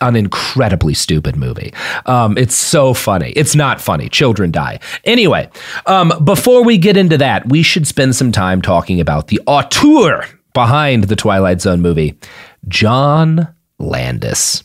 an 0.00 0.16
incredibly 0.16 0.94
stupid 0.94 1.36
movie. 1.36 1.72
Um, 2.06 2.36
it's 2.36 2.56
so 2.56 2.94
funny. 2.94 3.30
It's 3.30 3.54
not 3.54 3.80
funny. 3.80 4.08
Children 4.08 4.50
die. 4.50 4.80
Anyway, 5.04 5.48
um, 5.86 6.12
before 6.24 6.64
we 6.64 6.78
get 6.78 6.96
into 6.96 7.16
that, 7.18 7.48
we 7.48 7.62
should 7.62 7.86
spend 7.86 8.16
some 8.16 8.32
time 8.32 8.62
talking 8.62 9.00
about 9.00 9.28
the 9.28 9.40
auteur 9.46 10.26
behind 10.52 11.04
the 11.04 11.16
Twilight 11.16 11.60
Zone 11.60 11.80
movie, 11.80 12.18
John 12.66 13.54
Landis. 13.78 14.64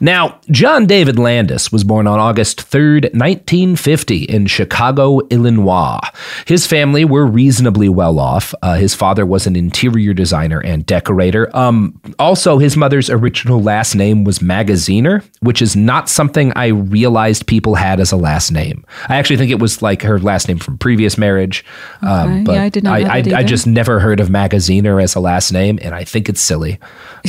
Now, 0.00 0.40
John 0.50 0.86
David 0.86 1.18
Landis 1.18 1.72
was 1.72 1.84
born 1.84 2.06
on 2.06 2.18
August 2.18 2.70
3rd, 2.70 3.14
1950, 3.14 4.24
in 4.24 4.46
Chicago, 4.46 5.20
Illinois. 5.28 5.98
His 6.46 6.66
family 6.66 7.04
were 7.04 7.26
reasonably 7.26 7.88
well 7.88 8.18
off. 8.18 8.54
Uh, 8.62 8.74
his 8.74 8.94
father 8.94 9.24
was 9.24 9.46
an 9.46 9.56
interior 9.56 10.12
designer 10.12 10.60
and 10.60 10.84
decorator. 10.84 11.54
Um, 11.56 11.98
also, 12.18 12.58
his 12.58 12.76
mother's 12.76 13.08
original 13.10 13.62
last 13.62 13.94
name 13.94 14.24
was 14.24 14.38
Magaziner, 14.40 15.24
which 15.40 15.62
is 15.62 15.74
not 15.74 16.08
something 16.08 16.52
I 16.54 16.66
realized 16.68 17.46
people 17.46 17.74
had 17.74 18.00
as 18.00 18.12
a 18.12 18.16
last 18.16 18.50
name. 18.50 18.84
I 19.08 19.16
actually 19.16 19.38
think 19.38 19.50
it 19.50 19.60
was 19.60 19.82
like 19.82 20.02
her 20.02 20.18
last 20.18 20.48
name 20.48 20.58
from 20.58 20.78
previous 20.78 21.16
marriage. 21.18 21.64
Um, 22.02 22.28
Okay. 22.28 22.54
Yeah, 22.54 22.62
I 22.62 22.68
did 22.68 22.84
not 22.84 23.00
I, 23.02 23.18
I, 23.18 23.22
I 23.38 23.42
just 23.42 23.66
never 23.66 24.00
heard 24.00 24.20
of 24.20 24.28
Magaziner 24.28 25.02
as 25.02 25.14
a 25.14 25.20
last 25.20 25.52
name, 25.52 25.78
and 25.82 25.94
I 25.94 26.04
think 26.04 26.28
it's 26.28 26.40
silly. 26.40 26.78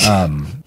Um, 0.10 0.59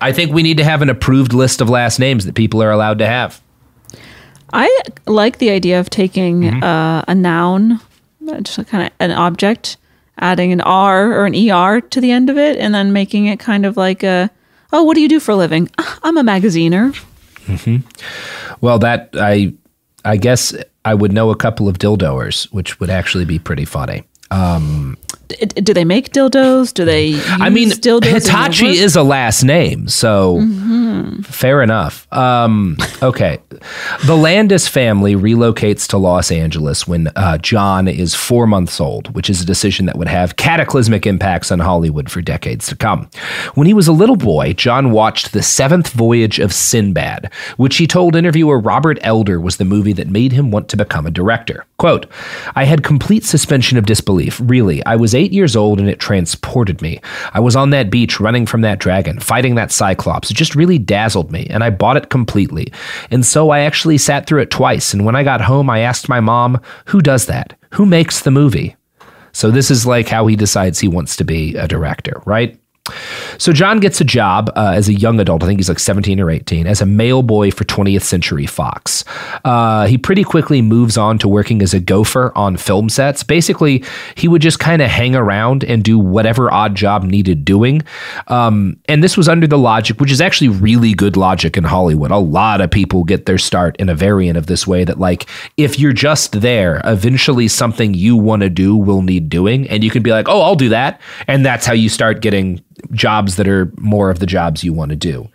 I 0.00 0.12
think 0.12 0.32
we 0.32 0.42
need 0.42 0.58
to 0.58 0.64
have 0.64 0.82
an 0.82 0.90
approved 0.90 1.32
list 1.32 1.60
of 1.60 1.68
last 1.70 1.98
names 1.98 2.26
that 2.26 2.34
people 2.34 2.62
are 2.62 2.70
allowed 2.70 2.98
to 2.98 3.06
have. 3.06 3.40
I 4.52 4.68
like 5.06 5.38
the 5.38 5.50
idea 5.50 5.80
of 5.80 5.90
taking 5.90 6.42
Mm-hmm. 6.42 6.62
uh, 6.62 7.02
a 7.08 7.14
noun, 7.14 7.80
just 8.42 8.66
kind 8.68 8.86
of 8.86 8.92
an 9.00 9.10
object, 9.10 9.76
adding 10.18 10.52
an 10.52 10.60
R 10.60 11.12
or 11.12 11.26
an 11.26 11.34
ER 11.34 11.80
to 11.80 12.00
the 12.00 12.10
end 12.12 12.30
of 12.30 12.38
it 12.38 12.56
and 12.58 12.72
then 12.74 12.92
making 12.92 13.26
it 13.26 13.40
kind 13.40 13.66
of 13.66 13.76
like 13.76 14.02
a, 14.04 14.30
oh, 14.72 14.84
what 14.84 14.94
do 14.94 15.00
you 15.00 15.08
do 15.08 15.18
for 15.18 15.32
a 15.32 15.36
living? 15.36 15.68
I'm 16.04 16.16
a 16.16 16.22
magaziner. 16.22 16.94
Well, 18.60 18.78
that 18.78 19.10
I 19.14 19.52
I 20.04 20.16
guess 20.16 20.54
I 20.84 20.94
would 20.94 21.12
know 21.12 21.30
a 21.30 21.36
couple 21.36 21.68
of 21.68 21.78
dildoers, 21.78 22.44
which 22.52 22.78
would 22.80 22.90
actually 22.90 23.24
be 23.24 23.38
pretty 23.38 23.64
funny. 23.64 24.04
D- 24.30 24.94
Do 25.28 25.72
they 25.74 25.84
make 25.84 26.10
dildos? 26.12 26.72
Do 26.74 26.84
they? 26.84 27.14
I 27.26 27.48
mean, 27.50 27.70
dildos 27.70 28.04
Hitachi 28.12 28.66
is 28.78 28.96
a 28.96 29.02
last 29.02 29.42
name, 29.42 29.88
so 29.88 30.38
Mm-hmm. 30.38 31.22
fair 31.22 31.62
enough. 31.62 32.06
Um, 32.12 32.76
okay. 33.02 33.38
the 34.06 34.16
Landis 34.16 34.68
family 34.68 35.14
relocates 35.14 35.86
to 35.88 35.98
Los 35.98 36.30
Angeles 36.30 36.86
when 36.86 37.08
uh, 37.16 37.38
John 37.38 37.88
is 37.88 38.14
four 38.14 38.46
months 38.46 38.80
old, 38.80 39.14
which 39.14 39.28
is 39.30 39.40
a 39.40 39.46
decision 39.46 39.86
that 39.86 39.96
would 39.96 40.08
have 40.08 40.36
cataclysmic 40.36 41.06
impacts 41.06 41.50
on 41.50 41.58
Hollywood 41.58 42.10
for 42.10 42.20
decades 42.22 42.66
to 42.68 42.76
come. 42.76 43.08
When 43.54 43.66
he 43.66 43.74
was 43.74 43.88
a 43.88 43.92
little 43.92 44.16
boy, 44.16 44.52
John 44.54 44.90
watched 44.90 45.32
The 45.32 45.42
Seventh 45.42 45.90
Voyage 45.90 46.38
of 46.38 46.52
Sinbad, 46.52 47.30
which 47.56 47.76
he 47.76 47.86
told 47.86 48.16
interviewer 48.16 48.58
Robert 48.58 48.98
Elder 49.02 49.40
was 49.40 49.56
the 49.56 49.64
movie 49.64 49.92
that 49.94 50.08
made 50.08 50.32
him 50.32 50.50
want 50.50 50.68
to 50.70 50.76
become 50.76 51.06
a 51.06 51.10
director. 51.10 51.64
Quote, 51.78 52.06
I 52.54 52.64
had 52.64 52.82
complete 52.84 53.24
suspension 53.24 53.76
of 53.78 53.86
disbelief, 53.86 54.40
really. 54.42 54.84
I 54.86 54.96
was 54.96 55.13
eight 55.14 55.32
years 55.32 55.56
old 55.56 55.80
and 55.80 55.88
it 55.88 55.98
transported 55.98 56.82
me. 56.82 57.00
I 57.32 57.40
was 57.40 57.56
on 57.56 57.70
that 57.70 57.90
beach 57.90 58.20
running 58.20 58.46
from 58.46 58.60
that 58.62 58.78
dragon, 58.78 59.20
fighting 59.20 59.54
that 59.54 59.72
cyclops. 59.72 60.30
It 60.30 60.34
just 60.34 60.54
really 60.54 60.78
dazzled 60.78 61.30
me, 61.30 61.46
and 61.50 61.64
I 61.64 61.70
bought 61.70 61.96
it 61.96 62.10
completely. 62.10 62.72
And 63.10 63.24
so 63.24 63.50
I 63.50 63.60
actually 63.60 63.98
sat 63.98 64.26
through 64.26 64.42
it 64.42 64.50
twice, 64.50 64.92
and 64.92 65.04
when 65.04 65.16
I 65.16 65.22
got 65.22 65.40
home, 65.40 65.70
I 65.70 65.80
asked 65.80 66.08
my 66.08 66.20
mom, 66.20 66.60
Who 66.86 67.00
does 67.00 67.26
that? 67.26 67.56
Who 67.72 67.86
makes 67.86 68.20
the 68.20 68.30
movie? 68.30 68.76
So 69.32 69.50
this 69.50 69.70
is 69.70 69.84
like 69.84 70.08
how 70.08 70.26
he 70.28 70.36
decides 70.36 70.78
he 70.78 70.88
wants 70.88 71.16
to 71.16 71.24
be 71.24 71.56
a 71.56 71.66
director, 71.66 72.22
right? 72.24 72.58
So 73.38 73.52
John 73.52 73.80
gets 73.80 74.00
a 74.00 74.04
job 74.04 74.50
uh, 74.56 74.72
as 74.74 74.88
a 74.88 74.94
young 74.94 75.18
adult. 75.18 75.42
I 75.42 75.46
think 75.46 75.58
he's 75.58 75.68
like 75.68 75.78
17 75.78 76.20
or 76.20 76.30
18 76.30 76.66
as 76.66 76.82
a 76.82 76.86
mail 76.86 77.22
boy 77.22 77.50
for 77.50 77.64
20th 77.64 78.02
Century 78.02 78.46
Fox. 78.46 79.04
Uh, 79.44 79.86
he 79.86 79.96
pretty 79.96 80.22
quickly 80.22 80.60
moves 80.60 80.98
on 80.98 81.18
to 81.18 81.28
working 81.28 81.62
as 81.62 81.72
a 81.72 81.80
gopher 81.80 82.30
on 82.36 82.56
film 82.56 82.88
sets. 82.88 83.22
Basically, 83.22 83.82
he 84.16 84.28
would 84.28 84.42
just 84.42 84.58
kind 84.58 84.82
of 84.82 84.90
hang 84.90 85.16
around 85.16 85.64
and 85.64 85.82
do 85.82 85.98
whatever 85.98 86.52
odd 86.52 86.74
job 86.74 87.04
needed 87.04 87.44
doing. 87.44 87.82
Um, 88.28 88.78
and 88.86 89.02
this 89.02 89.16
was 89.16 89.28
under 89.28 89.46
the 89.46 89.58
logic, 89.58 90.00
which 90.00 90.12
is 90.12 90.20
actually 90.20 90.48
really 90.48 90.92
good 90.92 91.16
logic 91.16 91.56
in 91.56 91.64
Hollywood. 91.64 92.10
A 92.10 92.18
lot 92.18 92.60
of 92.60 92.70
people 92.70 93.04
get 93.04 93.26
their 93.26 93.38
start 93.38 93.76
in 93.78 93.88
a 93.88 93.94
variant 93.94 94.36
of 94.36 94.46
this 94.46 94.66
way 94.66 94.84
that, 94.84 94.98
like, 94.98 95.26
if 95.56 95.78
you're 95.78 95.92
just 95.92 96.40
there, 96.40 96.82
eventually 96.84 97.48
something 97.48 97.94
you 97.94 98.16
want 98.16 98.42
to 98.42 98.50
do 98.50 98.76
will 98.76 99.02
need 99.02 99.28
doing. 99.28 99.68
And 99.70 99.82
you 99.82 99.90
can 99.90 100.02
be 100.02 100.10
like, 100.10 100.28
oh, 100.28 100.42
I'll 100.42 100.54
do 100.54 100.68
that. 100.68 101.00
And 101.26 101.44
that's 101.44 101.64
how 101.64 101.72
you 101.72 101.88
start 101.88 102.20
getting 102.20 102.62
jobs 102.92 103.36
that 103.36 103.48
are 103.48 103.72
more 103.78 104.10
of 104.10 104.18
the 104.18 104.26
jobs 104.26 104.64
you 104.64 104.72
want 104.72 104.90
to 104.90 104.96
do. 104.96 105.28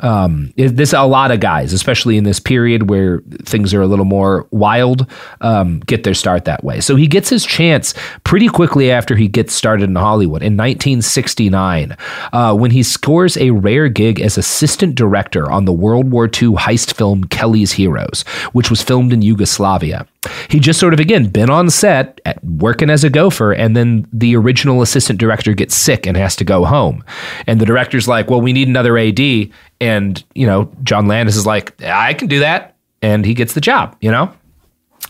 Um, 0.00 0.52
this 0.56 0.92
a 0.92 1.02
lot 1.02 1.30
of 1.30 1.40
guys, 1.40 1.72
especially 1.72 2.16
in 2.16 2.24
this 2.24 2.40
period 2.40 2.88
where 2.90 3.22
things 3.44 3.72
are 3.74 3.82
a 3.82 3.86
little 3.86 4.04
more 4.04 4.46
wild, 4.50 5.06
um, 5.40 5.80
get 5.80 6.04
their 6.04 6.14
start 6.14 6.44
that 6.46 6.64
way. 6.64 6.80
So 6.80 6.96
he 6.96 7.06
gets 7.06 7.28
his 7.28 7.44
chance 7.44 7.94
pretty 8.24 8.48
quickly 8.48 8.90
after 8.90 9.16
he 9.16 9.28
gets 9.28 9.54
started 9.54 9.88
in 9.88 9.96
Hollywood 9.96 10.42
in 10.42 10.56
1969, 10.56 11.96
uh, 12.32 12.54
when 12.56 12.70
he 12.70 12.82
scores 12.82 13.36
a 13.36 13.50
rare 13.50 13.88
gig 13.88 14.20
as 14.20 14.38
assistant 14.38 14.94
director 14.94 15.50
on 15.50 15.64
the 15.64 15.72
World 15.72 16.10
War 16.10 16.24
II 16.24 16.52
heist 16.52 16.94
film 16.94 17.24
Kelly's 17.24 17.72
Heroes, 17.72 18.22
which 18.52 18.70
was 18.70 18.82
filmed 18.82 19.12
in 19.12 19.22
Yugoslavia. 19.22 20.06
He 20.48 20.60
just 20.60 20.78
sort 20.78 20.92
of 20.92 21.00
again 21.00 21.28
been 21.28 21.48
on 21.48 21.70
set 21.70 22.20
at, 22.26 22.44
working 22.44 22.90
as 22.90 23.04
a 23.04 23.10
gopher, 23.10 23.52
and 23.52 23.74
then 23.74 24.06
the 24.12 24.36
original 24.36 24.82
assistant 24.82 25.18
director 25.18 25.54
gets 25.54 25.74
sick 25.74 26.06
and 26.06 26.16
has 26.16 26.36
to 26.36 26.44
go 26.44 26.64
home, 26.64 27.02
and 27.46 27.58
the 27.58 27.66
director's 27.66 28.06
like, 28.06 28.28
"Well, 28.28 28.40
we 28.40 28.52
need 28.52 28.68
another 28.68 28.98
AD," 28.98 29.48
and 29.80 30.22
you 30.34 30.46
know, 30.46 30.70
John 30.82 31.06
Landis 31.06 31.36
is 31.36 31.46
like, 31.46 31.82
"I 31.82 32.14
can 32.14 32.28
do 32.28 32.40
that," 32.40 32.76
and 33.02 33.24
he 33.24 33.34
gets 33.34 33.54
the 33.54 33.60
job. 33.60 33.96
You 34.00 34.10
know. 34.10 34.32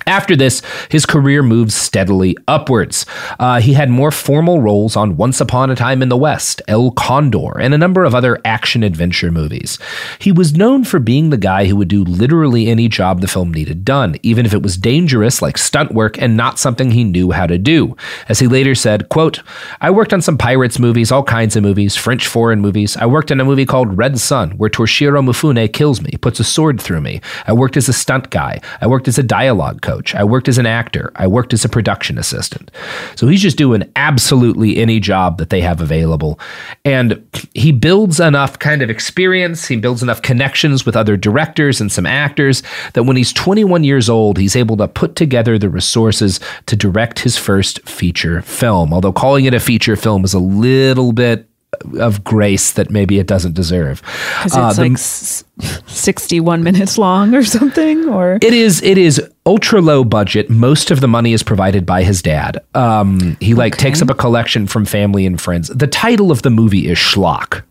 After 0.06 0.36
this, 0.36 0.62
his 0.88 1.06
career 1.06 1.42
moves 1.42 1.74
steadily 1.74 2.36
upwards. 2.48 3.06
Uh, 3.38 3.60
he 3.60 3.74
had 3.74 3.90
more 3.90 4.10
formal 4.10 4.60
roles 4.60 4.96
on 4.96 5.16
Once 5.16 5.40
Upon 5.40 5.70
a 5.70 5.76
Time 5.76 6.02
in 6.02 6.08
the 6.08 6.16
West, 6.16 6.62
El 6.68 6.90
Condor, 6.90 7.58
and 7.58 7.74
a 7.74 7.78
number 7.78 8.04
of 8.04 8.14
other 8.14 8.38
action 8.44 8.82
adventure 8.82 9.30
movies. 9.30 9.78
He 10.18 10.32
was 10.32 10.56
known 10.56 10.84
for 10.84 10.98
being 10.98 11.30
the 11.30 11.36
guy 11.36 11.66
who 11.66 11.76
would 11.76 11.88
do 11.88 12.04
literally 12.04 12.68
any 12.68 12.88
job 12.88 13.20
the 13.20 13.28
film 13.28 13.52
needed 13.52 13.84
done, 13.84 14.16
even 14.22 14.46
if 14.46 14.54
it 14.54 14.62
was 14.62 14.76
dangerous, 14.76 15.42
like 15.42 15.58
stunt 15.58 15.92
work, 15.92 16.20
and 16.20 16.36
not 16.36 16.58
something 16.58 16.90
he 16.90 17.04
knew 17.04 17.30
how 17.30 17.46
to 17.46 17.58
do. 17.58 17.96
As 18.28 18.38
he 18.38 18.46
later 18.46 18.74
said, 18.74 19.08
quote, 19.08 19.42
I 19.80 19.90
worked 19.90 20.12
on 20.12 20.22
some 20.22 20.38
pirates 20.38 20.78
movies, 20.78 21.12
all 21.12 21.22
kinds 21.22 21.56
of 21.56 21.62
movies, 21.62 21.96
French 21.96 22.26
foreign 22.26 22.60
movies. 22.60 22.96
I 22.96 23.06
worked 23.06 23.30
on 23.30 23.40
a 23.40 23.44
movie 23.44 23.66
called 23.66 23.96
Red 23.96 24.18
Sun, 24.18 24.52
where 24.52 24.70
Toshiro 24.70 25.24
Mifune 25.24 25.72
kills 25.72 26.02
me, 26.02 26.12
puts 26.20 26.40
a 26.40 26.44
sword 26.44 26.80
through 26.80 27.00
me. 27.00 27.20
I 27.46 27.52
worked 27.52 27.76
as 27.76 27.88
a 27.88 27.92
stunt 27.92 28.30
guy. 28.30 28.60
I 28.80 28.86
worked 28.86 29.08
as 29.08 29.18
a 29.18 29.22
dialogue 29.22 29.80
coach. 29.90 30.14
I 30.14 30.24
worked 30.24 30.48
as 30.48 30.58
an 30.58 30.66
actor. 30.66 31.10
I 31.16 31.26
worked 31.26 31.52
as 31.52 31.64
a 31.64 31.68
production 31.68 32.18
assistant. 32.18 32.70
So 33.16 33.26
he's 33.26 33.42
just 33.42 33.58
doing 33.58 33.90
absolutely 33.96 34.76
any 34.76 35.00
job 35.00 35.38
that 35.38 35.50
they 35.50 35.60
have 35.60 35.80
available. 35.80 36.38
And 36.84 37.26
he 37.54 37.72
builds 37.72 38.20
enough 38.20 38.58
kind 38.58 38.82
of 38.82 38.90
experience, 38.90 39.66
he 39.66 39.76
builds 39.76 40.02
enough 40.02 40.22
connections 40.22 40.86
with 40.86 40.96
other 40.96 41.16
directors 41.16 41.80
and 41.80 41.90
some 41.90 42.06
actors 42.06 42.62
that 42.92 43.02
when 43.02 43.16
he's 43.16 43.32
21 43.32 43.82
years 43.84 44.08
old, 44.08 44.38
he's 44.38 44.56
able 44.56 44.76
to 44.76 44.86
put 44.86 45.16
together 45.16 45.58
the 45.58 45.68
resources 45.68 46.38
to 46.66 46.76
direct 46.76 47.18
his 47.18 47.36
first 47.36 47.80
feature 47.88 48.42
film. 48.42 48.94
Although 48.94 49.12
calling 49.12 49.44
it 49.44 49.54
a 49.54 49.60
feature 49.60 49.96
film 49.96 50.24
is 50.24 50.34
a 50.34 50.38
little 50.38 51.12
bit 51.12 51.49
of 51.98 52.22
grace 52.24 52.72
that 52.72 52.90
maybe 52.90 53.18
it 53.18 53.26
doesn't 53.26 53.54
deserve. 53.54 54.02
Because 54.42 54.56
Uh, 54.56 54.66
it's 54.68 54.76
the- 54.76 54.82
like 54.82 54.92
s- 54.92 55.44
61 55.86 56.62
minutes 56.62 56.98
long 56.98 57.34
or 57.34 57.42
something, 57.44 58.08
or 58.08 58.38
It 58.42 58.52
is. 58.52 58.82
It 58.82 58.98
is 58.98 59.20
ultra 59.46 59.80
low 59.80 60.04
budget. 60.04 60.50
Most 60.50 60.90
of 60.90 61.00
the 61.00 61.08
money 61.08 61.32
is 61.32 61.42
provided 61.42 61.86
by 61.86 62.02
his 62.02 62.22
dad. 62.22 62.58
Um, 62.74 63.36
he 63.40 63.54
like 63.54 63.76
takes 63.76 64.02
up 64.02 64.10
a 64.10 64.14
collection 64.14 64.66
from 64.66 64.84
family 64.84 65.24
and 65.26 65.40
friends. 65.40 65.68
The 65.68 65.86
title 65.86 66.30
of 66.30 66.42
the 66.42 66.50
movie 66.50 66.88
is 66.88 66.98
Schlock. 66.98 67.62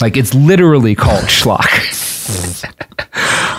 Like 0.00 0.16
it's 0.16 0.34
literally 0.34 0.94
called 0.94 1.24
Schlock. 1.24 1.68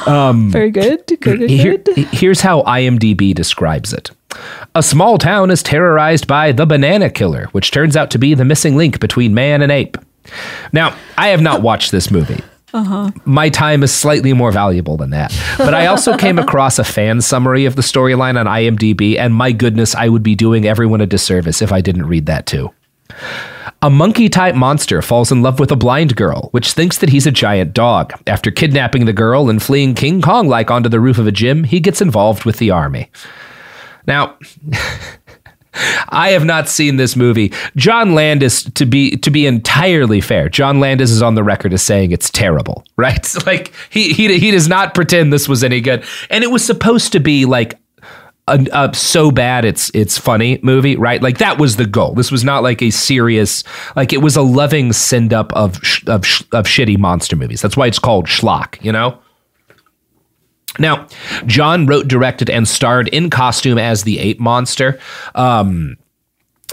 um, 0.08 0.52
very 0.52 0.72
good, 0.72 1.04
good, 1.08 1.20
good, 1.22 1.50
Here- 1.50 1.78
good. 1.78 1.98
here's 2.12 2.42
how 2.42 2.62
IMDb 2.64 3.34
describes 3.34 3.94
it. 3.94 4.12
A 4.74 4.84
small 4.84 5.18
town 5.18 5.52
is 5.52 5.64
terrorized 5.64 6.28
by 6.28 6.52
the 6.52 6.66
banana 6.66 7.10
killer, 7.10 7.46
which 7.52 7.72
turns 7.72 7.96
out 7.96 8.12
to 8.12 8.18
be 8.18 8.34
the 8.34 8.46
missing 8.46 8.76
link 8.76 9.00
between 9.00 9.34
man 9.34 9.62
and 9.62 9.72
ape. 9.72 9.98
Now, 10.74 10.96
I 11.18 11.30
have 11.30 11.42
not 11.42 11.62
watched 11.62 11.92
this 11.92 12.12
movie. 12.12 12.42
Uh-huh. 12.74 13.10
My 13.24 13.48
time 13.48 13.84
is 13.84 13.94
slightly 13.94 14.34
more 14.34 14.52
valuable 14.52 14.98
than 14.98 15.12
that. 15.12 15.34
But 15.58 15.74
I 15.74 15.86
also 15.86 16.18
came 16.18 16.38
across 16.38 16.78
a 16.78 16.84
fan 16.84 17.22
summary 17.22 17.66
of 17.66 17.78
the 17.78 17.82
storyline 17.82 18.38
on 18.38 18.48
IMDb, 18.48 19.18
and 19.18 19.34
my 19.34 19.54
goodness, 19.54 19.96
I 19.96 20.10
would 20.10 20.24
be 20.24 20.36
doing 20.36 20.66
everyone 20.66 21.00
a 21.00 21.06
disservice 21.06 21.62
if 21.62 21.72
I 21.72 21.80
didn't 21.80 22.08
read 22.08 22.26
that 22.26 22.46
too. 22.46 22.74
A 23.82 23.90
monkey 23.90 24.28
type 24.28 24.56
monster 24.56 25.02
falls 25.02 25.32
in 25.32 25.42
love 25.42 25.60
with 25.60 25.72
a 25.72 25.76
blind 25.76 26.16
girl, 26.16 26.50
which 26.52 26.72
thinks 26.72 26.98
that 26.98 27.10
he's 27.10 27.28
a 27.28 27.32
giant 27.32 27.74
dog. 27.74 28.14
After 28.28 28.52
kidnapping 28.52 29.06
the 29.06 29.14
girl 29.14 29.50
and 29.50 29.62
fleeing 29.62 29.94
King 29.94 30.22
Kong 30.22 30.48
like 30.48 30.72
onto 30.72 30.90
the 30.90 31.00
roof 31.00 31.18
of 31.18 31.28
a 31.28 31.32
gym, 31.32 31.64
he 31.64 31.80
gets 31.80 32.02
involved 32.02 32.46
with 32.46 32.58
the 32.58 32.72
army. 32.72 33.10
Now, 34.08 34.38
I 36.10 36.30
have 36.30 36.46
not 36.46 36.70
seen 36.70 36.96
this 36.96 37.16
movie. 37.16 37.52
John 37.76 38.14
Landis, 38.16 38.64
to 38.64 38.86
be 38.86 39.18
to 39.18 39.30
be 39.30 39.46
entirely 39.46 40.22
fair, 40.22 40.48
John 40.50 40.80
Landis 40.80 41.12
is 41.12 41.22
on 41.22 41.36
the 41.36 41.44
record 41.44 41.74
as 41.74 41.82
saying 41.84 42.12
it's 42.12 42.30
terrible, 42.30 42.84
right? 42.98 43.26
Like 43.46 43.74
he 43.90 44.14
he 44.14 44.40
he 44.40 44.52
does 44.52 44.68
not 44.68 44.94
pretend 44.96 45.32
this 45.32 45.48
was 45.48 45.64
any 45.64 45.82
good, 45.82 46.04
and 46.30 46.44
it 46.44 46.52
was 46.52 46.66
supposed 46.66 47.12
to 47.12 47.20
be 47.20 47.46
like 47.46 47.78
a, 48.48 48.66
a 48.74 48.94
so 48.96 49.30
bad 49.30 49.66
it's 49.66 49.92
it's 49.94 50.18
funny 50.18 50.60
movie, 50.64 50.96
right? 50.96 51.22
Like 51.22 51.38
that 51.40 51.60
was 51.60 51.76
the 51.76 51.86
goal. 51.86 52.14
This 52.14 52.32
was 52.32 52.44
not 52.44 52.64
like 52.64 52.82
a 52.82 52.90
serious, 52.90 53.64
like 53.96 54.14
it 54.14 54.22
was 54.22 54.36
a 54.36 54.42
loving 54.42 54.94
send 54.94 55.34
up 55.34 55.54
of 55.54 55.78
sh- 55.84 56.04
of 56.08 56.26
sh- 56.26 56.44
of 56.54 56.66
shitty 56.66 56.98
monster 56.98 57.36
movies. 57.36 57.62
That's 57.62 57.78
why 57.78 57.88
it's 57.88 58.00
called 58.00 58.26
schlock, 58.26 58.84
you 58.84 58.92
know. 58.92 59.20
Now, 60.80 61.08
John 61.46 61.86
wrote, 61.86 62.08
directed, 62.08 62.50
and 62.50 62.68
starred 62.68 63.08
in 63.10 63.30
costume 63.30 63.78
as 63.78 64.04
the 64.04 64.20
ape 64.20 64.40
monster. 64.40 65.00
Um, 65.36 65.98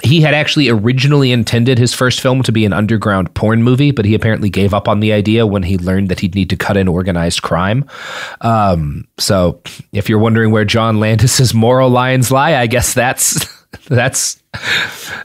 he 0.02 0.20
had 0.20 0.34
actually 0.34 0.68
originally 0.68 1.32
intended 1.32 1.78
his 1.78 1.94
first 1.94 2.20
film 2.20 2.42
to 2.42 2.52
be 2.52 2.64
an 2.64 2.72
underground 2.72 3.32
porn 3.34 3.62
movie, 3.62 3.90
but 3.90 4.04
he 4.04 4.14
apparently 4.14 4.50
gave 4.50 4.74
up 4.74 4.88
on 4.88 5.00
the 5.00 5.12
idea 5.12 5.46
when 5.46 5.62
he 5.62 5.78
learned 5.78 6.08
that 6.08 6.20
he'd 6.20 6.34
need 6.34 6.50
to 6.50 6.56
cut 6.56 6.76
in 6.76 6.88
organized 6.88 7.42
crime. 7.42 7.84
Um, 8.40 9.06
so, 9.18 9.60
if 9.92 10.08
you're 10.08 10.18
wondering 10.18 10.50
where 10.50 10.64
John 10.64 10.98
Landis's 10.98 11.54
moral 11.54 11.90
lines 11.90 12.32
lie, 12.32 12.56
I 12.56 12.66
guess 12.66 12.94
that's 12.94 13.46
that's 13.88 14.42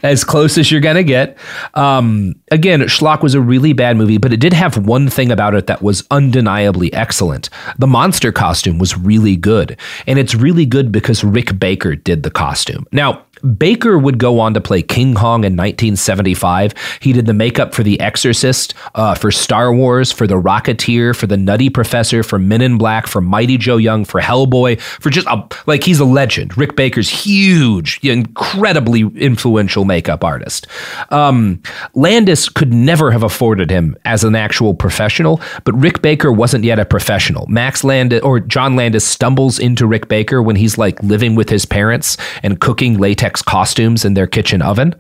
as 0.04 0.24
close 0.24 0.58
as 0.58 0.72
you're 0.72 0.82
gonna 0.82 1.04
get. 1.04 1.38
Um, 1.74 2.36
again, 2.52 2.82
Schlock 2.82 3.22
was 3.22 3.36
a 3.36 3.42
really 3.42 3.74
bad 3.74 3.98
movie, 3.98 4.18
but 4.18 4.34
it 4.34 4.40
did 4.40 4.54
have 4.54 4.86
one 4.86 5.10
thing 5.10 5.32
about 5.32 5.54
it 5.56 5.68
that 5.68 5.82
was 5.82 6.06
undeniably 6.12 6.94
excellent. 6.94 7.50
The 7.78 7.88
monster 7.88 8.32
costume 8.32 8.80
was 8.80 8.98
really 8.98 9.36
good, 9.36 9.78
and 10.06 10.18
it's 10.18 10.34
really 10.36 10.66
good 10.66 10.92
because 10.92 11.24
Rick 11.24 11.60
Baker 11.60 11.96
did 11.96 12.24
the 12.24 12.32
costume. 12.32 12.86
Now, 12.92 13.26
Baker 13.42 13.98
would 13.98 14.18
go 14.18 14.40
on 14.40 14.54
to 14.54 14.62
play 14.62 14.82
King 14.82 15.14
Kong 15.14 15.44
in 15.44 15.56
1975. 15.56 16.74
He 17.00 17.14
did 17.14 17.26
the 17.26 17.34
makeup 17.34 17.74
for 17.74 17.84
The 17.84 18.00
Exorcist, 18.00 18.74
uh, 18.96 19.16
for 19.16 19.32
Star 19.32 19.74
Wars, 19.74 20.12
for 20.12 20.28
The 20.28 20.36
Rocketeer, 20.36 21.16
for 21.16 21.28
The 21.28 21.38
Nutty 21.38 21.70
Professor, 21.70 22.24
for 22.24 22.40
Men 22.40 22.62
in 22.62 22.78
Black, 22.78 23.08
for 23.08 23.22
Mighty 23.22 23.58
Joe 23.58 23.78
Young, 23.78 24.06
for 24.06 24.20
Hellboy, 24.20 24.80
for 24.80 25.10
just 25.10 25.28
a, 25.28 25.48
like 25.68 25.84
he's 25.84 26.00
a 26.00 26.06
legend. 26.06 26.58
Rick 26.58 26.76
Baker's 26.76 27.10
huge, 27.10 28.00
incredibly 28.04 29.02
influential 29.02 29.86
makeup 29.86 30.24
artist. 30.24 30.68
Um, 31.10 31.62
Landis 31.94 32.50
could 32.50 32.74
never 32.74 33.12
have 33.12 33.24
afforded 33.24 33.70
him 33.70 33.98
as 34.06 34.24
an 34.24 34.36
actual 34.36 34.74
professional, 34.74 35.42
but 35.64 35.74
Rick 35.74 36.02
Baker 36.02 36.32
wasn't 36.32 36.64
yet 36.64 36.80
a 36.80 36.86
professional. 36.86 37.46
Max 37.48 37.84
Landis 37.84 38.22
or 38.22 38.40
John 38.40 38.76
Landis 38.76 39.06
stumbles 39.06 39.60
into 39.60 39.86
Rick 39.86 40.08
Baker 40.08 40.42
when 40.42 40.56
he's 40.56 40.78
like 40.78 41.02
living 41.04 41.36
with 41.36 41.50
his 41.50 41.66
parents 41.66 42.18
and 42.44 42.60
cooking 42.60 42.98
latex 42.98 43.27
costumes 43.36 44.06
in 44.06 44.14
their 44.14 44.28
kitchen 44.28 44.62
oven. 44.62 44.96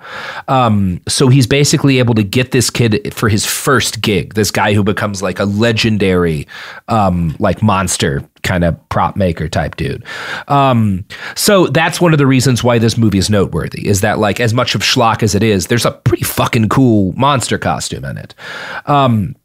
Um, 0.48 1.02
so 1.08 1.28
he's 1.28 1.48
basically 1.48 2.00
able 2.00 2.14
to 2.16 2.24
get 2.24 2.52
this 2.52 2.70
kid 2.70 3.14
for 3.14 3.30
his 3.30 3.46
first 3.46 4.02
gig. 4.02 4.34
This 4.34 4.52
guy 4.52 4.74
who 4.74 4.84
becomes 4.84 5.22
like 5.22 5.40
a 5.40 5.46
legendary, 5.46 6.48
um, 6.88 7.36
like 7.40 7.62
monster 7.62 8.28
kind 8.44 8.64
of 8.64 8.90
prop 8.90 9.16
maker 9.16 9.48
type 9.48 9.76
dude. 9.76 10.04
Um, 10.48 11.06
so 11.36 11.68
that's 11.68 12.00
one 12.00 12.14
of 12.14 12.20
the 12.20 12.28
reasons 12.28 12.64
why 12.64 12.80
this 12.80 12.98
movie 12.98 13.18
is 13.18 13.30
noteworthy. 13.30 13.88
Is 13.88 14.02
that 14.02 14.20
like 14.20 14.40
as 14.40 14.54
much 14.54 14.76
of 14.76 14.82
schlock 14.82 15.24
as 15.24 15.36
it 15.36 15.44
is, 15.44 15.68
there's 15.68 15.86
a 15.86 15.92
pretty 15.92 16.24
fucking 16.24 16.70
cool 16.70 17.14
monster 17.14 17.58
costume 17.58 18.06
in 18.06 18.18
it. 18.18 18.34
Um, 18.86 19.36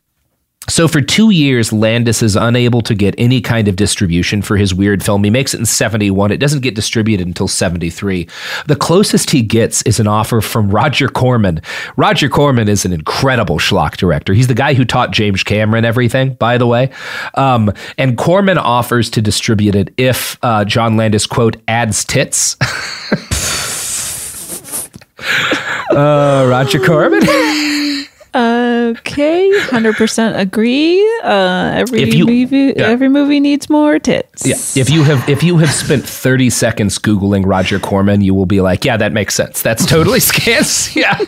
so 0.68 0.86
for 0.86 1.00
two 1.00 1.30
years, 1.30 1.72
Landis 1.72 2.22
is 2.22 2.36
unable 2.36 2.82
to 2.82 2.94
get 2.94 3.16
any 3.18 3.40
kind 3.40 3.66
of 3.66 3.74
distribution 3.74 4.42
for 4.42 4.56
his 4.56 4.72
weird 4.72 5.04
film. 5.04 5.24
He 5.24 5.30
makes 5.30 5.54
it 5.54 5.60
in 5.60 5.66
71. 5.66 6.30
It 6.30 6.36
doesn't 6.36 6.60
get 6.60 6.76
distributed 6.76 7.26
until 7.26 7.48
73. 7.48 8.28
The 8.66 8.76
closest 8.76 9.30
he 9.30 9.42
gets 9.42 9.82
is 9.82 9.98
an 9.98 10.06
offer 10.06 10.40
from 10.40 10.70
Roger 10.70 11.08
Corman. 11.08 11.60
Roger 11.96 12.28
Corman 12.28 12.68
is 12.68 12.84
an 12.84 12.92
incredible 12.92 13.58
schlock 13.58 13.96
director. 13.96 14.34
He's 14.34 14.46
the 14.46 14.54
guy 14.54 14.74
who 14.74 14.84
taught 14.84 15.10
James 15.10 15.42
Cameron 15.42 15.84
everything, 15.84 16.34
by 16.34 16.58
the 16.58 16.68
way. 16.68 16.92
Um, 17.34 17.72
and 17.98 18.16
Corman 18.16 18.56
offers 18.56 19.10
to 19.10 19.20
distribute 19.20 19.74
it 19.74 19.92
if 19.96 20.38
uh, 20.42 20.64
John 20.64 20.96
Landis, 20.96 21.26
quote, 21.26 21.56
adds 21.66 22.04
tits. 22.04 22.56
uh, 25.90 26.46
Roger 26.48 26.78
Corman. 26.78 27.22
Okay, 28.34 29.50
hundred 29.64 29.96
percent 29.96 30.38
agree. 30.40 31.00
Uh, 31.22 31.72
every 31.74 32.10
you- 32.10 32.26
movie, 32.26 32.72
yeah. 32.76 32.84
every 32.86 33.08
movie 33.08 33.40
needs 33.40 33.68
more 33.68 33.98
tits. 33.98 34.46
Yeah, 34.46 34.56
if 34.80 34.88
you 34.90 35.02
have 35.04 35.28
if 35.28 35.42
you 35.42 35.58
have 35.58 35.70
spent 35.70 36.04
30 36.08 36.48
seconds 36.50 36.98
googling 36.98 37.44
Roger 37.46 37.78
Corman, 37.78 38.20
you 38.22 38.34
will 38.34 38.46
be 38.46 38.60
like, 38.60 38.84
yeah, 38.84 38.96
that 38.96 39.12
makes 39.12 39.34
sense. 39.34 39.60
That's 39.62 39.84
totally 39.86 40.20
scans. 40.30 40.94
Yeah. 40.96 41.18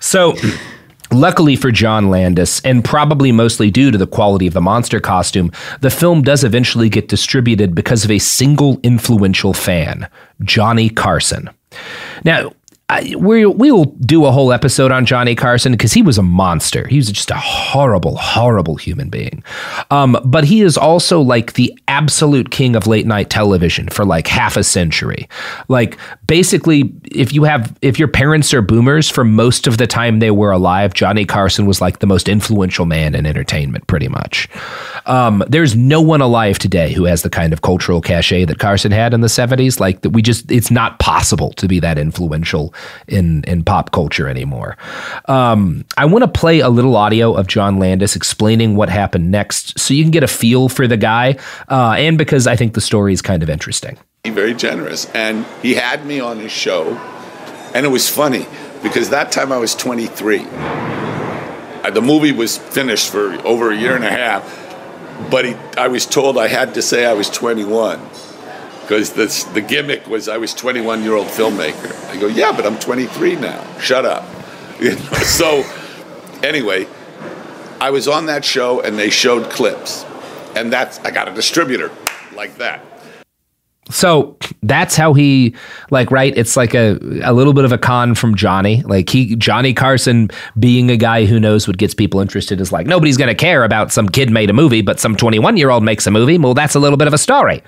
so 0.00 0.34
Luckily 1.10 1.56
for 1.56 1.70
John 1.70 2.08
Landis, 2.08 2.62
and 2.62 2.82
probably 2.82 3.32
mostly 3.32 3.70
due 3.70 3.90
to 3.90 3.98
the 3.98 4.06
quality 4.06 4.46
of 4.46 4.54
the 4.54 4.62
monster 4.62 4.98
costume, 4.98 5.52
the 5.82 5.90
film 5.90 6.22
does 6.22 6.42
eventually 6.42 6.88
get 6.88 7.08
distributed 7.08 7.74
because 7.74 8.02
of 8.02 8.10
a 8.10 8.18
single 8.18 8.80
influential 8.82 9.52
fan, 9.52 10.08
Johnny 10.42 10.88
Carson. 10.88 11.50
Now, 12.24 12.52
I, 12.92 13.14
we 13.16 13.46
we'll 13.46 13.86
do 13.86 14.26
a 14.26 14.30
whole 14.30 14.52
episode 14.52 14.92
on 14.92 15.06
Johnny 15.06 15.34
Carson 15.34 15.72
because 15.72 15.94
he 15.94 16.02
was 16.02 16.18
a 16.18 16.22
monster. 16.22 16.86
He 16.86 16.96
was 16.96 17.10
just 17.10 17.30
a 17.30 17.38
horrible, 17.38 18.16
horrible 18.16 18.76
human 18.76 19.08
being. 19.08 19.42
Um, 19.90 20.18
but 20.26 20.44
he 20.44 20.60
is 20.60 20.76
also 20.76 21.22
like 21.22 21.54
the 21.54 21.76
absolute 21.88 22.50
king 22.50 22.76
of 22.76 22.86
late 22.86 23.06
night 23.06 23.30
television 23.30 23.88
for 23.88 24.04
like 24.04 24.26
half 24.26 24.58
a 24.58 24.62
century. 24.62 25.26
Like 25.68 25.96
basically, 26.26 26.92
if 27.10 27.32
you 27.32 27.44
have 27.44 27.74
if 27.80 27.98
your 27.98 28.08
parents 28.08 28.52
are 28.52 28.60
boomers, 28.60 29.08
for 29.08 29.24
most 29.24 29.66
of 29.66 29.78
the 29.78 29.86
time 29.86 30.18
they 30.18 30.30
were 30.30 30.52
alive, 30.52 30.92
Johnny 30.92 31.24
Carson 31.24 31.64
was 31.64 31.80
like 31.80 32.00
the 32.00 32.06
most 32.06 32.28
influential 32.28 32.84
man 32.84 33.14
in 33.14 33.24
entertainment, 33.24 33.86
pretty 33.86 34.08
much. 34.08 34.50
Um, 35.06 35.42
there's 35.48 35.74
no 35.74 36.02
one 36.02 36.20
alive 36.20 36.58
today 36.58 36.92
who 36.92 37.04
has 37.04 37.22
the 37.22 37.30
kind 37.30 37.54
of 37.54 37.62
cultural 37.62 38.02
cachet 38.02 38.44
that 38.44 38.58
Carson 38.58 38.92
had 38.92 39.14
in 39.14 39.22
the 39.22 39.28
70s. 39.28 39.80
Like 39.80 40.02
that, 40.02 40.10
we 40.10 40.20
just 40.20 40.52
it's 40.52 40.70
not 40.70 40.98
possible 40.98 41.54
to 41.54 41.66
be 41.66 41.80
that 41.80 41.96
influential 41.96 42.74
in 43.06 43.44
in 43.44 43.62
pop 43.64 43.90
culture 43.92 44.28
anymore. 44.28 44.76
Um, 45.26 45.84
I 45.96 46.04
want 46.04 46.22
to 46.24 46.28
play 46.40 46.60
a 46.60 46.68
little 46.68 46.96
audio 46.96 47.34
of 47.34 47.46
John 47.46 47.78
Landis 47.78 48.16
explaining 48.16 48.76
what 48.76 48.88
happened 48.88 49.30
next, 49.30 49.78
so 49.78 49.94
you 49.94 50.02
can 50.04 50.10
get 50.10 50.22
a 50.22 50.28
feel 50.28 50.68
for 50.68 50.86
the 50.86 50.96
guy, 50.96 51.36
uh, 51.68 51.94
and 51.96 52.18
because 52.18 52.46
I 52.46 52.56
think 52.56 52.74
the 52.74 52.80
story 52.80 53.12
is 53.12 53.22
kind 53.22 53.42
of 53.42 53.50
interesting. 53.50 53.96
very 54.24 54.54
generous. 54.54 55.06
And 55.14 55.44
he 55.62 55.74
had 55.74 56.06
me 56.06 56.20
on 56.20 56.38
his 56.38 56.52
show, 56.52 56.96
and 57.74 57.84
it 57.84 57.90
was 57.90 58.08
funny 58.08 58.46
because 58.82 59.10
that 59.10 59.32
time 59.32 59.52
I 59.52 59.58
was 59.58 59.74
23. 59.74 60.46
Uh, 60.46 61.90
The 61.90 62.00
movie 62.00 62.32
was 62.32 62.56
finished 62.58 63.10
for 63.10 63.34
over 63.46 63.70
a 63.72 63.76
year 63.76 63.96
and 63.96 64.04
a 64.04 64.10
half, 64.10 64.42
but 65.30 65.44
he, 65.44 65.54
I 65.76 65.88
was 65.88 66.06
told 66.06 66.38
I 66.38 66.48
had 66.48 66.74
to 66.74 66.82
say 66.82 67.04
I 67.04 67.12
was 67.14 67.28
21 67.30 67.98
because 68.92 69.12
the, 69.12 69.52
the 69.54 69.62
gimmick 69.62 70.06
was 70.06 70.28
I 70.28 70.36
was 70.36 70.52
21 70.52 71.02
year 71.02 71.14
old 71.14 71.28
filmmaker. 71.28 71.94
I 72.10 72.20
go, 72.20 72.26
yeah, 72.26 72.52
but 72.52 72.66
I'm 72.66 72.78
23 72.78 73.36
now. 73.36 73.78
Shut 73.78 74.04
up. 74.04 74.24
You 74.82 74.96
know, 74.96 75.12
so 75.22 75.64
anyway, 76.42 76.88
I 77.80 77.90
was 77.90 78.08
on 78.08 78.26
that 78.26 78.44
show 78.44 78.80
and 78.80 78.98
they 78.98 79.10
showed 79.10 79.48
clips, 79.48 80.04
and 80.56 80.72
that's 80.72 80.98
I 81.00 81.12
got 81.12 81.28
a 81.28 81.34
distributor 81.34 81.92
like 82.34 82.56
that. 82.56 82.84
So 83.90 84.36
that's 84.62 84.94
how 84.96 85.12
he 85.12 85.54
like 85.90 86.10
right. 86.10 86.36
It's 86.36 86.56
like 86.56 86.72
a 86.72 86.98
a 87.24 87.32
little 87.32 87.52
bit 87.52 87.64
of 87.64 87.72
a 87.72 87.78
con 87.78 88.14
from 88.14 88.36
Johnny. 88.36 88.82
Like 88.82 89.10
he 89.10 89.34
Johnny 89.36 89.74
Carson 89.74 90.30
being 90.58 90.88
a 90.90 90.96
guy 90.96 91.24
who 91.24 91.40
knows 91.40 91.66
what 91.66 91.78
gets 91.78 91.92
people 91.92 92.20
interested 92.20 92.60
is 92.60 92.70
like 92.70 92.86
nobody's 92.86 93.16
gonna 93.16 93.34
care 93.34 93.64
about 93.64 93.92
some 93.92 94.08
kid 94.08 94.30
made 94.30 94.50
a 94.50 94.52
movie, 94.52 94.82
but 94.82 95.00
some 95.00 95.16
twenty 95.16 95.40
one 95.40 95.56
year 95.56 95.70
old 95.70 95.82
makes 95.82 96.06
a 96.06 96.12
movie. 96.12 96.38
Well, 96.38 96.54
that's 96.54 96.76
a 96.76 96.78
little 96.78 96.96
bit 96.96 97.08
of 97.08 97.14
a 97.14 97.18
story, 97.18 97.62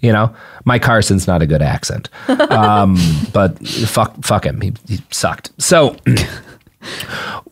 you 0.00 0.12
know. 0.12 0.34
Mike 0.64 0.82
Carson's 0.82 1.26
not 1.26 1.40
a 1.40 1.46
good 1.46 1.62
accent, 1.62 2.08
um, 2.28 2.96
but 3.32 3.56
fuck 3.66 4.22
fuck 4.24 4.44
him. 4.44 4.60
He, 4.60 4.74
he 4.88 4.98
sucked. 5.10 5.52
So. 5.58 5.96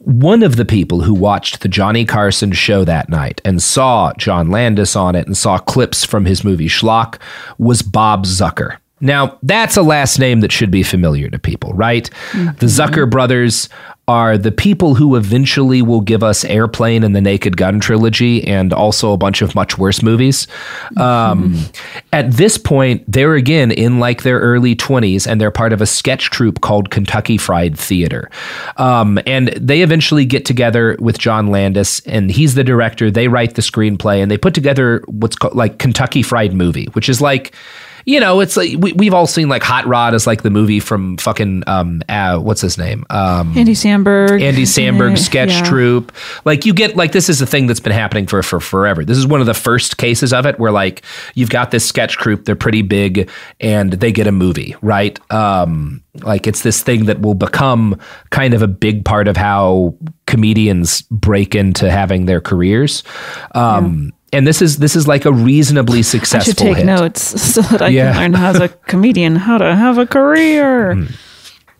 One 0.08 0.42
of 0.42 0.56
the 0.56 0.64
people 0.64 1.02
who 1.02 1.12
watched 1.12 1.60
the 1.60 1.68
Johnny 1.68 2.06
Carson 2.06 2.52
show 2.52 2.82
that 2.82 3.10
night 3.10 3.42
and 3.44 3.62
saw 3.62 4.14
John 4.14 4.50
Landis 4.50 4.96
on 4.96 5.14
it 5.14 5.26
and 5.26 5.36
saw 5.36 5.58
clips 5.58 6.02
from 6.02 6.24
his 6.24 6.42
movie 6.42 6.66
Schlock 6.66 7.20
was 7.58 7.82
Bob 7.82 8.24
Zucker. 8.24 8.78
Now, 9.02 9.38
that's 9.42 9.76
a 9.76 9.82
last 9.82 10.18
name 10.18 10.40
that 10.40 10.50
should 10.50 10.70
be 10.70 10.82
familiar 10.82 11.28
to 11.28 11.38
people, 11.38 11.74
right? 11.74 12.08
The 12.32 12.38
mm-hmm. 12.38 12.64
Zucker 12.64 13.10
brothers 13.10 13.68
are 14.08 14.38
the 14.38 14.50
people 14.50 14.94
who 14.94 15.16
eventually 15.16 15.82
will 15.82 16.00
give 16.00 16.22
us 16.22 16.42
Airplane 16.46 17.04
and 17.04 17.14
the 17.14 17.20
Naked 17.20 17.58
Gun 17.58 17.78
trilogy 17.78 18.42
and 18.46 18.72
also 18.72 19.12
a 19.12 19.18
bunch 19.18 19.42
of 19.42 19.54
much 19.54 19.76
worse 19.76 20.02
movies. 20.02 20.46
Um, 20.96 21.54
at 22.12 22.32
this 22.32 22.56
point, 22.56 23.04
they're 23.06 23.34
again 23.34 23.70
in 23.70 24.00
like 24.00 24.22
their 24.22 24.40
early 24.40 24.74
20s 24.74 25.26
and 25.26 25.38
they're 25.38 25.50
part 25.50 25.74
of 25.74 25.82
a 25.82 25.86
sketch 25.86 26.30
troupe 26.30 26.62
called 26.62 26.90
Kentucky 26.90 27.36
Fried 27.36 27.78
Theater. 27.78 28.30
Um, 28.78 29.18
and 29.26 29.48
they 29.48 29.82
eventually 29.82 30.24
get 30.24 30.46
together 30.46 30.96
with 30.98 31.18
John 31.18 31.48
Landis 31.48 32.00
and 32.06 32.30
he's 32.30 32.54
the 32.54 32.64
director. 32.64 33.10
They 33.10 33.28
write 33.28 33.56
the 33.56 33.62
screenplay 33.62 34.22
and 34.22 34.30
they 34.30 34.38
put 34.38 34.54
together 34.54 35.04
what's 35.06 35.36
called 35.36 35.54
like 35.54 35.78
Kentucky 35.78 36.22
Fried 36.22 36.54
Movie, 36.54 36.86
which 36.94 37.10
is 37.10 37.20
like 37.20 37.54
you 38.08 38.20
know, 38.20 38.40
it's 38.40 38.56
like 38.56 38.70
we, 38.78 38.94
we've 38.94 39.12
all 39.12 39.26
seen 39.26 39.50
like 39.50 39.62
Hot 39.62 39.86
Rod 39.86 40.14
as 40.14 40.26
like 40.26 40.40
the 40.40 40.48
movie 40.48 40.80
from 40.80 41.18
fucking 41.18 41.62
um 41.66 42.00
uh, 42.08 42.38
what's 42.38 42.62
his 42.62 42.78
name 42.78 43.04
um 43.10 43.52
Andy 43.54 43.74
Samberg. 43.74 44.40
Andy 44.40 44.62
Samberg 44.62 45.10
Yeah, 45.10 45.16
sketch 45.16 45.50
yeah. 45.50 45.64
troupe. 45.64 46.10
Like 46.46 46.64
you 46.64 46.72
get 46.72 46.96
like 46.96 47.12
this 47.12 47.28
is 47.28 47.42
a 47.42 47.46
thing 47.46 47.66
that's 47.66 47.80
been 47.80 47.92
happening 47.92 48.26
for 48.26 48.42
for 48.42 48.60
forever. 48.60 49.04
This 49.04 49.18
is 49.18 49.26
one 49.26 49.40
of 49.40 49.46
the 49.46 49.52
first 49.52 49.98
cases 49.98 50.32
of 50.32 50.46
it 50.46 50.58
where 50.58 50.72
like 50.72 51.02
you've 51.34 51.50
got 51.50 51.70
this 51.70 51.84
sketch 51.84 52.16
troupe, 52.16 52.46
they're 52.46 52.56
pretty 52.56 52.80
big 52.80 53.28
and 53.60 53.92
they 53.92 54.10
get 54.10 54.26
a 54.26 54.32
movie, 54.32 54.74
right? 54.80 55.20
Um 55.30 56.02
like 56.22 56.46
it's 56.46 56.62
this 56.62 56.82
thing 56.82 57.04
that 57.04 57.20
will 57.20 57.34
become 57.34 58.00
kind 58.30 58.54
of 58.54 58.62
a 58.62 58.68
big 58.68 59.04
part 59.04 59.28
of 59.28 59.36
how 59.36 59.94
comedians 60.26 61.02
break 61.10 61.54
into 61.54 61.90
having 61.90 62.24
their 62.24 62.40
careers. 62.40 63.02
Um 63.54 64.14
and 64.32 64.46
this 64.46 64.60
is 64.62 64.78
this 64.78 64.94
is 64.96 65.06
like 65.08 65.24
a 65.24 65.32
reasonably 65.32 66.02
successful. 66.02 66.40
I 66.40 66.44
should 66.44 66.56
take 66.58 66.76
hit. 66.78 66.86
notes 66.86 67.22
so 67.54 67.62
that 67.62 67.82
I 67.82 67.88
Yeah. 67.88 68.12
can 68.12 68.32
learn 68.32 68.42
as 68.42 68.60
a 68.60 68.68
comedian 68.68 69.36
how 69.36 69.58
to 69.58 69.74
have 69.74 69.98
a 69.98 70.06
career. 70.06 70.94
Hmm. 70.94 71.06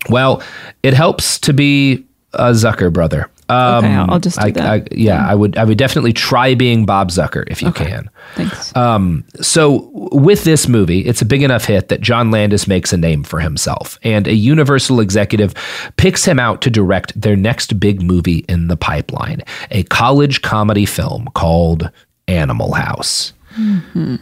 Well, 0.09 0.41
it 0.83 0.93
helps 0.93 1.39
to 1.41 1.53
be 1.53 2.05
a 2.33 2.51
Zucker 2.51 2.91
brother. 2.91 3.29
Um, 3.49 3.83
Okay, 3.83 3.95
I'll- 3.95 4.19
just 4.19 4.39
do 4.39 4.45
I, 4.45 4.51
that. 4.51 4.65
I, 4.69 4.83
yeah, 4.91 5.25
I 5.27 5.33
would. 5.33 5.57
I 5.57 5.63
would 5.63 5.77
definitely 5.79 6.13
try 6.13 6.53
being 6.53 6.85
Bob 6.85 7.09
Zucker 7.09 7.43
if 7.47 7.61
you 7.63 7.71
can. 7.71 8.07
Thanks. 8.35 8.75
Um, 8.77 9.23
so 9.41 9.89
with 10.13 10.43
this 10.43 10.67
movie, 10.67 10.99
it's 10.99 11.21
a 11.23 11.25
big 11.25 11.41
enough 11.41 11.65
hit 11.65 11.89
that 11.89 11.99
John 12.01 12.29
Landis 12.29 12.67
makes 12.67 12.93
a 12.93 12.97
name 12.97 13.23
for 13.23 13.39
himself, 13.39 13.97
and 14.03 14.27
a 14.27 14.35
Universal 14.35 14.99
executive 14.99 15.55
picks 15.97 16.23
him 16.25 16.39
out 16.39 16.61
to 16.61 16.69
direct 16.69 17.19
their 17.19 17.35
next 17.35 17.79
big 17.79 18.03
movie 18.03 18.45
in 18.47 18.67
the 18.67 18.77
pipeline, 18.77 19.41
a 19.71 19.81
college 19.85 20.43
comedy 20.43 20.85
film 20.85 21.27
called 21.33 21.89
Animal 22.29 22.73
House. 22.73 23.33
Mm-hmm. 23.57 24.15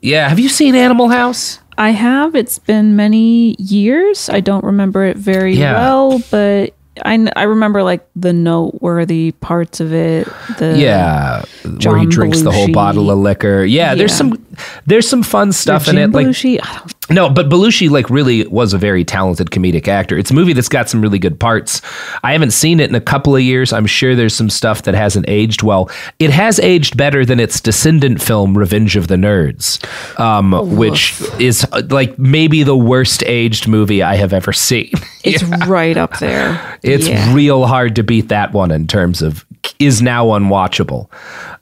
Yeah, 0.00 0.28
have 0.28 0.38
you 0.38 0.48
seen 0.48 0.74
Animal 0.74 1.08
House? 1.08 1.58
I 1.78 1.90
have. 1.90 2.34
It's 2.34 2.58
been 2.58 2.96
many 2.96 3.54
years. 3.58 4.28
I 4.28 4.40
don't 4.40 4.64
remember 4.64 5.04
it 5.04 5.16
very 5.16 5.54
Yeah. 5.56 5.74
well, 5.74 6.20
but 6.30 6.74
I, 7.04 7.30
I 7.36 7.44
remember 7.44 7.82
like 7.82 8.06
the 8.14 8.32
noteworthy 8.32 9.32
parts 9.32 9.80
of 9.80 9.92
it. 9.94 10.28
The 10.58 10.76
yeah, 10.78 11.44
where 11.62 11.72
he 11.72 11.78
John 11.78 12.08
drinks 12.08 12.42
the 12.42 12.50
whole 12.50 12.70
bottle 12.72 13.10
of 13.10 13.18
liquor. 13.18 13.64
Yeah, 13.64 13.94
there's 13.94 14.12
some 14.14 14.44
there's 14.86 15.08
some 15.08 15.22
fun 15.22 15.52
stuff 15.52 15.88
in 15.88 15.96
it. 15.98 16.10
Like 16.10 16.26
I 16.26 16.78
don't, 16.78 16.99
no, 17.10 17.28
but 17.28 17.48
Belushi 17.48 17.90
like 17.90 18.08
really 18.10 18.46
was 18.46 18.72
a 18.72 18.78
very 18.78 19.04
talented 19.04 19.50
comedic 19.50 19.88
actor. 19.88 20.16
It's 20.16 20.30
a 20.30 20.34
movie 20.34 20.52
that's 20.52 20.68
got 20.68 20.88
some 20.88 21.00
really 21.02 21.18
good 21.18 21.38
parts. 21.38 21.82
I 22.22 22.32
haven't 22.32 22.52
seen 22.52 22.80
it 22.80 22.88
in 22.88 22.94
a 22.94 23.00
couple 23.00 23.34
of 23.34 23.42
years. 23.42 23.72
I'm 23.72 23.86
sure 23.86 24.14
there's 24.14 24.34
some 24.34 24.50
stuff 24.50 24.82
that 24.82 24.94
hasn't 24.94 25.28
aged 25.28 25.62
well. 25.62 25.90
It 26.18 26.30
has 26.30 26.58
aged 26.60 26.96
better 26.96 27.24
than 27.24 27.40
its 27.40 27.60
descendant 27.60 28.22
film 28.22 28.56
Revenge 28.56 28.96
of 28.96 29.08
the 29.08 29.16
Nerds, 29.16 29.78
um, 30.20 30.76
which 30.76 31.20
is 31.38 31.66
uh, 31.72 31.82
like 31.90 32.18
maybe 32.18 32.62
the 32.62 32.76
worst 32.76 33.22
aged 33.26 33.66
movie 33.68 34.02
I 34.02 34.14
have 34.16 34.32
ever 34.32 34.52
seen. 34.52 34.92
it's 35.24 35.42
right 35.66 35.96
up 35.96 36.18
there. 36.18 36.78
It's 36.82 37.08
Yeah. 37.08 37.34
real 37.34 37.66
hard 37.66 37.96
to 37.96 38.02
beat 38.02 38.28
that 38.28 38.52
one 38.52 38.70
in 38.70 38.86
terms 38.86 39.22
of 39.22 39.44
is 39.78 40.00
now 40.00 40.26
unwatchable. 40.28 41.08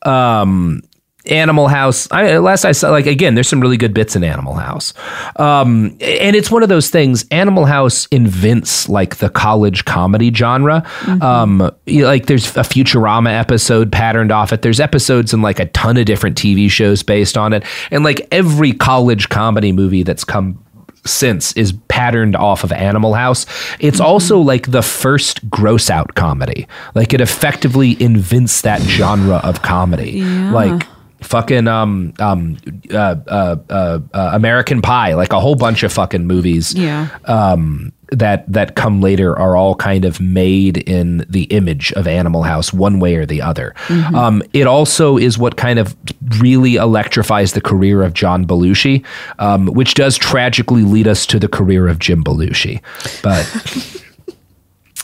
Um, 0.06 0.82
Animal 1.30 1.68
House. 1.68 2.08
I, 2.10 2.38
last 2.38 2.64
I 2.64 2.72
saw, 2.72 2.90
like 2.90 3.06
again, 3.06 3.34
there's 3.34 3.48
some 3.48 3.60
really 3.60 3.76
good 3.76 3.94
bits 3.94 4.16
in 4.16 4.24
Animal 4.24 4.54
House, 4.54 4.94
um, 5.36 5.96
and 6.00 6.36
it's 6.36 6.50
one 6.50 6.62
of 6.62 6.68
those 6.68 6.90
things. 6.90 7.26
Animal 7.30 7.64
House 7.64 8.06
invents 8.06 8.88
like 8.88 9.16
the 9.16 9.30
college 9.30 9.84
comedy 9.84 10.32
genre. 10.32 10.84
Um, 11.20 11.70
you 11.86 12.02
know, 12.02 12.08
like 12.08 12.26
there's 12.26 12.46
a 12.56 12.60
Futurama 12.60 13.38
episode 13.38 13.90
patterned 13.92 14.32
off 14.32 14.52
it. 14.52 14.62
There's 14.62 14.80
episodes 14.80 15.32
in 15.32 15.42
like 15.42 15.60
a 15.60 15.66
ton 15.66 15.96
of 15.96 16.06
different 16.06 16.36
TV 16.36 16.70
shows 16.70 17.02
based 17.02 17.36
on 17.36 17.52
it, 17.52 17.64
and 17.90 18.04
like 18.04 18.26
every 18.32 18.72
college 18.72 19.28
comedy 19.28 19.72
movie 19.72 20.02
that's 20.02 20.24
come 20.24 20.64
since 21.06 21.52
is 21.54 21.72
patterned 21.88 22.36
off 22.36 22.64
of 22.64 22.72
Animal 22.72 23.14
House. 23.14 23.46
It's 23.80 24.00
also 24.00 24.38
like 24.38 24.70
the 24.70 24.82
first 24.82 25.48
gross 25.48 25.90
out 25.90 26.14
comedy. 26.14 26.66
Like 26.94 27.12
it 27.14 27.20
effectively 27.20 28.00
invents 28.02 28.62
that 28.62 28.80
genre 28.82 29.36
of 29.36 29.62
comedy. 29.62 30.22
Like 30.22 30.86
fucking 31.20 31.66
um 31.68 32.12
um 32.18 32.56
uh, 32.92 32.96
uh 33.26 33.56
uh 33.70 33.98
uh 34.14 34.30
American 34.32 34.80
Pie, 34.82 35.14
like 35.14 35.32
a 35.32 35.40
whole 35.40 35.54
bunch 35.56 35.82
of 35.82 35.92
fucking 35.92 36.26
movies 36.26 36.74
Yeah. 36.74 37.08
um, 37.24 37.92
that 38.10 38.50
that 38.50 38.74
come 38.74 39.00
later 39.00 39.38
are 39.38 39.56
all 39.56 39.74
kind 39.74 40.04
of 40.04 40.20
made 40.20 40.78
in 40.78 41.26
the 41.28 41.42
image 41.44 41.92
of 41.92 42.06
Animal 42.06 42.42
House, 42.42 42.72
one 42.72 43.00
way 43.00 43.16
or 43.16 43.26
the 43.26 43.42
other. 43.42 43.74
Um, 44.14 44.42
it 44.54 44.66
also 44.66 45.18
is 45.18 45.36
what 45.38 45.56
kind 45.56 45.78
of 45.78 45.94
really 46.38 46.76
electrifies 46.76 47.52
the 47.52 47.60
career 47.60 48.02
of 48.02 48.14
John 48.14 48.46
Belushi, 48.46 49.04
um, 49.38 49.66
which 49.66 49.94
does 49.94 50.16
tragically 50.16 50.82
lead 50.84 51.06
us 51.06 51.26
to 51.26 51.38
the 51.38 51.48
career 51.48 51.86
of 51.88 51.98
Jim 51.98 52.22
Belushi, 52.24 52.80
but. 53.22 54.04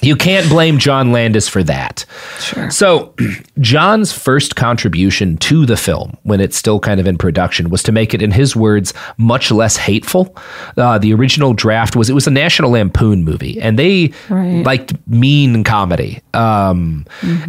You 0.04 0.16
can't 0.16 0.48
blame 0.48 0.78
John 0.78 1.12
Landis 1.12 1.48
for 1.48 1.62
that. 1.64 2.04
Sure. 2.38 2.70
So, 2.70 3.14
John's 3.58 4.12
first 4.12 4.56
contribution 4.56 5.36
to 5.38 5.64
the 5.66 5.76
film, 5.76 6.16
when 6.24 6.40
it's 6.40 6.56
still 6.56 6.78
kind 6.80 7.00
of 7.00 7.06
in 7.06 7.16
production, 7.16 7.70
was 7.70 7.82
to 7.84 7.92
make 7.92 8.12
it, 8.14 8.20
in 8.22 8.30
his 8.30 8.54
words, 8.54 8.92
much 9.16 9.50
less 9.50 9.76
hateful. 9.76 10.36
Uh, 10.76 10.98
the 10.98 11.14
original 11.14 11.54
draft 11.54 11.96
was 11.96 12.10
it 12.10 12.14
was 12.14 12.26
a 12.26 12.30
National 12.30 12.70
Lampoon 12.72 13.24
movie, 13.24 13.60
and 13.60 13.78
they 13.78 14.12
Right. 14.28 14.64
liked 14.64 14.94
mean 15.08 15.64
comedy. 15.64 16.20
Um, 16.34 17.06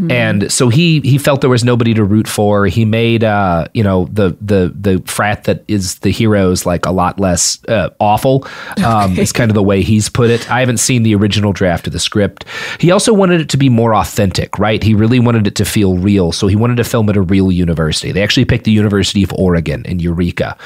And 0.10 0.52
so 0.52 0.70
he 0.70 1.02
he 1.02 1.18
felt 1.18 1.42
there 1.42 1.50
was 1.50 1.64
nobody 1.64 1.94
to 1.94 2.04
root 2.04 2.28
for. 2.28 2.68
He 2.68 2.86
made 2.86 3.24
uh, 3.24 3.68
you 3.74 3.84
know 3.84 4.08
the 4.12 4.36
the 4.42 4.72
the 4.80 5.02
frat 5.06 5.44
that 5.46 5.64
is 5.68 5.96
the 6.00 6.12
heroes 6.12 6.66
like 6.66 6.86
a 6.86 6.92
lot 6.92 7.20
less 7.20 7.60
uh, 7.68 7.90
awful. 8.00 8.48
Um, 8.84 9.18
It's 9.18 9.32
kind 9.32 9.50
of 9.52 9.56
the 9.56 9.64
way 9.64 9.82
he's 9.82 10.10
put 10.10 10.30
it. 10.30 10.50
I 10.50 10.60
haven't 10.60 10.78
seen 10.78 11.04
the 11.04 11.16
original 11.16 11.52
draft 11.54 11.88
of 11.88 11.94
the 11.94 12.00
script. 12.00 12.45
He 12.80 12.92
also 12.92 13.14
wanted 13.14 13.42
it 13.42 13.50
to 13.50 13.58
be 13.58 13.70
more 13.70 13.96
authentic, 13.96 14.60
right? 14.60 14.82
He 14.82 14.94
really 14.94 15.20
wanted 15.20 15.48
it 15.48 15.56
to 15.56 15.66
feel 15.66 15.98
real. 15.98 16.32
So 16.32 16.48
he 16.48 16.56
wanted 16.56 16.78
to 16.78 16.84
film 16.84 17.10
at 17.10 17.18
a 17.18 17.22
real 17.22 17.52
university. 17.52 18.12
They 18.12 18.24
actually 18.24 18.46
picked 18.46 18.66
the 18.66 18.72
University 18.72 19.24
of 19.24 19.34
Oregon 19.34 19.86
in 19.86 20.00
Eureka. 20.00 20.58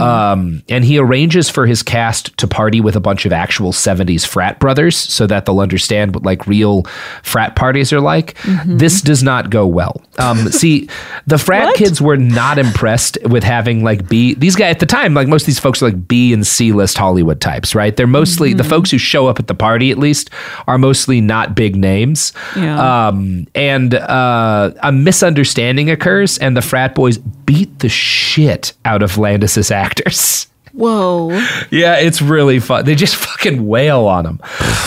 Um, 0.00 0.62
and 0.68 0.84
he 0.84 0.98
arranges 0.98 1.48
for 1.50 1.66
his 1.66 1.82
cast 1.82 2.36
to 2.38 2.46
party 2.46 2.80
with 2.80 2.96
a 2.96 3.00
bunch 3.00 3.26
of 3.26 3.32
actual 3.32 3.72
70s 3.72 4.26
frat 4.26 4.58
brothers 4.58 4.96
so 4.96 5.26
that 5.26 5.46
they'll 5.46 5.60
understand 5.60 6.14
what 6.14 6.24
like 6.24 6.46
real 6.46 6.84
frat 7.22 7.56
parties 7.56 7.92
are 7.92 8.00
like. 8.00 8.36
This 8.66 9.00
does 9.00 9.22
not 9.22 9.50
go 9.50 9.66
well. 9.66 10.02
Um, 10.18 10.48
see, 10.52 10.88
the 11.26 11.38
frat 11.38 11.74
kids 11.74 12.00
were 12.00 12.16
not 12.16 12.58
impressed 12.58 13.18
with 13.24 13.42
having 13.44 13.82
like 13.84 14.08
B. 14.08 14.34
These 14.34 14.56
guys 14.56 14.74
at 14.74 14.80
the 14.80 14.86
time, 14.86 15.14
like 15.14 15.28
most 15.28 15.42
of 15.42 15.46
these 15.46 15.58
folks 15.58 15.82
are 15.82 15.86
like 15.86 16.08
B 16.08 16.32
and 16.32 16.46
C 16.46 16.72
list 16.72 16.98
Hollywood 16.98 17.40
types, 17.40 17.74
right? 17.74 17.96
They're 17.96 18.06
mostly 18.06 18.54
the 18.54 18.64
folks 18.64 18.90
who 18.90 18.98
show 18.98 19.26
up 19.26 19.38
at 19.38 19.46
the 19.46 19.54
party, 19.54 19.90
at 19.90 19.98
least, 19.98 20.30
are 20.66 20.78
mostly 20.78 21.20
not 21.26 21.54
big 21.54 21.76
names. 21.76 22.32
Yeah. 22.56 23.06
Um, 23.08 23.46
and 23.54 23.94
uh, 23.94 24.72
a 24.82 24.92
misunderstanding 24.92 25.90
occurs, 25.90 26.38
and 26.38 26.56
the 26.56 26.62
frat 26.62 26.94
boys 26.94 27.18
beat 27.18 27.78
the 27.80 27.88
shit 27.88 28.72
out 28.84 29.02
of 29.02 29.18
Landis's 29.18 29.70
actors. 29.70 30.46
Whoa. 30.72 31.30
Yeah, 31.70 31.96
it's 31.96 32.22
really 32.22 32.60
fun. 32.60 32.84
They 32.84 32.94
just 32.94 33.16
fucking 33.16 33.66
wail 33.66 34.06
on 34.06 34.26
him. 34.26 34.40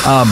Um, 0.05 0.29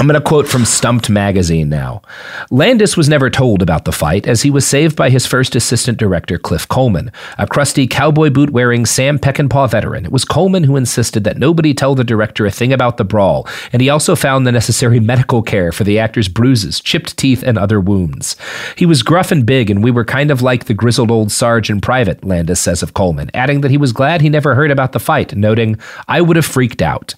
I'm 0.00 0.08
going 0.08 0.20
to 0.20 0.28
quote 0.28 0.48
from 0.48 0.64
Stumped 0.64 1.08
magazine 1.08 1.68
now. 1.68 2.02
Landis 2.50 2.96
was 2.96 3.08
never 3.08 3.30
told 3.30 3.62
about 3.62 3.84
the 3.84 3.92
fight 3.92 4.26
as 4.26 4.42
he 4.42 4.50
was 4.50 4.66
saved 4.66 4.96
by 4.96 5.08
his 5.08 5.24
first 5.24 5.54
assistant 5.54 5.98
director, 5.98 6.36
Cliff 6.36 6.66
Coleman, 6.66 7.12
a 7.38 7.46
crusty 7.46 7.86
cowboy 7.86 8.30
boot 8.30 8.50
wearing 8.50 8.86
Sam 8.86 9.20
Peckinpah 9.20 9.70
veteran. 9.70 10.04
It 10.04 10.10
was 10.10 10.24
Coleman 10.24 10.64
who 10.64 10.74
insisted 10.74 11.22
that 11.24 11.38
nobody 11.38 11.72
tell 11.74 11.94
the 11.94 12.02
director 12.02 12.44
a 12.44 12.50
thing 12.50 12.72
about 12.72 12.96
the 12.96 13.04
brawl, 13.04 13.48
and 13.72 13.80
he 13.80 13.88
also 13.88 14.16
found 14.16 14.44
the 14.44 14.52
necessary 14.52 14.98
medical 14.98 15.42
care 15.42 15.70
for 15.70 15.84
the 15.84 16.00
actor's 16.00 16.28
bruises, 16.28 16.80
chipped 16.80 17.16
teeth, 17.16 17.44
and 17.44 17.56
other 17.56 17.80
wounds. 17.80 18.34
He 18.76 18.86
was 18.86 19.04
gruff 19.04 19.30
and 19.30 19.46
big, 19.46 19.70
and 19.70 19.84
we 19.84 19.92
were 19.92 20.04
kind 20.04 20.32
of 20.32 20.42
like 20.42 20.64
the 20.64 20.74
grizzled 20.74 21.12
old 21.12 21.30
Sarge 21.30 21.70
in 21.70 21.80
private, 21.80 22.24
Landis 22.24 22.60
says 22.60 22.82
of 22.82 22.94
Coleman, 22.94 23.30
adding 23.32 23.60
that 23.60 23.70
he 23.70 23.78
was 23.78 23.92
glad 23.92 24.22
he 24.22 24.28
never 24.28 24.56
heard 24.56 24.72
about 24.72 24.90
the 24.90 24.98
fight, 24.98 25.36
noting, 25.36 25.78
I 26.08 26.20
would 26.20 26.34
have 26.34 26.44
freaked 26.44 26.82
out. 26.82 27.14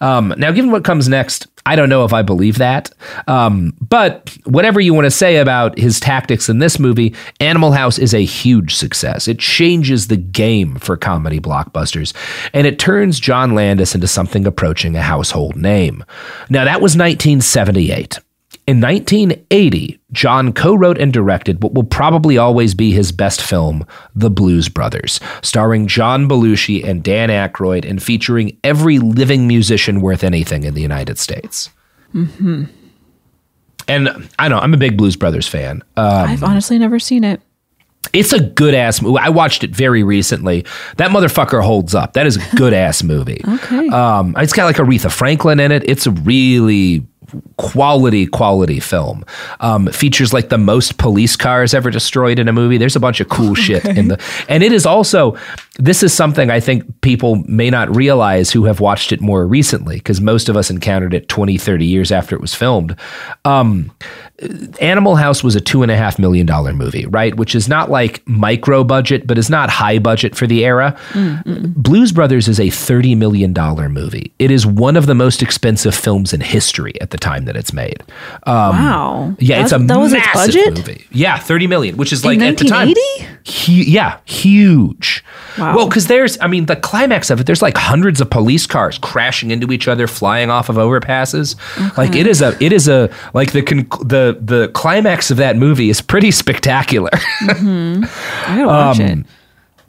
Um, 0.00 0.34
now, 0.36 0.52
given 0.52 0.70
what 0.70 0.84
comes 0.84 1.08
next, 1.08 1.46
I 1.66 1.74
don't 1.74 1.88
know 1.88 2.04
if 2.04 2.12
I 2.12 2.22
believe 2.22 2.58
that. 2.58 2.90
Um, 3.26 3.74
but 3.80 4.36
whatever 4.44 4.80
you 4.80 4.94
want 4.94 5.06
to 5.06 5.10
say 5.10 5.36
about 5.36 5.76
his 5.76 5.98
tactics 5.98 6.48
in 6.48 6.60
this 6.60 6.78
movie, 6.78 7.14
Animal 7.40 7.72
House 7.72 7.98
is 7.98 8.14
a 8.14 8.24
huge 8.24 8.74
success. 8.74 9.26
It 9.26 9.40
changes 9.40 10.06
the 10.06 10.16
game 10.16 10.76
for 10.76 10.96
comedy 10.96 11.40
blockbusters, 11.40 12.14
and 12.54 12.66
it 12.66 12.78
turns 12.78 13.18
John 13.18 13.54
Landis 13.54 13.94
into 13.94 14.06
something 14.06 14.46
approaching 14.46 14.94
a 14.94 15.02
household 15.02 15.56
name. 15.56 16.04
Now, 16.48 16.64
that 16.64 16.80
was 16.80 16.96
1978. 16.96 18.20
In 18.66 18.80
1980, 18.80 20.00
John 20.10 20.52
co 20.52 20.74
wrote 20.74 20.98
and 20.98 21.12
directed 21.12 21.62
what 21.62 21.74
will 21.74 21.84
probably 21.84 22.36
always 22.36 22.74
be 22.74 22.90
his 22.90 23.12
best 23.12 23.40
film, 23.40 23.86
The 24.16 24.28
Blues 24.30 24.68
Brothers, 24.68 25.20
starring 25.42 25.86
John 25.86 26.28
Belushi 26.28 26.84
and 26.84 27.00
Dan 27.02 27.28
Aykroyd 27.28 27.88
and 27.88 28.02
featuring 28.02 28.58
every 28.64 28.98
living 28.98 29.46
musician 29.46 30.00
worth 30.00 30.24
anything 30.24 30.64
in 30.64 30.74
the 30.74 30.82
United 30.82 31.16
States. 31.16 31.70
Mm-hmm. 32.12 32.64
And 33.86 34.28
I 34.40 34.48
know, 34.48 34.58
I'm 34.58 34.74
a 34.74 34.78
big 34.78 34.96
Blues 34.96 35.14
Brothers 35.14 35.46
fan. 35.46 35.84
Uh, 35.96 36.26
I've 36.28 36.42
honestly 36.42 36.76
never 36.76 36.98
seen 36.98 37.22
it. 37.22 37.40
it's 38.12 38.32
a 38.32 38.40
good 38.40 38.74
ass 38.74 39.00
movie. 39.00 39.20
I 39.20 39.28
watched 39.28 39.62
it 39.62 39.70
very 39.70 40.02
recently. 40.02 40.66
That 40.96 41.12
motherfucker 41.12 41.62
holds 41.62 41.94
up. 41.94 42.14
That 42.14 42.26
is 42.26 42.36
a 42.36 42.56
good 42.56 42.72
ass 42.72 43.04
movie. 43.04 43.40
Okay. 43.48 43.88
Um, 43.88 44.34
it's 44.38 44.52
got 44.52 44.64
like 44.64 44.76
Aretha 44.76 45.10
Franklin 45.10 45.60
in 45.60 45.70
it. 45.70 45.88
It's 45.88 46.06
a 46.06 46.10
really 46.10 47.06
quality, 47.56 48.26
quality 48.26 48.80
film. 48.80 49.24
Um, 49.60 49.86
features 49.88 50.32
like 50.32 50.48
the 50.48 50.58
most 50.58 50.98
police 50.98 51.36
cars 51.36 51.74
ever 51.74 51.90
destroyed 51.90 52.38
in 52.38 52.48
a 52.48 52.52
movie. 52.52 52.78
There's 52.78 52.96
a 52.96 53.00
bunch 53.00 53.20
of 53.20 53.28
cool 53.28 53.54
shit 53.54 53.84
in 53.84 54.08
the, 54.08 54.22
and 54.48 54.62
it 54.62 54.72
is 54.72 54.86
also, 54.86 55.36
this 55.78 56.02
is 56.02 56.12
something 56.12 56.50
I 56.50 56.60
think 56.60 57.00
people 57.00 57.36
may 57.46 57.70
not 57.70 57.94
realize 57.94 58.50
who 58.50 58.64
have 58.64 58.80
watched 58.80 59.12
it 59.12 59.20
more 59.20 59.46
recently, 59.46 59.96
because 59.96 60.20
most 60.20 60.48
of 60.48 60.56
us 60.56 60.70
encountered 60.70 61.14
it 61.14 61.28
20, 61.28 61.58
30 61.58 61.84
years 61.84 62.12
after 62.12 62.34
it 62.34 62.40
was 62.40 62.54
filmed. 62.54 62.96
Um, 63.44 63.92
Animal 64.82 65.16
House 65.16 65.42
was 65.42 65.56
a 65.56 65.60
two 65.62 65.82
and 65.82 65.90
a 65.90 65.96
half 65.96 66.18
million 66.18 66.44
dollar 66.44 66.74
movie, 66.74 67.06
right? 67.06 67.34
Which 67.36 67.54
is 67.54 67.68
not 67.68 67.90
like 67.90 68.22
micro 68.28 68.84
budget, 68.84 69.26
but 69.26 69.38
is 69.38 69.48
not 69.48 69.70
high 69.70 69.98
budget 69.98 70.36
for 70.36 70.46
the 70.46 70.64
era. 70.64 70.94
Blues 71.46 72.12
Brothers 72.12 72.46
is 72.46 72.60
a 72.60 72.68
thirty 72.68 73.14
million 73.14 73.54
dollar 73.54 73.88
movie. 73.88 74.32
It 74.38 74.50
is 74.50 74.66
one 74.66 74.96
of 74.96 75.06
the 75.06 75.14
most 75.14 75.40
expensive 75.42 75.94
films 75.94 76.34
in 76.34 76.42
history 76.42 77.00
at 77.00 77.10
the 77.10 77.16
time 77.18 77.46
that 77.46 77.56
it's 77.56 77.72
made. 77.72 78.02
Um, 78.42 78.76
Wow. 78.76 79.36
Yeah, 79.38 79.62
it's 79.62 79.72
a 79.72 79.78
That- 79.78 79.98
was 79.98 80.12
its 80.12 80.26
massive 80.34 80.54
budget? 80.54 80.76
movie. 80.76 81.06
Yeah, 81.12 81.38
thirty 81.38 81.66
million, 81.66 81.96
which 81.96 82.12
is 82.12 82.22
In 82.22 82.28
like 82.38 82.40
at 82.40 82.58
the 82.58 82.64
time, 82.66 82.88
1980? 82.88 83.72
hu- 83.72 83.90
yeah, 83.90 84.18
huge. 84.26 85.24
Wow. 85.58 85.74
Well, 85.76 85.88
because 85.88 86.08
there's, 86.08 86.38
I 86.42 86.46
mean, 86.48 86.66
the 86.66 86.76
climax 86.76 87.30
of 87.30 87.40
it, 87.40 87.46
there's 87.46 87.62
like 87.62 87.76
hundreds 87.78 88.20
of 88.20 88.28
police 88.28 88.66
cars 88.66 88.98
crashing 88.98 89.50
into 89.50 89.72
each 89.72 89.88
other, 89.88 90.06
flying 90.06 90.50
off 90.50 90.68
of 90.68 90.76
overpasses. 90.76 91.56
Like 91.96 92.14
it 92.14 92.26
is 92.26 92.42
a, 92.42 92.54
it 92.62 92.72
is 92.74 92.88
a, 92.88 93.08
like 93.32 93.52
the 93.52 93.62
conc- 93.62 94.08
the 94.32 94.38
the 94.40 94.68
climax 94.68 95.30
of 95.30 95.36
that 95.38 95.56
movie 95.56 95.90
is 95.90 96.00
pretty 96.00 96.30
spectacular. 96.30 97.10
I 97.12 98.06
gotta 98.46 98.66
watch 98.66 99.00
Um, 99.00 99.06
it. 99.06 99.26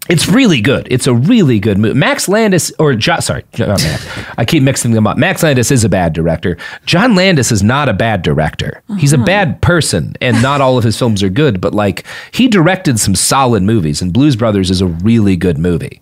It's 0.10 0.28
really 0.28 0.62
good. 0.62 0.88
It's 0.90 1.08
a 1.08 1.14
really 1.14 1.60
good 1.60 1.78
movie. 1.78 1.94
Max 1.98 2.28
Landis, 2.30 2.72
or 2.80 2.94
John, 2.96 3.22
sorry, 3.22 3.44
Max. 3.60 4.08
I 4.38 4.46
keep 4.46 4.64
mixing 4.64 4.92
them 4.92 5.06
up. 5.08 5.18
Max 5.18 5.44
Landis 5.44 5.72
is 5.72 5.84
a 5.84 5.90
bad 5.90 6.14
director. 6.14 6.58
John 6.86 7.16
Landis 7.16 7.52
is 7.52 7.62
not 7.64 7.90
a 7.90 7.94
bad 7.94 8.22
director. 8.22 8.82
He's 8.98 9.14
a 9.14 9.18
bad 9.18 9.62
person, 9.62 10.16
and 10.22 10.42
not 10.42 10.62
all 10.62 10.78
of 10.78 10.84
his 10.84 10.98
films 10.98 11.22
are 11.24 11.30
good. 11.30 11.60
But 11.60 11.74
like, 11.74 12.06
he 12.32 12.48
directed 12.48 13.00
some 13.00 13.16
solid 13.16 13.64
movies, 13.64 14.02
and 14.02 14.14
Blues 14.14 14.36
Brothers 14.36 14.70
is 14.72 14.82
a 14.82 14.88
really 14.88 15.36
good 15.36 15.58
movie. 15.58 16.02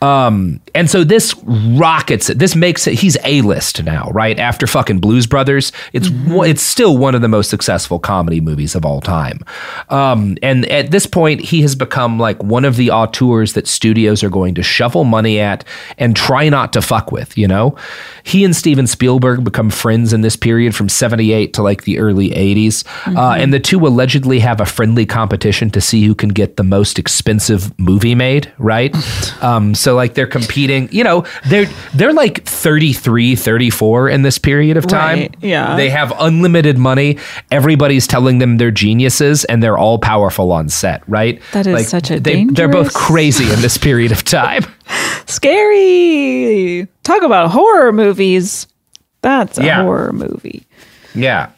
Um, 0.00 0.60
and 0.76 0.88
so 0.88 1.02
this 1.02 1.34
rockets 1.44 2.30
it. 2.30 2.38
This 2.38 2.54
makes 2.54 2.86
it. 2.86 2.94
He's 2.94 3.16
a 3.24 3.40
list 3.42 3.82
now, 3.82 4.10
right? 4.12 4.38
After 4.38 4.66
fucking 4.66 5.00
Blues 5.00 5.26
Brothers, 5.26 5.72
it's 5.92 6.08
one- 6.08 6.48
it's 6.48 6.62
still 6.62 6.96
one 6.96 7.14
of 7.16 7.20
the 7.20 7.28
most 7.28 7.50
successful 7.50 7.98
comedy 7.98 8.40
movies 8.40 8.74
of 8.76 8.84
all 8.84 9.00
time. 9.00 9.40
Um, 9.88 10.36
and 10.42 10.66
at 10.66 10.90
this 10.92 11.06
point, 11.06 11.40
he 11.40 11.62
has 11.62 11.74
become 11.74 12.18
like 12.18 12.40
one 12.42 12.64
of 12.64 12.76
the 12.76 12.90
auteurs 12.92 13.37
that 13.46 13.66
studios 13.66 14.22
are 14.22 14.30
going 14.30 14.54
to 14.54 14.62
shovel 14.62 15.04
money 15.04 15.40
at 15.40 15.64
and 15.96 16.16
try 16.16 16.48
not 16.48 16.72
to 16.72 16.82
fuck 16.82 17.12
with. 17.12 17.36
You 17.36 17.48
know, 17.48 17.76
he 18.22 18.44
and 18.44 18.54
Steven 18.54 18.86
Spielberg 18.86 19.44
become 19.44 19.70
friends 19.70 20.12
in 20.12 20.20
this 20.22 20.36
period 20.36 20.74
from 20.74 20.88
'78 20.88 21.54
to 21.54 21.62
like 21.62 21.84
the 21.84 21.98
early 21.98 22.30
'80s, 22.30 22.84
uh, 23.16 23.34
and 23.38 23.52
the 23.52 23.60
two 23.60 23.86
allegedly 23.86 24.40
have 24.40 24.60
a 24.60 24.66
friendly 24.66 25.06
competition 25.06 25.70
to 25.70 25.80
see 25.80 26.04
who 26.04 26.14
can 26.14 26.30
get 26.30 26.56
the 26.56 26.64
most 26.64 26.98
expensive 26.98 27.78
movie 27.78 28.14
made. 28.14 28.52
Right. 28.58 28.94
um, 29.42 29.74
so 29.74 29.94
like 29.94 30.14
they're 30.14 30.26
competing. 30.26 30.88
You 30.92 31.04
know, 31.04 31.24
they're 31.46 31.66
they're 31.94 32.12
like 32.12 32.44
33, 32.44 33.36
34 33.36 34.08
in 34.08 34.22
this 34.22 34.38
period 34.38 34.76
of 34.76 34.86
time. 34.86 35.18
Right, 35.18 35.36
yeah. 35.40 35.76
They 35.76 35.90
have 35.90 36.12
unlimited 36.18 36.78
money. 36.78 37.18
Everybody's 37.50 38.06
telling 38.06 38.38
them 38.38 38.58
they're 38.58 38.70
geniuses 38.70 39.44
and 39.44 39.62
they're 39.62 39.78
all 39.78 39.98
powerful 39.98 40.52
on 40.52 40.68
set, 40.68 41.02
right? 41.08 41.40
That 41.52 41.66
is 41.66 41.88
such 41.88 42.10
a 42.10 42.20
they, 42.20 42.44
They're 42.44 42.68
both 42.68 42.92
dangerous- 42.92 43.06
crazy 43.36 43.52
in 43.52 43.60
this 43.60 43.76
period 43.76 44.10
of 44.12 44.24
time. 44.24 44.62
Scary. 45.26 46.88
Talk 47.02 47.22
about 47.22 47.50
horror 47.50 47.92
movies. 47.92 48.66
That's 49.22 49.58
a 49.58 49.64
Yeah. 49.64 49.82
horror 49.82 50.12
movie. 50.12 50.66
Yeah. 51.14 51.48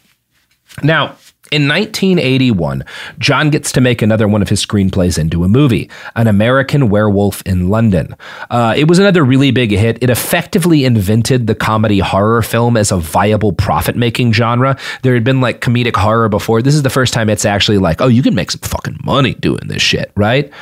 Now, 0.82 1.14
in 1.51 1.66
1981, 1.66 2.84
John 3.18 3.51
gets 3.51 3.72
to 3.72 3.80
make 3.80 4.03
another 4.03 4.28
one 4.28 4.40
of 4.40 4.48
his 4.48 4.64
screenplays 4.64 5.18
into 5.18 5.42
a 5.42 5.48
movie, 5.48 5.90
An 6.14 6.28
American 6.28 6.90
Werewolf 6.90 7.42
in 7.42 7.68
London. 7.68 8.14
Uh, 8.51 8.74
it 8.76 8.86
was 8.86 8.98
another 8.98 9.24
really 9.24 9.51
big 9.51 9.72
hit. 9.72 9.98
It 10.01 10.11
effectively 10.11 10.84
invented 10.84 11.46
the 11.46 11.57
comedy 11.57 11.98
horror 11.98 12.42
film 12.42 12.76
as 12.76 12.92
a 12.92 12.98
viable 12.98 13.53
profit 13.53 13.96
making 13.96 14.32
genre. 14.32 14.78
There 15.03 15.14
had 15.14 15.24
been 15.24 15.40
like 15.40 15.61
comedic 15.61 15.96
horror 15.96 16.28
before. 16.28 16.62
This 16.62 16.74
is 16.76 16.82
the 16.82 16.90
first 16.90 17.12
time 17.12 17.28
it's 17.28 17.44
actually 17.44 17.78
like, 17.78 18.01
oh, 18.01 18.07
you 18.09 18.22
can 18.22 18.34
make 18.34 18.53
some 18.53 18.61
fucking 18.61 18.98
money 19.03 19.34
doing 19.34 19.66
this 19.66 19.82
shit, 19.82 20.12
right? 20.14 20.53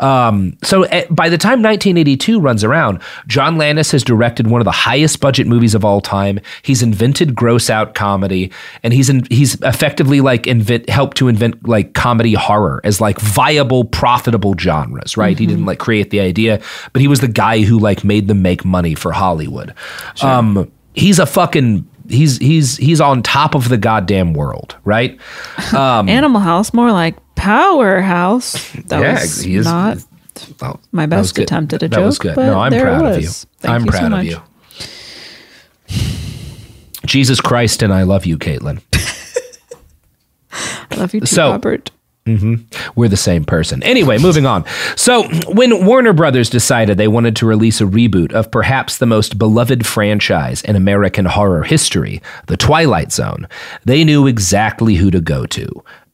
Um, 0.00 0.56
so 0.62 0.84
at, 0.86 1.14
by 1.14 1.28
the 1.28 1.38
time 1.38 1.62
1982 1.62 2.40
runs 2.40 2.64
around, 2.64 3.02
John 3.26 3.58
Landis 3.58 3.90
has 3.90 4.02
directed 4.02 4.46
one 4.46 4.62
of 4.62 4.64
the 4.64 4.70
highest 4.70 5.20
budget 5.20 5.46
movies 5.46 5.74
of 5.74 5.84
all 5.84 6.00
time. 6.00 6.40
He's 6.62 6.82
invented 6.82 7.34
gross 7.34 7.68
out 7.68 7.94
comedy, 7.94 8.50
and 8.82 8.94
he's 8.94 9.10
in, 9.10 9.24
he's 9.30 9.60
effectively 9.62 10.20
like 10.20 10.29
invent 10.46 10.88
helped 10.88 11.16
to 11.18 11.28
invent 11.28 11.66
like 11.68 11.94
comedy 11.94 12.34
horror 12.34 12.80
as 12.84 13.00
like 13.00 13.20
viable, 13.20 13.84
profitable 13.84 14.54
genres. 14.58 15.16
Right? 15.16 15.38
He 15.38 15.46
didn't 15.46 15.66
like 15.66 15.78
create 15.78 16.10
the 16.10 16.20
idea, 16.20 16.60
but 16.92 17.00
he 17.02 17.08
was 17.08 17.20
the 17.20 17.28
guy 17.28 17.60
who 17.62 17.78
like 17.78 18.04
made 18.04 18.28
them 18.28 18.42
make 18.42 18.64
money 18.64 18.94
for 18.94 19.12
Hollywood. 19.12 19.74
Um, 20.22 20.70
he's 20.94 21.18
a 21.18 21.26
fucking. 21.26 21.86
He's 22.08 22.38
he's 22.38 22.76
he's 22.76 23.00
on 23.00 23.22
top 23.22 23.54
of 23.54 23.68
the 23.68 23.78
goddamn 23.78 24.32
world, 24.34 24.76
right? 24.84 25.16
Um, 25.72 26.08
Animal 26.08 26.40
House, 26.40 26.74
more 26.74 26.90
like 26.90 27.14
Powerhouse. 27.36 28.72
That 28.88 29.00
Yeah, 29.00 29.12
was 29.20 29.40
he 29.42 29.54
is- 29.56 29.64
not 29.64 29.98
oh, 30.62 30.80
my 30.90 31.06
best 31.06 31.38
attempt 31.38 31.72
at 31.72 31.84
a 31.84 31.88
that 31.88 31.94
joke. 31.96 32.06
was 32.06 32.18
good. 32.18 32.34
but 32.34 32.46
No, 32.46 32.58
I'm 32.58 32.72
proud 32.72 33.04
of 33.14 33.22
you. 33.22 33.28
Thank 33.28 33.74
I'm 33.74 33.84
you 33.84 33.92
so 33.92 33.98
proud 33.98 34.12
of 34.12 34.24
you. 34.24 34.38
Jesus 37.06 37.40
Christ, 37.40 37.82
and 37.82 37.92
I 37.92 38.02
love 38.02 38.26
you, 38.26 38.38
Caitlin. 38.38 38.80
Love 40.96 41.14
you 41.14 41.20
too, 41.20 41.26
So- 41.26 41.50
Robert. 41.50 41.90
Mm-hmm. 42.26 42.56
We're 42.94 43.08
the 43.08 43.16
same 43.16 43.44
person. 43.46 43.82
Anyway, 43.82 44.18
moving 44.18 44.44
on. 44.44 44.64
So, 44.94 45.26
when 45.48 45.86
Warner 45.86 46.12
Brothers 46.12 46.50
decided 46.50 46.98
they 46.98 47.08
wanted 47.08 47.34
to 47.36 47.46
release 47.46 47.80
a 47.80 47.84
reboot 47.84 48.32
of 48.32 48.50
perhaps 48.50 48.98
the 48.98 49.06
most 49.06 49.38
beloved 49.38 49.86
franchise 49.86 50.60
in 50.62 50.76
American 50.76 51.24
horror 51.24 51.62
history, 51.62 52.20
The 52.46 52.58
Twilight 52.58 53.10
Zone, 53.10 53.48
they 53.86 54.04
knew 54.04 54.26
exactly 54.26 54.96
who 54.96 55.10
to 55.10 55.20
go 55.20 55.46
to. 55.46 55.66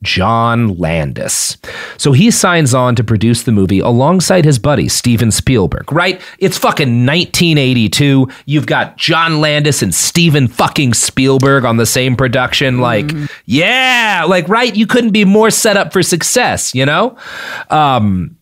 John 0.07 0.79
Landis. 0.79 1.59
So 1.99 2.13
he 2.13 2.31
signs 2.31 2.73
on 2.73 2.95
to 2.95 3.03
produce 3.03 3.43
the 3.43 3.51
movie 3.51 3.81
alongside 3.81 4.45
his 4.45 4.59
buddy 4.59 4.89
Steven 4.89 5.33
Spielberg, 5.33 5.91
right? 5.91 6.21
It's 6.39 6.57
fucking 6.57 7.05
1982. 7.05 8.29
You've 8.47 8.67
got 8.67 8.97
John 8.97 9.41
Landis 9.41 9.83
and 9.83 9.93
Steven 9.93 10.47
fucking 10.47 10.95
Spielberg 10.95 11.65
on 11.65 11.77
the 11.77 11.87
same 11.87 12.15
production. 12.15 12.79
Like, 12.79 13.11
yeah, 13.47 14.25
like, 14.29 14.49
right? 14.49 14.75
You 14.75 14.87
couldn't 14.87 15.11
be 15.11 15.25
more 15.25 15.51
set 15.51 15.77
up 15.77 15.93
for 15.93 16.03
success, 16.03 16.73
you 16.73 16.87
know? 16.87 17.19
Um, 17.69 18.37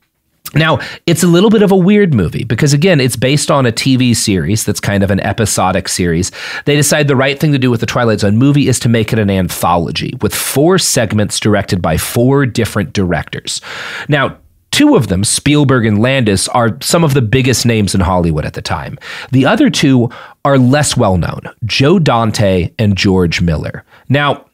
now, 0.54 0.78
it's 1.06 1.22
a 1.22 1.26
little 1.26 1.50
bit 1.50 1.62
of 1.62 1.72
a 1.72 1.76
weird 1.76 2.14
movie 2.14 2.44
because, 2.44 2.72
again, 2.72 3.00
it's 3.00 3.16
based 3.16 3.50
on 3.50 3.66
a 3.66 3.72
TV 3.72 4.14
series 4.14 4.64
that's 4.64 4.80
kind 4.80 5.02
of 5.02 5.10
an 5.10 5.20
episodic 5.20 5.88
series. 5.88 6.30
They 6.64 6.76
decide 6.76 7.08
the 7.08 7.16
right 7.16 7.38
thing 7.38 7.52
to 7.52 7.58
do 7.58 7.70
with 7.70 7.80
the 7.80 7.86
Twilight 7.86 8.20
Zone 8.20 8.36
movie 8.36 8.68
is 8.68 8.78
to 8.80 8.88
make 8.88 9.12
it 9.12 9.18
an 9.18 9.30
anthology 9.30 10.14
with 10.20 10.34
four 10.34 10.78
segments 10.78 11.40
directed 11.40 11.80
by 11.82 11.96
four 11.96 12.46
different 12.46 12.92
directors. 12.92 13.60
Now, 14.08 14.38
Two 14.74 14.96
of 14.96 15.06
them, 15.06 15.22
Spielberg 15.22 15.86
and 15.86 16.02
Landis, 16.02 16.48
are 16.48 16.76
some 16.80 17.04
of 17.04 17.14
the 17.14 17.22
biggest 17.22 17.64
names 17.64 17.94
in 17.94 18.00
Hollywood 18.00 18.44
at 18.44 18.54
the 18.54 18.60
time. 18.60 18.98
The 19.30 19.46
other 19.46 19.70
two 19.70 20.10
are 20.44 20.58
less 20.58 20.96
well 20.96 21.16
known 21.16 21.42
Joe 21.64 22.00
Dante 22.00 22.72
and 22.76 22.96
George 22.96 23.40
Miller. 23.40 23.84
Now, 24.08 24.46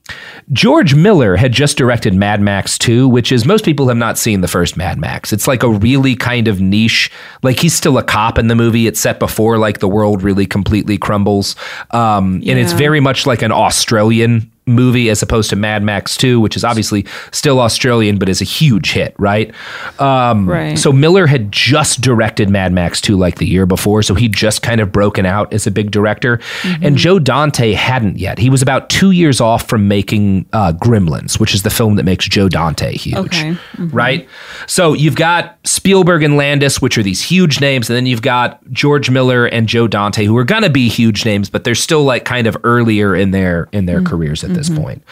George 0.52 0.94
Miller 0.94 1.36
had 1.36 1.52
just 1.52 1.76
directed 1.78 2.14
Mad 2.14 2.40
Max 2.40 2.76
2, 2.78 3.08
which 3.08 3.30
is 3.30 3.46
most 3.46 3.64
people 3.64 3.88
have 3.88 3.96
not 3.96 4.18
seen 4.18 4.40
the 4.40 4.48
first 4.48 4.76
Mad 4.76 4.98
Max. 4.98 5.32
It's 5.32 5.46
like 5.46 5.62
a 5.62 5.68
really 5.68 6.16
kind 6.16 6.48
of 6.48 6.60
niche, 6.60 7.10
like 7.42 7.60
he's 7.60 7.74
still 7.74 7.98
a 7.98 8.02
cop 8.02 8.38
in 8.38 8.48
the 8.48 8.56
movie. 8.56 8.86
It's 8.86 8.98
set 9.00 9.18
before 9.18 9.58
like 9.58 9.78
the 9.78 9.88
world 9.88 10.22
really 10.22 10.46
completely 10.46 10.98
crumbles. 10.98 11.54
Um, 11.92 12.42
And 12.46 12.58
it's 12.58 12.72
very 12.72 13.00
much 13.00 13.26
like 13.26 13.42
an 13.42 13.52
Australian 13.52 14.50
movie 14.70 15.08
as 15.10 15.22
opposed 15.22 15.50
to 15.50 15.56
Mad 15.56 15.82
Max 15.82 16.16
2, 16.16 16.40
which 16.40 16.56
is 16.56 16.64
obviously 16.64 17.04
still 17.32 17.60
Australian, 17.60 18.18
but 18.18 18.28
is 18.28 18.40
a 18.40 18.44
huge 18.44 18.92
hit, 18.92 19.14
right? 19.18 19.52
Um, 19.98 20.48
Right. 20.48 20.78
So 20.78 20.92
Miller 20.92 21.26
had 21.26 21.52
just 21.52 22.00
directed 22.00 22.48
Mad 22.50 22.72
Max 22.72 23.00
2 23.00 23.16
like 23.16 23.36
the 23.36 23.46
year 23.46 23.66
before, 23.66 24.02
so 24.02 24.14
he'd 24.14 24.34
just 24.34 24.62
kind 24.62 24.80
of 24.80 24.90
broken 24.92 25.26
out 25.26 25.52
as 25.52 25.66
a 25.66 25.70
big 25.70 25.90
director. 25.90 26.40
And 26.82 26.96
Joe 26.96 27.18
Dante 27.18 27.72
hadn't 27.72 28.18
yet. 28.18 28.38
He 28.38 28.50
was 28.50 28.62
about 28.62 28.88
two 28.90 29.10
years 29.10 29.40
off 29.40 29.68
from 29.68 29.88
making 29.88 30.46
uh, 30.52 30.72
Gremlins, 30.72 31.38
which 31.38 31.54
is 31.54 31.62
the 31.62 31.70
film 31.70 31.96
that 31.96 32.04
makes 32.04 32.26
Joe 32.26 32.48
Dante 32.48 32.92
huge. 32.96 33.16
Okay. 33.16 33.56
Right? 33.78 34.28
So 34.66 34.92
you've 34.92 35.16
got 35.16 35.58
Spielberg 35.64 36.22
and 36.22 36.36
Landis, 36.36 36.80
which 36.80 36.96
are 36.98 37.02
these 37.02 37.22
huge 37.22 37.60
names, 37.60 37.88
and 37.88 37.96
then 37.96 38.06
you've 38.06 38.22
got 38.22 38.60
George 38.70 39.10
Miller 39.10 39.46
and 39.46 39.68
Joe 39.68 39.86
Dante, 39.88 40.24
who 40.24 40.36
are 40.36 40.44
gonna 40.44 40.70
be 40.70 40.88
huge 40.88 41.24
names, 41.24 41.48
but 41.50 41.64
they're 41.64 41.74
still 41.74 42.04
like 42.04 42.24
kind 42.24 42.46
of 42.46 42.56
earlier 42.64 43.14
in 43.14 43.30
their 43.30 43.68
in 43.72 43.86
their 43.86 44.02
careers 44.02 44.44
at 44.44 44.52
this 44.54 44.59
point. 44.68 45.02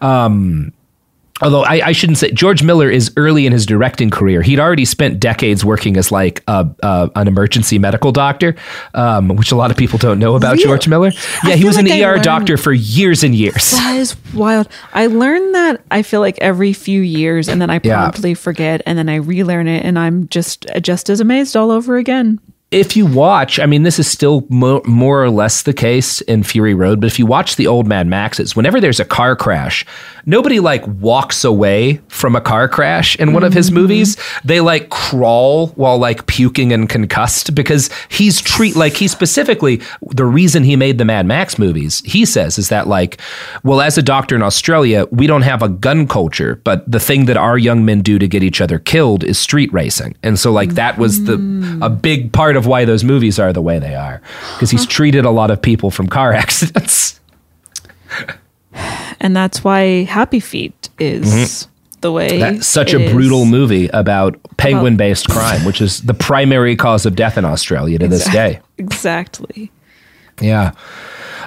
Um, 0.00 0.72
Although 1.42 1.62
I, 1.62 1.80
I 1.86 1.92
shouldn't 1.92 2.18
say 2.18 2.30
George 2.32 2.62
Miller 2.62 2.90
is 2.90 3.10
early 3.16 3.46
in 3.46 3.52
his 3.54 3.64
directing 3.64 4.10
career. 4.10 4.42
He'd 4.42 4.60
already 4.60 4.84
spent 4.84 5.18
decades 5.18 5.64
working 5.64 5.96
as 5.96 6.12
like 6.12 6.42
a, 6.46 6.68
a, 6.82 7.10
an 7.16 7.28
emergency 7.28 7.78
medical 7.78 8.12
doctor, 8.12 8.54
um, 8.92 9.28
which 9.30 9.50
a 9.50 9.56
lot 9.56 9.70
of 9.70 9.78
people 9.78 9.98
don't 9.98 10.18
know 10.18 10.36
about 10.36 10.56
Really? 10.56 10.64
George 10.64 10.86
Miller. 10.86 11.12
Yeah, 11.44 11.54
I 11.54 11.56
he 11.56 11.64
was 11.64 11.78
an 11.78 11.90
I 11.90 11.98
ER 12.02 12.10
learned- 12.12 12.24
doctor 12.24 12.58
for 12.58 12.74
years 12.74 13.24
and 13.24 13.34
years. 13.34 13.70
That 13.70 13.96
is 13.96 14.16
wild. 14.34 14.68
I 14.92 15.06
learn 15.06 15.52
that 15.52 15.80
I 15.90 16.02
feel 16.02 16.20
like 16.20 16.36
every 16.42 16.74
few 16.74 17.00
years, 17.00 17.48
and 17.48 17.58
then 17.58 17.70
I 17.70 17.80
Yeah. 17.82 17.96
promptly 17.96 18.34
forget, 18.34 18.82
and 18.84 18.98
then 18.98 19.08
I 19.08 19.14
relearn 19.14 19.66
it, 19.66 19.82
and 19.82 19.98
I'm 19.98 20.28
just 20.28 20.66
just 20.82 21.08
as 21.08 21.20
amazed 21.20 21.56
all 21.56 21.70
over 21.70 21.96
again. 21.96 22.38
If 22.70 22.96
you 22.96 23.04
watch, 23.04 23.58
I 23.58 23.66
mean, 23.66 23.82
this 23.82 23.98
is 23.98 24.08
still 24.08 24.46
mo- 24.48 24.82
more 24.86 25.24
or 25.24 25.30
less 25.30 25.62
the 25.62 25.72
case 25.72 26.20
in 26.22 26.44
Fury 26.44 26.72
Road, 26.72 27.00
but 27.00 27.08
if 27.08 27.18
you 27.18 27.26
watch 27.26 27.56
the 27.56 27.66
old 27.66 27.88
Mad 27.88 28.06
Maxes, 28.06 28.54
whenever 28.54 28.80
there's 28.80 29.00
a 29.00 29.04
car 29.04 29.34
crash, 29.34 29.84
nobody 30.24 30.60
like 30.60 30.86
walks 30.86 31.42
away 31.42 32.00
from 32.06 32.36
a 32.36 32.40
car 32.40 32.68
crash 32.68 33.16
in 33.16 33.32
one 33.32 33.42
of 33.42 33.52
his 33.52 33.66
mm-hmm. 33.66 33.80
movies. 33.80 34.16
They 34.44 34.60
like 34.60 34.88
crawl 34.88 35.68
while 35.68 35.98
like 35.98 36.26
puking 36.26 36.72
and 36.72 36.88
concussed 36.88 37.56
because 37.56 37.90
he's 38.08 38.40
treat 38.40 38.76
like 38.76 38.94
he 38.94 39.08
specifically 39.08 39.80
the 40.10 40.24
reason 40.24 40.62
he 40.62 40.76
made 40.76 40.98
the 40.98 41.04
Mad 41.04 41.26
Max 41.26 41.58
movies, 41.58 42.02
he 42.06 42.24
says, 42.24 42.56
is 42.56 42.68
that 42.68 42.86
like, 42.86 43.20
well, 43.64 43.80
as 43.80 43.98
a 43.98 44.02
doctor 44.02 44.36
in 44.36 44.42
Australia, 44.42 45.06
we 45.10 45.26
don't 45.26 45.42
have 45.42 45.62
a 45.62 45.68
gun 45.68 46.06
culture, 46.06 46.60
but 46.62 46.88
the 46.90 47.00
thing 47.00 47.24
that 47.26 47.36
our 47.36 47.58
young 47.58 47.84
men 47.84 48.00
do 48.00 48.16
to 48.20 48.28
get 48.28 48.44
each 48.44 48.60
other 48.60 48.78
killed 48.78 49.24
is 49.24 49.38
street 49.38 49.72
racing. 49.72 50.14
And 50.22 50.38
so 50.38 50.52
like 50.52 50.70
that 50.70 50.98
was 50.98 51.24
the 51.24 51.36
mm. 51.36 51.84
a 51.84 51.90
big 51.90 52.32
part 52.32 52.56
of 52.56 52.59
why 52.66 52.84
those 52.84 53.04
movies 53.04 53.38
are 53.38 53.52
the 53.52 53.62
way 53.62 53.78
they 53.78 53.94
are 53.94 54.20
because 54.54 54.70
he's 54.70 54.86
treated 54.86 55.24
a 55.24 55.30
lot 55.30 55.50
of 55.50 55.60
people 55.60 55.90
from 55.90 56.06
car 56.08 56.32
accidents. 56.44 57.20
and 59.20 59.36
that's 59.36 59.62
why 59.64 60.04
Happy 60.04 60.40
Feet 60.40 60.88
is 60.98 61.26
Mm-hmm. 61.32 61.70
the 62.00 62.12
way 62.12 62.38
That's 62.38 62.66
such 62.66 62.94
a 62.94 63.00
is. 63.00 63.12
brutal 63.12 63.44
movie 63.44 63.88
about 63.88 64.38
penguin 64.56 64.96
based 64.96 65.28
crime, 65.28 65.64
which 65.64 65.80
is 65.80 66.02
the 66.02 66.14
primary 66.28 66.76
cause 66.76 67.04
of 67.06 67.14
death 67.16 67.36
in 67.38 67.44
Australia 67.44 67.98
to 67.98 68.08
this 68.08 68.24
day. 68.30 68.60
Exactly. 68.78 69.70
Yeah. 70.40 70.72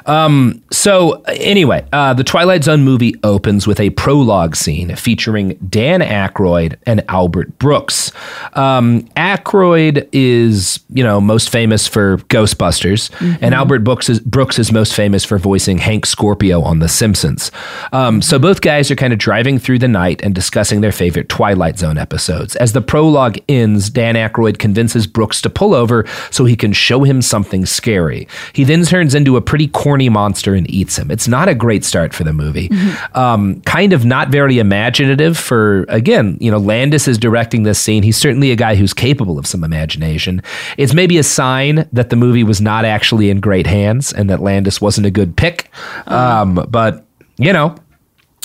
Um, 0.06 0.62
so 0.72 1.22
anyway, 1.28 1.86
uh, 1.94 2.14
the 2.14 2.24
Twilight 2.24 2.64
Zone 2.64 2.84
movie 2.84 3.16
opens 3.24 3.68
with 3.68 3.80
a 3.80 3.92
prologue 3.92 4.56
scene 4.56 4.96
featuring 4.96 5.58
Dan 5.70 6.02
Aykroyd 6.02 6.76
and 6.86 7.04
Albert 7.08 7.58
Brooks. 7.60 8.12
Um, 8.54 9.04
Aykroyd 9.16 10.08
is, 10.12 10.80
you 10.90 11.04
know, 11.04 11.22
most 11.22 11.50
famous 11.50 11.88
for 11.88 12.18
Ghostbusters, 12.30 13.12
and 13.42 13.54
Albert 13.54 13.80
Brooks 13.80 14.10
is, 14.10 14.20
Brooks 14.20 14.60
is 14.60 14.72
most 14.72 14.96
famous 14.96 15.24
for 15.24 15.38
voicing 15.38 15.78
Hank 15.78 16.06
Scorpio 16.06 16.62
on 16.62 16.80
The 16.80 16.90
Simpsons. 16.90 17.52
Um, 17.92 18.22
so 18.22 18.40
both 18.40 18.62
guys 18.62 18.92
are 18.92 18.96
kind 18.96 19.14
of 19.14 19.20
driving 19.20 19.60
through 19.60 19.80
the 19.80 19.88
night 19.88 20.22
and 20.24 20.36
discussing 20.36 20.82
their 20.82 20.92
favorite 20.92 21.30
Twilight 21.30 21.78
Zone 21.78 21.98
episodes. 21.98 22.56
As 22.58 22.74
the 22.74 22.82
prologue 22.82 23.38
ends, 23.48 23.90
Dan 23.90 24.16
Aykroyd 24.16 24.60
convinces 24.60 25.08
Brooks 25.08 25.42
to 25.42 25.50
pull 25.50 25.74
over 25.74 26.06
so 26.32 26.46
he 26.46 26.56
can 26.56 26.74
show 26.74 27.04
him 27.04 27.22
something 27.22 27.66
scary. 27.66 28.28
He 28.54 28.64
then 28.64 28.84
turns 28.84 29.16
into 29.16 29.38
a 29.38 29.42
pretty 29.42 29.68
corny 29.68 29.93
monster 29.98 30.56
and 30.56 30.70
eats 30.70 30.98
him. 30.98 31.12
It's 31.12 31.28
not 31.28 31.48
a 31.48 31.56
great 31.56 31.84
start 31.84 32.14
for 32.14 32.24
the 32.24 32.34
movie. 32.34 32.70
Um, 33.14 33.62
kind 33.62 33.94
of 33.94 34.06
not 34.06 34.30
very 34.30 34.60
imaginative 34.60 35.38
for, 35.38 35.86
again, 35.90 36.38
you 36.40 36.52
know, 36.52 36.58
Landis 36.58 37.08
is 37.08 37.18
directing 37.18 37.64
this 37.64 37.80
scene. 37.80 38.04
He's 38.04 38.18
certainly 38.18 38.52
a 38.52 38.56
guy 38.56 38.76
who's 38.76 38.94
capable 38.94 39.38
of 39.38 39.46
some 39.48 39.64
imagination. 39.64 40.42
It's 40.78 40.94
maybe 40.94 41.18
a 41.18 41.24
sign 41.24 41.88
that 41.94 42.10
the 42.10 42.16
movie 42.16 42.44
was 42.44 42.62
not 42.62 42.86
actually 42.86 43.30
in 43.30 43.40
great 43.40 43.68
hands 43.68 44.14
and 44.14 44.30
that 44.30 44.42
Landis 44.42 44.82
wasn't 44.82 45.08
a 45.08 45.12
good 45.12 45.36
pick. 45.36 45.70
Um, 46.08 46.66
but, 46.70 47.06
you 47.38 47.54
know, 47.54 47.76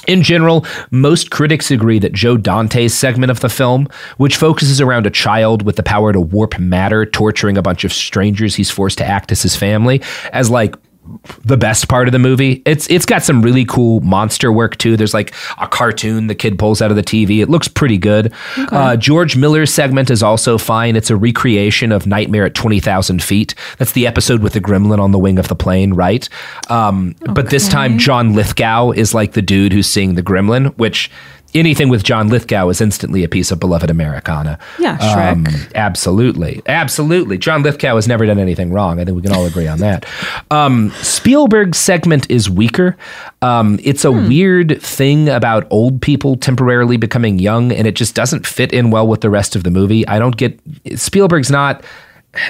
in 0.07 0.23
general, 0.23 0.65
most 0.91 1.31
critics 1.31 1.71
agree 1.71 1.99
that 1.99 2.15
Joe 2.15 2.39
Dante's 2.39 2.95
segment 2.95 3.31
of 3.31 3.41
the 3.41 3.51
film, 3.51 3.89
which 4.17 4.37
focuses 4.37 4.81
around 4.81 5.07
a 5.07 5.11
child 5.11 5.63
with 5.63 5.77
the 5.77 5.83
power 5.83 6.15
to 6.15 6.21
warp 6.21 6.59
matter, 6.59 7.05
torturing 7.05 7.59
a 7.59 7.63
bunch 7.63 7.85
of 7.85 7.93
strangers 7.93 8.55
he's 8.55 8.71
forced 8.71 8.97
to 8.99 9.05
act 9.05 9.33
as 9.33 9.43
his 9.43 9.55
family, 9.55 10.01
as 10.33 10.49
like 10.49 10.77
the 11.45 11.57
best 11.57 11.89
part 11.89 12.09
of 12.09 12.13
the 12.13 12.19
movie. 12.19 12.63
It's 12.65 12.89
it's 12.91 13.07
got 13.07 13.23
some 13.23 13.43
really 13.43 13.65
cool 13.65 14.01
monster 14.01 14.53
work 14.53 14.77
too. 14.79 14.97
There's 14.97 15.15
like 15.15 15.35
a 15.59 15.67
cartoon 15.67 16.27
the 16.27 16.35
kid 16.35 16.59
pulls 16.59 16.81
out 16.83 16.91
of 16.91 16.97
the 16.97 17.03
TV. 17.03 17.41
It 17.41 17.49
looks 17.49 17.69
pretty 17.69 17.99
good. 17.99 18.33
Uh, 18.57 18.97
George 18.97 19.37
Miller's 19.37 19.73
segment 19.73 20.11
is 20.11 20.23
also 20.23 20.59
fine. 20.59 20.97
It's 20.97 21.11
a 21.11 21.17
recreation 21.17 21.93
of 21.93 22.07
Nightmare 22.07 22.45
at 22.47 22.55
Twenty 22.55 22.81
Thousand 22.81 23.23
Feet. 23.23 23.55
That's 23.79 23.93
the 23.93 24.07
episode 24.07 24.43
with 24.43 24.53
the 24.53 24.61
gremlin 24.61 24.99
on 25.01 25.13
the 25.13 25.19
wing 25.19 25.39
of 25.39 25.49
the 25.49 25.57
plane, 25.57 25.95
right? 25.95 26.29
Um, 26.69 27.15
But 27.35 27.51
this 27.51 27.69
time, 27.69 27.99
John 27.99 28.35
Lithgow 28.35 28.91
is 28.91 29.15
like 29.15 29.33
the 29.33 29.43
dude 29.43 29.73
who's 29.73 29.87
seeing 29.89 30.15
the 30.15 30.23
gremlin, 30.23 30.77
which. 30.79 31.11
Anything 31.55 31.89
with 31.89 32.05
John 32.05 32.29
Lithgow 32.29 32.69
is 32.69 32.81
instantly 32.81 33.25
a 33.25 33.29
piece 33.29 33.51
of 33.51 33.59
beloved 33.59 33.89
Americana. 33.89 34.59
Yeah, 34.79 34.99
Shrek. 34.99 35.75
absolutely. 35.75 36.61
Absolutely. 36.67 37.39
John 37.39 37.63
Lithgow 37.63 37.95
has 37.95 38.07
never 38.07 38.27
done 38.27 38.39
anything 38.39 38.71
wrong. 38.71 39.01
I 39.01 39.05
think 39.05 39.17
we 39.17 39.23
can 39.23 39.33
all 39.33 39.47
agree 39.47 39.67
on 39.67 39.79
that. 39.79 40.05
Um, 40.51 40.91
Spielberg's 41.03 41.79
segment 41.79 42.31
is 42.31 42.51
weaker. 42.51 42.97
Um, 43.41 43.81
it's 43.83 44.05
a 44.05 44.13
weird 44.13 44.83
thing 44.83 45.29
about 45.31 45.67
old 45.71 46.03
people 46.03 46.37
temporarily 46.37 46.99
becoming 46.99 47.39
young, 47.39 47.73
and 47.73 47.87
it 47.87 47.97
just 47.97 48.15
doesn't 48.15 48.47
fit 48.47 48.73
in 48.73 48.91
well 48.91 49.09
with 49.09 49.23
the 49.23 49.31
rest 49.31 49.57
of 49.57 49.65
the 49.65 49.71
movie. 49.71 50.07
I 50.07 50.19
don't 50.19 50.37
get 50.37 50.61
Spielberg's 50.97 51.51
not 51.51 51.83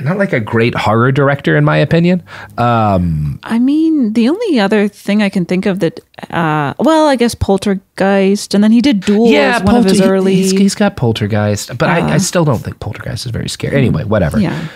not 0.02 0.18
like 0.18 0.32
a 0.32 0.40
great 0.40 0.74
horror 0.74 1.12
director 1.12 1.56
in 1.56 1.64
my 1.64 1.76
opinion. 1.76 2.22
Um, 2.56 3.38
I 3.42 3.58
mean, 3.58 4.12
the 4.12 4.28
only 4.28 4.60
other 4.60 4.88
thing 4.88 5.22
I 5.22 5.28
can 5.28 5.44
think 5.44 5.66
of 5.66 5.80
that, 5.80 6.00
uh, 6.30 6.74
well, 6.78 7.06
I 7.06 7.16
guess 7.16 7.34
Poltergeist, 7.34 8.54
and 8.54 8.62
then 8.62 8.72
he 8.72 8.80
did 8.80 9.00
Duel 9.00 9.34
as 9.34 9.62
one 9.62 9.76
of 9.76 9.84
his 9.84 10.00
early. 10.00 10.34
he's, 10.34 10.50
he's 10.50 10.74
got 10.74 10.96
Poltergeist, 10.96 11.76
but 11.78 11.88
I, 11.88 12.14
I 12.14 12.18
still 12.18 12.44
don't 12.44 12.58
think 12.58 12.80
Poltergeist 12.80 13.26
is 13.26 13.32
very 13.32 13.48
scary. 13.48 13.76
Anyway, 13.76 14.04
whatever. 14.04 14.38
yeah. 14.38 14.68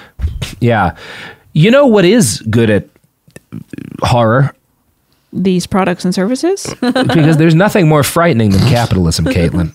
Yeah. 0.60 0.96
You 1.52 1.70
know 1.70 1.86
what 1.86 2.04
is 2.04 2.40
good 2.48 2.70
at 2.70 2.88
horror? 4.00 4.54
These 5.32 5.66
products 5.66 6.04
and 6.04 6.14
services. 6.14 6.74
because 6.80 7.36
there's 7.36 7.54
nothing 7.54 7.88
more 7.88 8.02
frightening 8.02 8.50
than 8.50 8.60
capitalism, 8.68 9.24
Caitlin. 9.26 9.74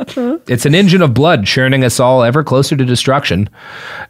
It's 0.48 0.66
an 0.66 0.74
engine 0.74 1.02
of 1.02 1.14
blood 1.14 1.44
churning 1.46 1.84
us 1.84 2.00
all 2.00 2.22
ever 2.22 2.42
closer 2.42 2.76
to 2.76 2.84
destruction, 2.84 3.48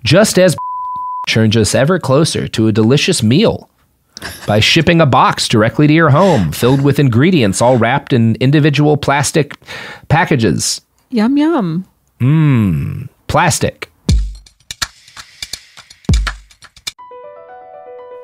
just 0.04 0.38
as 0.38 0.56
churns 1.28 1.56
us 1.56 1.74
ever 1.74 1.98
closer 1.98 2.48
to 2.48 2.68
a 2.68 2.72
delicious 2.72 3.22
meal 3.22 3.68
by 4.46 4.60
shipping 4.60 5.00
a 5.00 5.06
box 5.06 5.48
directly 5.48 5.86
to 5.86 5.92
your 5.92 6.10
home 6.10 6.52
filled 6.52 6.80
with 6.82 6.98
ingredients 6.98 7.62
all 7.62 7.76
wrapped 7.76 8.12
in 8.12 8.36
individual 8.36 8.96
plastic 8.96 9.56
packages. 10.08 10.80
yum 11.10 11.36
yum. 11.36 11.86
Mmm, 12.20 13.08
plastic. 13.28 13.90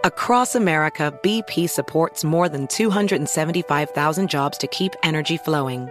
Across 0.04 0.54
America, 0.54 1.18
BP 1.24 1.68
supports 1.68 2.22
more 2.22 2.48
than 2.48 2.68
275,000 2.68 4.30
jobs 4.30 4.56
to 4.58 4.68
keep 4.68 4.92
energy 5.02 5.36
flowing. 5.36 5.90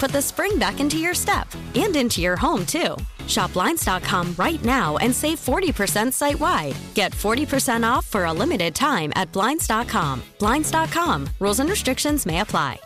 put 0.01 0.11
the 0.11 0.21
spring 0.21 0.57
back 0.57 0.79
into 0.79 0.97
your 0.97 1.13
step 1.13 1.47
and 1.75 1.95
into 1.95 2.21
your 2.21 2.35
home, 2.35 2.65
too. 2.65 2.97
Shop 3.27 3.53
Blinds.com 3.53 4.33
right 4.37 4.61
now 4.65 4.97
and 4.97 5.15
save 5.15 5.39
40% 5.39 6.11
site 6.11 6.39
wide. 6.39 6.75
Get 6.95 7.11
40% 7.11 7.87
off 7.89 8.07
for 8.07 8.25
a 8.25 8.33
limited 8.33 8.73
time 8.73 9.13
at 9.15 9.31
Blinds.com. 9.31 10.23
Blinds.com. 10.39 11.29
Rules 11.39 11.59
and 11.59 11.69
restrictions 11.69 12.25
may 12.25 12.39
apply. 12.41 12.79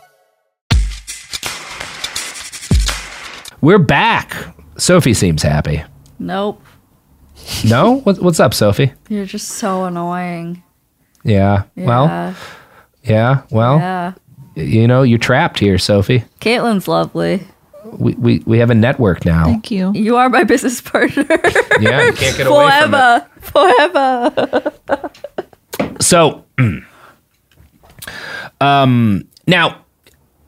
We're 3.62 3.78
back. 3.78 4.36
Sophie 4.76 5.14
seems 5.14 5.42
happy. 5.42 5.82
Nope. 6.18 6.62
No? 7.64 8.00
What, 8.00 8.20
what's 8.20 8.40
up, 8.40 8.52
Sophie? 8.52 8.92
You're 9.08 9.24
just 9.24 9.48
so 9.48 9.84
annoying. 9.84 10.62
Yeah. 11.24 11.62
Well, 11.76 12.04
Yeah. 12.06 12.34
yeah. 13.02 13.42
Well, 13.50 13.78
Yeah. 13.78 14.12
You 14.56 14.88
know, 14.88 15.02
you're 15.02 15.18
trapped 15.18 15.58
here, 15.58 15.78
Sophie. 15.78 16.24
Caitlin's 16.40 16.88
lovely. 16.88 17.46
We, 17.84 18.14
we, 18.14 18.42
we 18.46 18.58
have 18.58 18.70
a 18.70 18.74
network 18.74 19.24
now. 19.24 19.44
Thank 19.44 19.70
you. 19.70 19.92
You 19.94 20.16
are 20.16 20.28
my 20.28 20.44
business 20.44 20.80
partner. 20.80 21.24
Yeah, 21.78 22.06
you 22.06 22.12
can't 22.14 22.36
get 22.38 22.46
away 22.46 22.70
from 22.80 22.94
it. 22.94 23.24
forever. 23.42 24.72
Forever. 24.88 25.10
So, 26.00 26.44
um, 28.60 29.28
now 29.46 29.84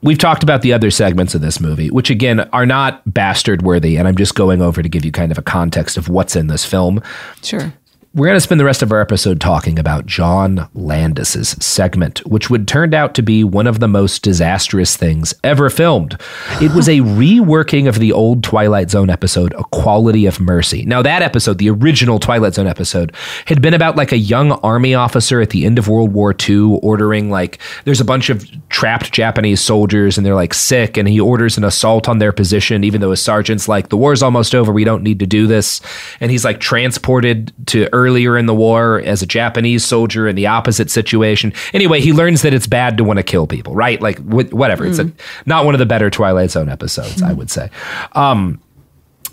we've 0.01 0.17
talked 0.17 0.41
about 0.43 0.61
the 0.63 0.73
other 0.73 0.89
segments 0.89 1.35
of 1.35 1.41
this 1.41 1.59
movie, 1.59 1.89
which 1.91 2.09
again 2.09 2.39
are 2.51 2.65
not 2.65 3.01
bastard 3.13 3.61
worthy, 3.61 3.95
and 3.97 4.07
I'm 4.07 4.15
just 4.15 4.33
going 4.35 4.59
over 4.61 4.81
to 4.81 4.89
give 4.89 5.05
you 5.05 5.11
kind 5.11 5.31
of 5.31 5.37
a 5.37 5.41
context 5.43 5.97
of 5.97 6.09
what's 6.09 6.35
in 6.35 6.47
this 6.47 6.65
film. 6.65 7.01
Sure. 7.43 7.71
We're 8.15 8.25
going 8.25 8.37
to 8.37 8.41
spend 8.41 8.59
the 8.59 8.65
rest 8.65 8.81
of 8.81 8.91
our 8.91 9.01
episode 9.01 9.39
talking 9.39 9.77
about 9.77 10.07
John 10.07 10.67
Landis's 10.73 11.49
segment, 11.63 12.25
which 12.25 12.49
would 12.49 12.67
turned 12.67 12.95
out 12.95 13.13
to 13.13 13.21
be 13.21 13.43
one 13.43 13.67
of 13.67 13.79
the 13.79 13.87
most 13.87 14.23
disastrous 14.23 14.97
things 14.97 15.35
ever 15.43 15.69
filmed. 15.69 16.19
It 16.59 16.73
was 16.73 16.89
a 16.89 16.93
reworking 17.01 17.87
of 17.87 17.99
the 17.99 18.11
old 18.11 18.43
Twilight 18.43 18.89
Zone 18.89 19.11
episode, 19.11 19.53
A 19.53 19.63
Quality 19.65 20.25
of 20.25 20.39
Mercy. 20.39 20.85
Now, 20.85 21.03
that 21.03 21.21
episode, 21.21 21.59
the 21.59 21.69
original 21.69 22.17
Twilight 22.17 22.55
Zone 22.55 22.65
episode, 22.65 23.15
had 23.45 23.61
been 23.61 23.75
about 23.75 23.95
like 23.95 24.11
a 24.11 24.17
young 24.17 24.53
army 24.53 24.95
officer 24.95 25.39
at 25.39 25.51
the 25.51 25.63
end 25.63 25.77
of 25.77 25.87
World 25.87 26.11
War 26.11 26.33
II 26.33 26.79
ordering, 26.81 27.29
like, 27.29 27.59
there's 27.85 28.01
a 28.01 28.05
bunch 28.05 28.31
of 28.31 28.43
trapped 28.69 29.11
Japanese 29.11 29.61
soldiers 29.61 30.17
and 30.17 30.25
they're 30.25 30.33
like 30.33 30.55
sick, 30.55 30.97
and 30.97 31.07
he 31.07 31.19
orders 31.19 31.59
an 31.59 31.63
assault 31.63 32.09
on 32.09 32.17
their 32.17 32.31
position, 32.31 32.83
even 32.83 33.01
though 33.01 33.11
his 33.11 33.21
sergeant's 33.21 33.67
like, 33.67 33.89
the 33.89 33.97
war's 33.97 34.23
almost 34.23 34.55
over, 34.55 34.73
we 34.73 34.83
don't 34.83 35.03
need 35.03 35.19
to 35.19 35.27
do 35.27 35.45
this. 35.45 35.79
And 36.19 36.31
he's 36.31 36.43
like 36.43 36.59
transported 36.59 37.53
to 37.67 37.87
earlier 37.99 38.37
in 38.37 38.45
the 38.45 38.53
war 38.55 39.01
as 39.01 39.21
a 39.21 39.25
Japanese 39.25 39.83
soldier 39.85 40.27
in 40.27 40.35
the 40.35 40.47
opposite 40.47 40.89
situation. 40.89 41.53
Anyway, 41.73 41.99
he 42.01 42.13
learns 42.13 42.41
that 42.41 42.53
it's 42.53 42.67
bad 42.67 42.97
to 42.97 43.03
want 43.03 43.17
to 43.17 43.23
kill 43.23 43.45
people, 43.47 43.75
right? 43.75 44.01
Like 44.01 44.17
wh- 44.19 44.53
whatever. 44.53 44.85
It's 44.85 44.99
a, 44.99 45.11
not 45.45 45.65
one 45.65 45.75
of 45.75 45.79
the 45.79 45.85
better 45.85 46.09
Twilight 46.09 46.51
Zone 46.51 46.69
episodes, 46.69 47.21
I 47.21 47.33
would 47.33 47.49
say. 47.51 47.69
Um, 48.13 48.61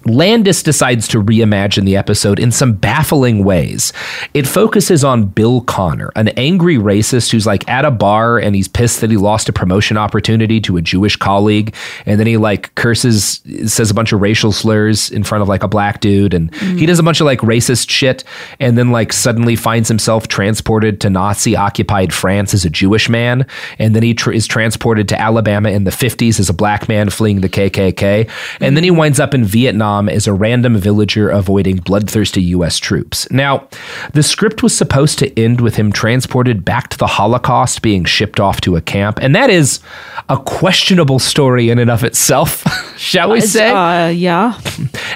Landis 0.06 0.62
decides 0.62 1.08
to 1.08 1.22
reimagine 1.22 1.84
the 1.84 1.96
episode 1.96 2.38
in 2.38 2.52
some 2.52 2.74
baffling 2.74 3.44
ways. 3.44 3.92
It 4.34 4.46
focuses 4.46 5.02
on 5.02 5.26
Bill 5.26 5.62
Connor, 5.62 6.12
an 6.14 6.28
angry 6.28 6.76
racist 6.76 7.32
who's 7.32 7.46
like 7.46 7.68
at 7.68 7.84
a 7.84 7.90
bar 7.90 8.38
and 8.38 8.54
he's 8.54 8.68
pissed 8.68 9.00
that 9.00 9.10
he 9.10 9.16
lost 9.16 9.48
a 9.48 9.52
promotion 9.52 9.96
opportunity 9.96 10.60
to 10.60 10.76
a 10.76 10.82
Jewish 10.82 11.16
colleague. 11.16 11.74
And 12.06 12.20
then 12.20 12.26
he 12.26 12.36
like 12.36 12.74
curses, 12.76 13.40
says 13.66 13.90
a 13.90 13.94
bunch 13.94 14.12
of 14.12 14.20
racial 14.20 14.52
slurs 14.52 15.10
in 15.10 15.24
front 15.24 15.42
of 15.42 15.48
like 15.48 15.64
a 15.64 15.68
black 15.68 16.00
dude. 16.00 16.34
And 16.34 16.54
he 16.54 16.66
mm-hmm. 16.66 16.86
does 16.86 16.98
a 16.98 17.02
bunch 17.02 17.20
of 17.20 17.24
like 17.24 17.40
racist 17.40 17.90
shit. 17.90 18.22
And 18.60 18.78
then 18.78 18.92
like 18.92 19.12
suddenly 19.12 19.56
finds 19.56 19.88
himself 19.88 20.28
transported 20.28 21.00
to 21.00 21.10
Nazi 21.10 21.56
occupied 21.56 22.14
France 22.14 22.54
as 22.54 22.64
a 22.64 22.70
Jewish 22.70 23.08
man. 23.08 23.46
And 23.78 23.96
then 23.96 24.04
he 24.04 24.14
tr- 24.14 24.32
is 24.32 24.46
transported 24.46 25.08
to 25.08 25.20
Alabama 25.20 25.70
in 25.70 25.84
the 25.84 25.90
50s 25.90 26.38
as 26.38 26.48
a 26.48 26.54
black 26.54 26.88
man 26.88 27.10
fleeing 27.10 27.40
the 27.40 27.48
KKK. 27.48 28.30
And 28.60 28.76
then 28.76 28.84
he 28.84 28.90
mm-hmm. 28.90 28.98
winds 28.98 29.18
up 29.18 29.34
in 29.34 29.44
Vietnam 29.44 29.95
as 30.08 30.26
a 30.26 30.32
random 30.32 30.76
villager 30.76 31.28
avoiding 31.30 31.76
bloodthirsty 31.78 32.42
U.S. 32.56 32.78
troops. 32.78 33.30
Now, 33.30 33.68
the 34.12 34.22
script 34.22 34.62
was 34.62 34.76
supposed 34.76 35.18
to 35.20 35.38
end 35.40 35.60
with 35.60 35.76
him 35.76 35.92
transported 35.92 36.64
back 36.64 36.88
to 36.90 36.98
the 36.98 37.06
Holocaust, 37.06 37.82
being 37.82 38.04
shipped 38.04 38.38
off 38.40 38.60
to 38.62 38.76
a 38.76 38.80
camp. 38.80 39.18
And 39.20 39.34
that 39.34 39.50
is 39.50 39.80
a 40.28 40.36
questionable 40.38 41.18
story 41.18 41.70
in 41.70 41.78
and 41.78 41.90
of 41.90 42.04
itself, 42.04 42.62
shall 42.98 43.30
we 43.30 43.40
say? 43.40 43.70
Uh, 43.70 44.08
yeah. 44.08 44.58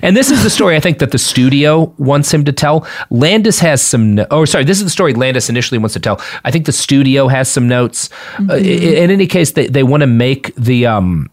And 0.03 0.16
this 0.16 0.31
is 0.31 0.43
the 0.43 0.51
story 0.51 0.76
I 0.76 0.81
think 0.81 0.99
that 0.99 1.11
the 1.11 1.18
studio 1.18 1.95
wants 1.99 2.33
him 2.33 2.45
to 2.45 2.53
tell. 2.53 2.87
Landis 3.11 3.59
has 3.61 3.83
some. 3.83 4.14
No- 4.16 4.26
oh, 4.31 4.45
sorry. 4.45 4.64
This 4.64 4.78
is 4.78 4.85
the 4.85 4.91
story 4.91 5.14
Landis 5.14 5.49
initially 5.51 5.78
wants 5.78 5.95
to 5.95 6.01
tell. 6.01 6.20
I 6.45 6.51
think 6.51 6.66
the 6.66 6.72
studio 6.72 7.28
has 7.28 7.49
some 7.51 7.68
notes. 7.68 8.09
Uh, 8.49 8.55
i- 8.55 8.59
in 8.59 9.11
any 9.11 9.26
case, 9.26 9.53
they 9.53 9.66
they 9.66 9.83
want 9.83 10.01
to 10.03 10.07
make 10.07 10.55
the 10.57 10.87
um 10.87 11.28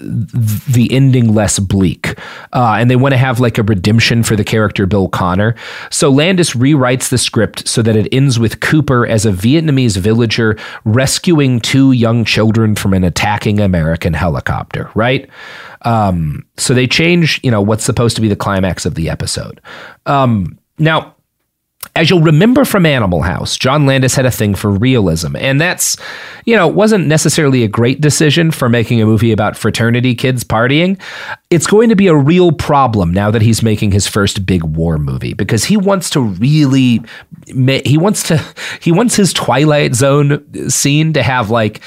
the 0.00 0.88
ending 0.90 1.34
less 1.34 1.58
bleak, 1.58 2.18
uh, 2.52 2.76
and 2.78 2.90
they 2.90 2.96
want 2.96 3.12
to 3.12 3.18
have 3.18 3.40
like 3.40 3.58
a 3.58 3.62
redemption 3.62 4.22
for 4.22 4.36
the 4.36 4.44
character 4.44 4.86
Bill 4.86 5.08
Connor. 5.08 5.54
So 5.90 6.10
Landis 6.10 6.54
rewrites 6.54 7.10
the 7.10 7.18
script 7.18 7.68
so 7.68 7.82
that 7.82 7.96
it 7.96 8.08
ends 8.12 8.38
with 8.38 8.60
Cooper 8.60 9.06
as 9.06 9.26
a 9.26 9.32
Vietnamese 9.32 9.96
villager 9.96 10.56
rescuing 10.84 11.60
two 11.60 11.92
young 11.92 12.24
children 12.24 12.74
from 12.74 12.94
an 12.94 13.04
attacking 13.04 13.60
American 13.60 14.14
helicopter. 14.14 14.90
Right. 14.94 15.28
Um, 15.82 16.46
so 16.56 16.74
they 16.74 16.86
change, 16.86 17.40
you 17.42 17.50
know, 17.50 17.62
what's 17.62 17.84
supposed 17.84 18.16
to 18.16 18.22
be 18.22 18.28
the 18.28 18.36
climax 18.36 18.86
of 18.86 18.94
the 18.94 19.08
episode. 19.08 19.60
Um, 20.06 20.58
now, 20.78 21.14
as 21.96 22.08
you'll 22.08 22.20
remember 22.22 22.64
from 22.64 22.86
Animal 22.86 23.22
House, 23.22 23.56
John 23.56 23.86
Landis 23.86 24.14
had 24.14 24.26
a 24.26 24.30
thing 24.30 24.54
for 24.54 24.70
realism. 24.70 25.34
And 25.36 25.60
that's, 25.60 25.96
you 26.44 26.54
know, 26.54 26.68
wasn't 26.68 27.06
necessarily 27.06 27.64
a 27.64 27.68
great 27.68 28.00
decision 28.00 28.50
for 28.50 28.68
making 28.68 29.00
a 29.00 29.06
movie 29.06 29.32
about 29.32 29.56
fraternity 29.56 30.14
kids 30.14 30.44
partying. 30.44 31.00
It's 31.50 31.66
going 31.66 31.88
to 31.88 31.96
be 31.96 32.06
a 32.06 32.14
real 32.14 32.52
problem 32.52 33.12
now 33.12 33.30
that 33.30 33.42
he's 33.42 33.62
making 33.62 33.92
his 33.92 34.06
first 34.06 34.46
big 34.46 34.62
war 34.62 34.98
movie 34.98 35.34
because 35.34 35.64
he 35.64 35.76
wants 35.76 36.10
to 36.10 36.20
really, 36.20 37.02
he 37.46 37.98
wants 37.98 38.22
to, 38.24 38.40
he 38.80 38.92
wants 38.92 39.16
his 39.16 39.32
Twilight 39.32 39.94
Zone 39.94 40.70
scene 40.70 41.12
to 41.14 41.22
have 41.22 41.50
like 41.50 41.80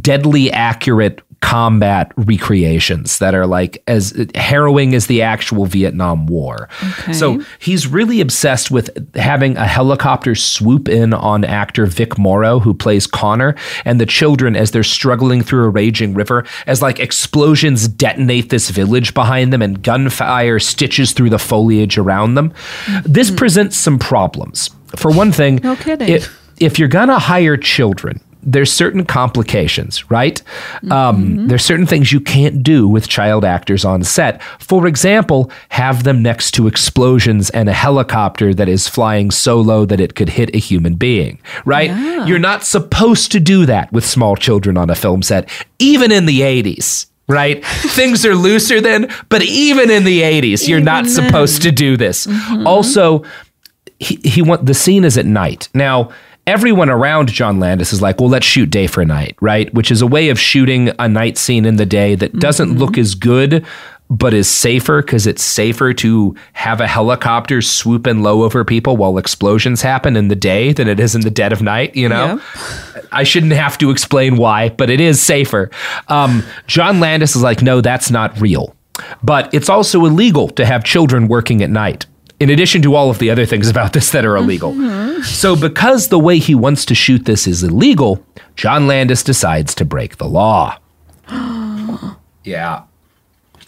deadly 0.00 0.50
accurate 0.50 1.20
combat 1.44 2.10
recreations 2.16 3.18
that 3.18 3.34
are 3.34 3.46
like 3.46 3.82
as 3.86 4.14
harrowing 4.34 4.94
as 4.94 5.08
the 5.08 5.20
actual 5.20 5.66
Vietnam 5.66 6.26
War. 6.26 6.70
So 7.12 7.42
he's 7.58 7.86
really 7.86 8.22
obsessed 8.22 8.70
with 8.70 9.14
having 9.14 9.58
a 9.58 9.66
helicopter 9.66 10.34
swoop 10.34 10.88
in 10.88 11.12
on 11.12 11.44
actor 11.44 11.84
Vic 11.84 12.16
Morrow, 12.16 12.60
who 12.60 12.72
plays 12.72 13.06
Connor, 13.06 13.54
and 13.84 14.00
the 14.00 14.06
children 14.06 14.56
as 14.56 14.70
they're 14.70 14.82
struggling 14.82 15.42
through 15.42 15.64
a 15.64 15.68
raging 15.68 16.14
river, 16.14 16.46
as 16.66 16.80
like 16.80 16.98
explosions 16.98 17.88
detonate 17.88 18.48
this 18.48 18.70
village 18.70 19.12
behind 19.12 19.52
them 19.52 19.60
and 19.60 19.82
gunfire 19.82 20.58
stitches 20.58 21.12
through 21.12 21.28
the 21.28 21.38
foliage 21.38 21.98
around 21.98 22.36
them. 22.36 22.54
This 23.04 23.28
mm-hmm. 23.28 23.36
presents 23.36 23.76
some 23.76 23.98
problems. 23.98 24.70
For 24.96 25.10
one 25.10 25.30
thing, 25.30 25.60
No 25.62 25.76
kidding. 25.76 26.08
if, 26.08 26.40
if 26.58 26.78
you're 26.78 26.88
gonna 26.88 27.18
hire 27.18 27.58
children, 27.58 28.18
there's 28.46 28.72
certain 28.72 29.04
complications, 29.04 30.10
right? 30.10 30.42
Um, 30.90 31.48
there's 31.48 31.64
certain 31.64 31.86
things 31.86 32.12
you 32.12 32.20
can't 32.20 32.62
do 32.62 32.88
with 32.88 33.08
child 33.08 33.44
actors 33.44 33.84
on 33.84 34.02
set. 34.04 34.42
For 34.58 34.86
example, 34.86 35.50
have 35.70 36.04
them 36.04 36.22
next 36.22 36.52
to 36.52 36.66
explosions 36.66 37.50
and 37.50 37.68
a 37.68 37.72
helicopter 37.72 38.54
that 38.54 38.68
is 38.68 38.88
flying 38.88 39.30
so 39.30 39.60
low 39.60 39.84
that 39.86 40.00
it 40.00 40.14
could 40.14 40.28
hit 40.28 40.54
a 40.54 40.58
human 40.58 40.94
being, 40.94 41.38
right? 41.64 41.90
You're 42.26 42.38
not 42.38 42.64
supposed 42.64 43.32
to 43.32 43.40
do 43.40 43.66
that 43.66 43.92
with 43.92 44.04
small 44.04 44.36
children 44.36 44.76
on 44.76 44.90
a 44.90 44.94
film 44.94 45.22
set, 45.22 45.48
even 45.78 46.12
in 46.12 46.26
the 46.26 46.40
80s. 46.40 47.06
Right? 47.26 47.64
Things 47.66 48.26
are 48.26 48.34
looser 48.34 48.82
then, 48.82 49.10
but 49.30 49.42
even 49.42 49.90
in 49.90 50.04
the 50.04 50.20
80s, 50.20 50.68
you're 50.68 50.78
not 50.80 51.06
supposed 51.06 51.62
to 51.62 51.72
do 51.72 51.96
this. 51.96 52.28
Also, 52.66 53.24
he, 53.98 54.16
he 54.16 54.42
want 54.42 54.66
the 54.66 54.74
scene 54.74 55.04
is 55.04 55.16
at 55.16 55.24
night. 55.24 55.70
Now, 55.72 56.10
everyone 56.46 56.90
around 56.90 57.28
John 57.28 57.58
Landis 57.58 57.92
is 57.92 58.02
like, 58.02 58.20
well, 58.20 58.28
let's 58.28 58.46
shoot 58.46 58.70
day 58.70 58.86
for 58.86 59.04
night, 59.04 59.36
right? 59.40 59.72
Which 59.74 59.90
is 59.90 60.02
a 60.02 60.06
way 60.06 60.28
of 60.28 60.38
shooting 60.38 60.90
a 60.98 61.08
night 61.08 61.38
scene 61.38 61.64
in 61.64 61.76
the 61.76 61.86
day 61.86 62.14
that 62.14 62.38
doesn't 62.38 62.78
look 62.78 62.98
as 62.98 63.14
good 63.14 63.64
but 64.10 64.34
is 64.34 64.48
safer 64.48 65.00
because 65.02 65.26
it's 65.26 65.42
safer 65.42 65.94
to 65.94 66.34
have 66.52 66.80
a 66.80 66.86
helicopter 66.86 67.62
swoop 67.62 68.06
in 68.06 68.22
low 68.22 68.42
over 68.42 68.64
people 68.64 68.96
while 68.96 69.16
explosions 69.18 69.80
happen 69.82 70.16
in 70.16 70.28
the 70.28 70.36
day 70.36 70.72
than 70.72 70.88
it 70.88 71.00
is 71.00 71.14
in 71.14 71.22
the 71.22 71.30
dead 71.30 71.52
of 71.52 71.62
night, 71.62 71.96
you 71.96 72.08
know? 72.08 72.40
I 73.12 73.24
shouldn't 73.24 73.52
have 73.52 73.78
to 73.78 73.90
explain 73.90 74.36
why, 74.36 74.68
but 74.68 74.90
it 74.90 75.00
is 75.00 75.22
safer. 75.22 75.70
Um, 76.08 76.44
John 76.66 77.00
Landis 77.00 77.34
is 77.34 77.42
like, 77.42 77.62
no, 77.62 77.80
that's 77.80 78.10
not 78.10 78.38
real. 78.40 78.76
But 79.22 79.52
it's 79.54 79.68
also 79.68 80.04
illegal 80.04 80.48
to 80.50 80.66
have 80.66 80.84
children 80.84 81.26
working 81.26 81.62
at 81.62 81.70
night, 81.70 82.06
in 82.40 82.50
addition 82.50 82.82
to 82.82 82.94
all 82.94 83.10
of 83.10 83.18
the 83.18 83.30
other 83.30 83.46
things 83.46 83.68
about 83.68 83.92
this 83.92 84.10
that 84.10 84.24
are 84.24 84.36
illegal. 84.36 84.72
Mm-hmm. 84.72 85.22
So, 85.22 85.56
because 85.56 86.08
the 86.08 86.18
way 86.18 86.38
he 86.38 86.54
wants 86.54 86.84
to 86.86 86.94
shoot 86.94 87.24
this 87.24 87.46
is 87.46 87.62
illegal, 87.62 88.24
John 88.56 88.86
Landis 88.86 89.22
decides 89.22 89.74
to 89.76 89.84
break 89.84 90.16
the 90.16 90.26
law. 90.26 90.78
yeah. 92.44 92.82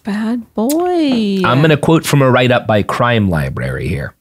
Bad 0.04 0.54
boy. 0.54 1.42
I'm 1.44 1.58
going 1.58 1.70
to 1.70 1.76
quote 1.76 2.06
from 2.06 2.22
a 2.22 2.30
write 2.30 2.52
up 2.52 2.66
by 2.66 2.82
Crime 2.82 3.28
Library 3.28 3.88
here. 3.88 4.14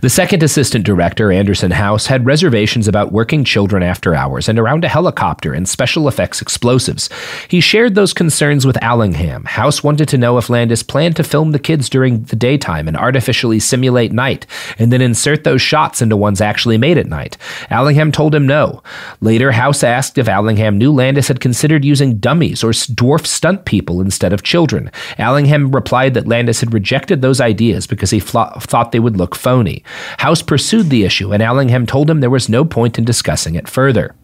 The 0.00 0.10
second 0.10 0.42
assistant 0.42 0.84
director, 0.84 1.30
Anderson 1.30 1.70
House, 1.70 2.06
had 2.06 2.26
reservations 2.26 2.88
about 2.88 3.12
working 3.12 3.44
children 3.44 3.84
after 3.84 4.12
hours 4.12 4.48
and 4.48 4.58
around 4.58 4.84
a 4.84 4.88
helicopter 4.88 5.52
and 5.52 5.68
special 5.68 6.08
effects 6.08 6.42
explosives. 6.42 7.08
He 7.46 7.60
shared 7.60 7.94
those 7.94 8.12
concerns 8.12 8.66
with 8.66 8.82
Allingham. 8.82 9.44
House 9.44 9.84
wanted 9.84 10.08
to 10.08 10.18
know 10.18 10.38
if 10.38 10.50
Landis 10.50 10.82
planned 10.82 11.14
to 11.16 11.22
film 11.22 11.52
the 11.52 11.60
kids 11.60 11.88
during 11.88 12.24
the 12.24 12.36
daytime 12.36 12.88
and 12.88 12.96
artificially 12.96 13.60
simulate 13.60 14.12
night, 14.12 14.44
and 14.76 14.92
then 14.92 15.00
insert 15.00 15.44
those 15.44 15.62
shots 15.62 16.02
into 16.02 16.16
ones 16.16 16.40
actually 16.40 16.76
made 16.76 16.98
at 16.98 17.06
night. 17.06 17.36
Allingham 17.70 18.10
told 18.10 18.34
him 18.34 18.48
no. 18.48 18.82
Later, 19.20 19.52
House 19.52 19.84
asked 19.84 20.18
if 20.18 20.28
Allingham 20.28 20.78
knew 20.78 20.92
Landis 20.92 21.28
had 21.28 21.40
considered 21.40 21.84
using 21.84 22.18
dummies 22.18 22.64
or 22.64 22.70
dwarf 22.70 23.24
stunt 23.24 23.64
people 23.64 24.00
instead 24.00 24.32
of 24.32 24.42
children. 24.42 24.90
Allingham 25.16 25.70
replied 25.70 26.14
that 26.14 26.26
Landis 26.26 26.58
had 26.58 26.74
rejected 26.74 27.22
those 27.22 27.40
ideas 27.40 27.86
because 27.86 28.10
he 28.10 28.18
flo- 28.18 28.52
thought 28.58 28.90
they 28.90 28.98
would 28.98 29.16
look 29.16 29.36
phony. 29.44 29.84
House 30.18 30.40
pursued 30.40 30.88
the 30.88 31.04
issue, 31.04 31.32
and 31.32 31.42
Allingham 31.42 31.84
told 31.84 32.08
him 32.08 32.20
there 32.20 32.30
was 32.30 32.48
no 32.48 32.64
point 32.64 32.98
in 32.98 33.04
discussing 33.04 33.54
it 33.54 33.68
further. 33.68 34.14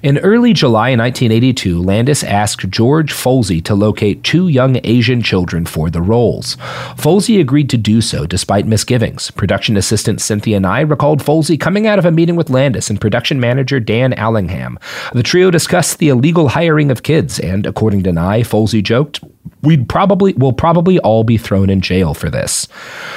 In 0.00 0.18
early 0.18 0.52
July 0.52 0.90
1982, 0.96 1.82
Landis 1.82 2.22
asked 2.22 2.70
George 2.70 3.12
Folsey 3.12 3.62
to 3.64 3.74
locate 3.74 4.22
two 4.22 4.46
young 4.46 4.78
Asian 4.84 5.22
children 5.22 5.66
for 5.66 5.90
the 5.90 6.00
roles. 6.00 6.56
Folsey 6.96 7.40
agreed 7.40 7.68
to 7.70 7.76
do 7.76 8.00
so 8.00 8.26
despite 8.26 8.64
misgivings. 8.64 9.32
Production 9.32 9.76
assistant 9.76 10.20
Cynthia 10.20 10.60
Nye 10.60 10.82
recalled 10.82 11.20
Folsey 11.20 11.58
coming 11.58 11.88
out 11.88 11.98
of 11.98 12.04
a 12.04 12.12
meeting 12.12 12.36
with 12.36 12.48
Landis 12.48 12.90
and 12.90 13.00
production 13.00 13.40
manager 13.40 13.80
Dan 13.80 14.12
Allingham. 14.12 14.78
The 15.12 15.24
trio 15.24 15.50
discussed 15.50 15.98
the 15.98 16.10
illegal 16.10 16.48
hiring 16.50 16.92
of 16.92 17.02
kids, 17.02 17.40
and 17.40 17.66
according 17.66 18.04
to 18.04 18.12
Nye, 18.12 18.42
Folsey 18.42 18.84
joked, 18.84 19.18
We'd 19.62 19.88
probably 19.88 20.32
will 20.34 20.52
probably 20.52 20.98
all 21.00 21.22
be 21.22 21.36
thrown 21.36 21.68
in 21.68 21.80
jail 21.80 22.14
for 22.14 22.30
this. 22.30 22.66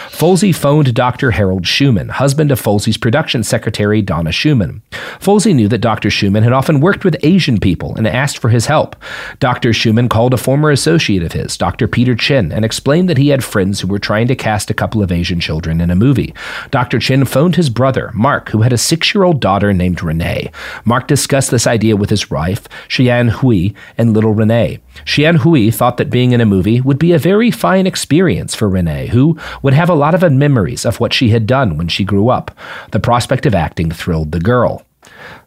Folsey 0.09 0.53
phoned 0.53 0.93
Dr. 0.93 1.31
Harold 1.31 1.65
Schumann, 1.65 2.09
husband 2.09 2.51
of 2.51 2.61
Folsey's 2.61 2.97
production 2.97 3.43
secretary 3.43 4.01
Donna 4.01 4.31
Schumann. 4.31 4.81
Folsey 5.19 5.55
knew 5.55 5.67
that 5.69 5.79
Dr. 5.79 6.09
Schumann 6.09 6.43
had 6.43 6.53
often 6.53 6.81
worked 6.81 7.05
with 7.05 7.15
Asian 7.23 7.59
people 7.59 7.95
and 7.95 8.07
asked 8.07 8.37
for 8.37 8.49
his 8.49 8.65
help. 8.65 8.95
Dr. 9.39 9.73
Schumann 9.73 10.09
called 10.09 10.33
a 10.33 10.37
former 10.37 10.69
associate 10.69 11.23
of 11.23 11.31
his, 11.31 11.57
Dr. 11.57 11.87
Peter 11.87 12.15
Chin, 12.15 12.51
and 12.51 12.65
explained 12.65 13.09
that 13.09 13.17
he 13.17 13.29
had 13.29 13.43
friends 13.43 13.79
who 13.79 13.87
were 13.87 13.99
trying 13.99 14.27
to 14.27 14.35
cast 14.35 14.69
a 14.69 14.73
couple 14.73 15.01
of 15.01 15.11
Asian 15.11 15.39
children 15.39 15.79
in 15.81 15.89
a 15.89 15.95
movie. 15.95 16.33
Dr. 16.71 16.99
Chin 16.99 17.25
phoned 17.25 17.55
his 17.55 17.69
brother, 17.69 18.11
Mark, 18.13 18.49
who 18.49 18.61
had 18.61 18.73
a 18.73 18.77
six-year-old 18.77 19.39
daughter 19.39 19.73
named 19.73 20.03
Renee. 20.03 20.51
Mark 20.83 21.07
discussed 21.07 21.51
this 21.51 21.67
idea 21.67 21.95
with 21.95 22.09
his 22.09 22.29
wife, 22.29 22.67
Xian 22.89 23.29
Hui, 23.29 23.73
and 23.97 24.13
little 24.13 24.33
Renee. 24.33 24.79
Xian 25.05 25.37
Hui 25.37 25.71
thought 25.71 25.97
that 25.97 26.09
being 26.09 26.31
in 26.31 26.41
a 26.41 26.45
movie 26.45 26.81
would 26.81 26.99
be 26.99 27.11
a 27.11 27.19
very 27.19 27.51
fine 27.51 27.87
experience 27.87 28.55
for 28.55 28.69
Renee, 28.69 29.07
who 29.07 29.37
would 29.61 29.73
have 29.73 29.89
a 29.89 29.95
lot 29.95 30.15
of 30.15 30.31
memories 30.31 30.85
of 30.85 30.99
what 30.99 31.13
she 31.13 31.29
had 31.29 31.45
done 31.45 31.77
when 31.77 31.87
she 31.87 32.03
grew 32.03 32.29
up. 32.29 32.51
The 32.91 32.99
prospect 32.99 33.45
of 33.45 33.55
acting 33.55 33.91
thrilled 33.91 34.31
the 34.31 34.39
girl. 34.39 34.85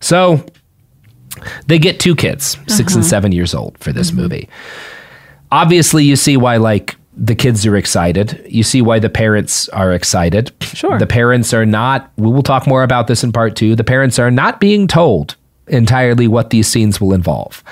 So 0.01 0.45
they 1.67 1.79
get 1.79 2.01
two 2.01 2.15
kids, 2.15 2.59
6 2.67 2.95
and 2.95 3.03
uh-huh. 3.03 3.03
seven 3.03 3.33
years 3.33 3.55
old, 3.55 3.79
for 3.79 3.93
this 3.93 4.11
mm-hmm. 4.11 4.21
movie. 4.21 4.49
Obviously, 5.53 6.05
you 6.05 6.17
see 6.17 6.37
why, 6.37 6.57
like, 6.57 6.97
the 7.17 7.35
kids 7.35 7.65
are 7.65 7.77
excited. 7.77 8.45
You 8.47 8.63
see 8.63 8.83
why 8.83 8.99
the 8.99 9.09
parents 9.09 9.69
are 9.71 9.93
excited. 9.93 10.53
Sure. 10.61 10.99
The 10.99 11.07
parents 11.07 11.55
are 11.55 11.65
not, 11.65 12.11
we 12.17 12.31
will 12.31 12.43
talk 12.43 12.67
more 12.67 12.83
about 12.83 13.07
this 13.07 13.25
in 13.25 13.33
part 13.33 13.57
two. 13.57 13.75
The 13.75 13.85
parents 13.85 14.19
are 14.19 14.31
not 14.31 14.61
being 14.61 14.87
told 14.87 15.37
entirely 15.69 16.29
what 16.29 16.51
these 16.51 16.69
scenes 16.69 17.01
will 17.01 17.13
involve. 17.13 17.63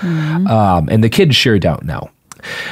Um, 0.47 0.89
and 0.89 1.03
the 1.03 1.09
kids 1.09 1.35
sure 1.35 1.59
don't 1.59 1.83
know. 1.85 2.09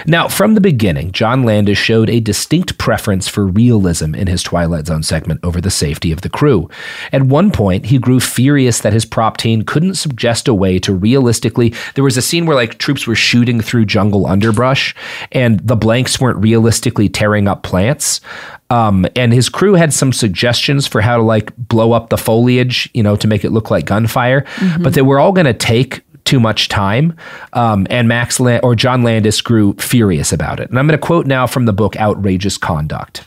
Now, 0.05 0.28
from 0.28 0.53
the 0.53 0.61
beginning, 0.61 1.11
John 1.11 1.43
Landis 1.43 1.78
showed 1.78 2.09
a 2.09 2.19
distinct 2.19 2.78
preference 2.78 3.28
for 3.28 3.45
realism 3.45 4.15
in 4.15 4.28
his 4.28 4.43
Twilight 4.43 4.88
Zone 4.88 5.03
segment 5.03 5.39
over 5.43 5.61
the 5.61 5.71
safety 5.71 6.11
of 6.11 6.21
the 6.21 6.30
crew. 6.30 6.69
At 7.11 7.24
one 7.24 7.51
point, 7.51 7.86
he 7.86 7.97
grew 7.97 8.19
furious 8.19 8.82
that 8.82 8.93
his 8.93 9.05
prop 9.05 9.38
team 9.38 9.63
couldn't 9.63 9.95
suggest 9.95 10.47
a 10.47 10.53
way 10.53 10.80
to 10.80 10.93
realistically. 10.93 11.74
There 11.95 12.03
was 12.03 12.17
a 12.17 12.21
scene 12.21 12.45
where 12.45 12.55
like 12.55 12.78
troops 12.78 13.07
were 13.07 13.15
shooting 13.15 13.61
through 13.61 13.86
jungle 13.86 14.28
underbrush, 14.28 14.95
and 15.32 15.59
the 15.59 15.76
blanks 15.76 16.19
weren't 16.19 16.41
realistically 16.41 17.09
tearing 17.09 17.47
up 17.47 17.63
plants. 17.63 18.21
Um, 18.69 19.05
and 19.15 19.32
his 19.32 19.49
crew 19.49 19.74
had 19.74 19.93
some 19.93 20.11
suggestions 20.11 20.88
for 20.88 20.99
how 20.99 21.17
to 21.17 21.24
like 21.24 21.55
blow 21.57 21.91
up 21.91 22.09
the 22.09 22.17
foliage, 22.17 22.89
you 22.93 23.03
know, 23.03 23.15
to 23.15 23.28
make 23.28 23.45
it 23.45 23.51
look 23.51 23.69
like 23.69 23.86
gunfire, 23.86 24.45
but 24.80 24.95
they 24.95 25.03
were 25.03 25.19
all 25.19 25.32
going 25.32 25.45
to 25.45 25.53
take 25.53 26.01
too 26.26 26.39
much 26.39 26.69
time. 26.69 27.15
Um, 27.53 27.88
and 27.89 28.07
Max 28.07 28.39
or 28.39 28.76
John 28.76 29.03
Landis 29.03 29.41
grew 29.41 29.74
furious 29.74 30.32
about 30.32 30.59
it. 30.59 30.69
And 30.69 30.80
I'm 30.80 30.88
going 30.88 30.97
to 30.97 31.05
quote 31.05 31.26
now 31.26 31.47
from 31.47 31.65
the 31.65 31.74
book 31.74 31.95
Outrageous 31.97 32.57
Conduct. 32.57 33.26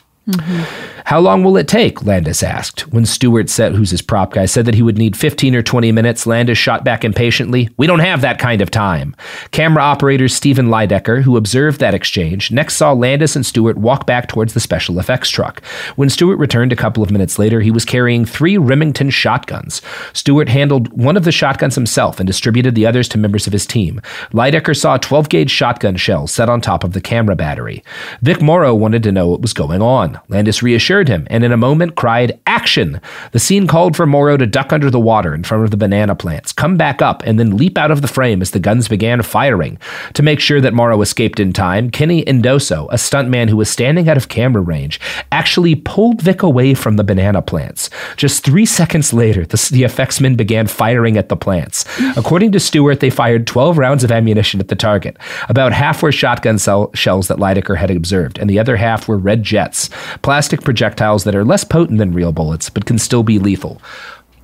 How 1.07 1.21
long 1.21 1.41
will 1.41 1.55
it 1.55 1.69
take? 1.69 2.03
Landis 2.03 2.43
asked. 2.43 2.81
When 2.91 3.05
Stewart 3.05 3.49
said, 3.49 3.73
who's 3.73 3.91
his 3.91 4.01
prop 4.01 4.33
guy, 4.33 4.45
said 4.45 4.65
that 4.65 4.75
he 4.75 4.81
would 4.81 4.97
need 4.97 5.15
15 5.15 5.55
or 5.55 5.63
20 5.63 5.93
minutes, 5.93 6.27
Landis 6.27 6.57
shot 6.57 6.83
back 6.83 7.05
impatiently, 7.05 7.69
We 7.77 7.87
don't 7.87 7.99
have 7.99 8.19
that 8.19 8.39
kind 8.39 8.59
of 8.59 8.69
time. 8.69 9.15
Camera 9.51 9.81
operator 9.81 10.27
Stephen 10.27 10.67
Lydecker, 10.67 11.21
who 11.21 11.37
observed 11.37 11.79
that 11.79 11.93
exchange, 11.93 12.51
next 12.51 12.75
saw 12.75 12.91
Landis 12.91 13.37
and 13.37 13.45
Stewart 13.45 13.77
walk 13.77 14.05
back 14.05 14.27
towards 14.27 14.53
the 14.53 14.59
special 14.59 14.99
effects 14.99 15.29
truck. 15.29 15.63
When 15.95 16.09
Stewart 16.09 16.39
returned 16.39 16.73
a 16.73 16.75
couple 16.75 17.01
of 17.01 17.09
minutes 17.09 17.39
later, 17.39 17.61
he 17.61 17.71
was 17.71 17.85
carrying 17.85 18.25
three 18.25 18.57
Remington 18.57 19.09
shotguns. 19.09 19.81
Stewart 20.11 20.49
handled 20.49 20.89
one 20.91 21.15
of 21.15 21.23
the 21.23 21.31
shotguns 21.31 21.75
himself 21.75 22.19
and 22.19 22.27
distributed 22.27 22.75
the 22.75 22.85
others 22.85 23.07
to 23.07 23.17
members 23.17 23.47
of 23.47 23.53
his 23.53 23.65
team. 23.65 24.01
Lydecker 24.33 24.77
saw 24.77 24.97
12 24.97 25.29
gauge 25.29 25.51
shotgun 25.51 25.95
shells 25.95 26.33
set 26.33 26.49
on 26.49 26.59
top 26.59 26.83
of 26.83 26.91
the 26.91 26.99
camera 26.99 27.37
battery. 27.37 27.81
Vic 28.21 28.41
Morrow 28.41 28.75
wanted 28.75 29.03
to 29.03 29.13
know 29.13 29.29
what 29.29 29.41
was 29.41 29.53
going 29.53 29.81
on. 29.81 30.19
Landis 30.27 30.61
reassured 30.61 30.96
him 31.05 31.27
and 31.29 31.43
in 31.43 31.51
a 31.51 31.57
moment 31.57 31.95
cried, 31.95 32.39
Action! 32.47 32.99
The 33.31 33.39
scene 33.39 33.67
called 33.67 33.95
for 33.95 34.07
Morrow 34.07 34.37
to 34.37 34.47
duck 34.47 34.73
under 34.73 34.89
the 34.89 34.99
water 34.99 35.35
in 35.35 35.43
front 35.43 35.63
of 35.63 35.69
the 35.71 35.77
banana 35.77 36.15
plants, 36.15 36.51
come 36.51 36.77
back 36.77 37.01
up, 37.01 37.21
and 37.23 37.39
then 37.39 37.57
leap 37.57 37.77
out 37.77 37.91
of 37.91 38.01
the 38.01 38.07
frame 38.07 38.41
as 38.41 38.51
the 38.51 38.59
guns 38.59 38.87
began 38.87 39.21
firing. 39.21 39.77
To 40.15 40.23
make 40.23 40.39
sure 40.39 40.59
that 40.61 40.73
Morrow 40.73 41.01
escaped 41.01 41.39
in 41.39 41.53
time, 41.53 41.91
Kenny 41.91 42.23
Endoso, 42.25 42.87
a 42.89 42.95
stuntman 42.95 43.49
who 43.49 43.57
was 43.57 43.69
standing 43.69 44.09
out 44.09 44.17
of 44.17 44.29
camera 44.29 44.61
range, 44.61 44.99
actually 45.31 45.75
pulled 45.75 46.21
Vic 46.21 46.41
away 46.41 46.73
from 46.73 46.95
the 46.95 47.03
banana 47.03 47.41
plants. 47.41 47.89
Just 48.15 48.43
three 48.43 48.65
seconds 48.65 49.13
later, 49.13 49.45
the, 49.45 49.69
the 49.71 49.83
effects 49.83 50.19
men 50.19 50.35
began 50.35 50.65
firing 50.65 51.17
at 51.17 51.29
the 51.29 51.35
plants. 51.35 51.85
According 52.15 52.53
to 52.53 52.59
Stewart, 52.59 52.99
they 52.99 53.09
fired 53.09 53.45
12 53.45 53.77
rounds 53.77 54.03
of 54.03 54.11
ammunition 54.11 54.59
at 54.59 54.69
the 54.69 54.75
target. 54.75 55.17
About 55.49 55.73
half 55.73 56.01
were 56.01 56.11
shotgun 56.11 56.57
cell- 56.57 56.91
shells 56.93 57.27
that 57.27 57.37
Lydecker 57.37 57.77
had 57.77 57.91
observed, 57.91 58.37
and 58.39 58.49
the 58.49 58.59
other 58.59 58.77
half 58.77 59.07
were 59.07 59.17
red 59.17 59.43
jets, 59.43 59.89
plastic 60.21 60.61
projectiles 60.61 60.86
that 60.95 61.35
are 61.35 61.45
less 61.45 61.63
potent 61.63 61.99
than 61.99 62.13
real 62.13 62.31
bullets, 62.31 62.69
but 62.69 62.85
can 62.85 62.97
still 62.97 63.23
be 63.23 63.39
lethal. 63.39 63.81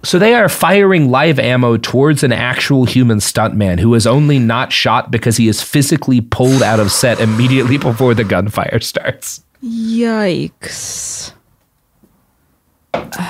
So 0.04 0.20
they 0.20 0.34
are 0.34 0.50
firing 0.50 1.10
live 1.10 1.40
ammo 1.40 1.78
towards 1.78 2.24
an 2.24 2.34
actual 2.34 2.84
human 2.84 3.20
stuntman 3.20 3.80
who 3.80 3.94
is 3.96 4.06
only 4.06 4.38
not 4.38 4.74
shot 4.74 5.12
because 5.12 5.38
he 5.38 5.48
is 5.48 5.62
physically 5.62 6.20
pulled 6.20 6.62
out 6.62 6.82
of 6.82 6.92
set 6.92 7.22
immediately 7.22 7.78
before 7.78 8.14
the 8.14 8.26
gunfire 8.26 8.82
starts. 8.82 9.44
Yikes. 9.64 11.32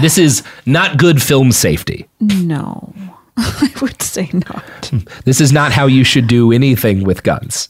This 0.01 0.17
is 0.17 0.43
not 0.65 0.97
good 0.97 1.21
film 1.21 1.51
safety. 1.51 2.09
No. 2.19 2.93
I 3.37 3.71
would 3.81 4.01
say 4.01 4.29
not. 4.33 4.91
This 5.25 5.41
is 5.41 5.51
not 5.51 5.71
how 5.71 5.87
you 5.87 6.03
should 6.03 6.27
do 6.27 6.51
anything 6.51 7.03
with 7.03 7.23
guns, 7.23 7.67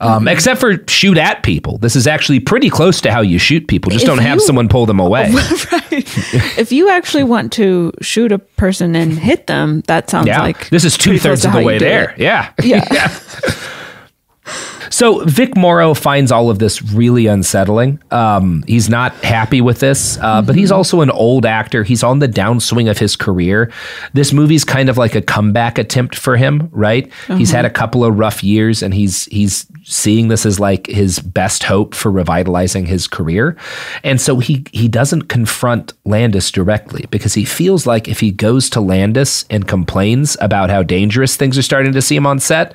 um, 0.00 0.26
except 0.26 0.60
for 0.60 0.76
shoot 0.88 1.16
at 1.16 1.42
people. 1.44 1.78
This 1.78 1.94
is 1.94 2.06
actually 2.08 2.40
pretty 2.40 2.68
close 2.68 3.00
to 3.02 3.12
how 3.12 3.20
you 3.20 3.38
shoot 3.38 3.68
people. 3.68 3.90
Just 3.92 4.02
If 4.04 4.08
don't 4.08 4.18
have 4.18 4.36
you- 4.38 4.46
someone 4.46 4.68
pull 4.68 4.86
them 4.86 4.98
away. 4.98 5.26
if 5.32 6.72
you 6.72 6.90
actually 6.90 7.22
want 7.24 7.52
to 7.52 7.92
shoot 8.00 8.32
a 8.32 8.38
person 8.40 8.96
and 8.96 9.12
hit 9.12 9.46
them, 9.46 9.82
that 9.86 10.10
sounds 10.10 10.26
yeah, 10.26 10.40
like 10.42 10.68
this 10.70 10.84
is 10.84 10.96
two 10.98 11.10
pretty 11.10 11.20
close 11.20 11.22
thirds 11.22 11.42
to 11.42 11.48
of 11.48 11.52
the 11.52 11.58
how 11.58 11.60
you 11.60 11.66
way 11.66 11.78
do 11.78 11.84
there. 11.84 12.10
it. 12.10 12.18
Yeah, 12.18 12.52
Yeah. 12.62 13.18
So 14.90 15.24
Vic 15.24 15.56
Morrow 15.56 15.94
finds 15.94 16.30
all 16.32 16.50
of 16.50 16.58
this 16.58 16.82
really 16.82 17.26
unsettling. 17.26 18.00
Um, 18.10 18.64
he's 18.66 18.88
not 18.88 19.12
happy 19.16 19.60
with 19.60 19.80
this, 19.80 20.18
uh, 20.18 20.42
but 20.42 20.54
he's 20.54 20.70
also 20.72 21.00
an 21.00 21.10
old 21.10 21.46
actor. 21.46 21.84
He's 21.84 22.02
on 22.02 22.18
the 22.18 22.28
downswing 22.28 22.90
of 22.90 22.98
his 22.98 23.16
career. 23.16 23.72
This 24.12 24.32
movie's 24.32 24.64
kind 24.64 24.88
of 24.88 24.98
like 24.98 25.14
a 25.14 25.22
comeback 25.22 25.78
attempt 25.78 26.14
for 26.16 26.36
him, 26.36 26.68
right? 26.72 27.10
He's 27.38 27.50
had 27.50 27.64
a 27.64 27.70
couple 27.70 28.04
of 28.04 28.18
rough 28.18 28.42
years, 28.42 28.82
and 28.82 28.94
he's 28.94 29.24
he's 29.26 29.66
seeing 29.84 30.28
this 30.28 30.46
as 30.46 30.58
like 30.58 30.86
his 30.86 31.18
best 31.18 31.62
hope 31.64 31.94
for 31.94 32.10
revitalizing 32.10 32.86
his 32.86 33.06
career. 33.06 33.56
And 34.02 34.20
so 34.20 34.38
he 34.38 34.64
he 34.72 34.88
doesn't 34.88 35.22
confront 35.22 35.92
Landis 36.04 36.50
directly 36.50 37.06
because 37.10 37.34
he 37.34 37.44
feels 37.44 37.86
like 37.86 38.08
if 38.08 38.20
he 38.20 38.30
goes 38.30 38.70
to 38.70 38.80
Landis 38.80 39.44
and 39.50 39.66
complains 39.68 40.36
about 40.40 40.70
how 40.70 40.82
dangerous 40.82 41.36
things 41.36 41.58
are 41.58 41.62
starting 41.62 41.92
to 41.92 42.02
seem 42.02 42.26
on 42.26 42.38
set, 42.38 42.74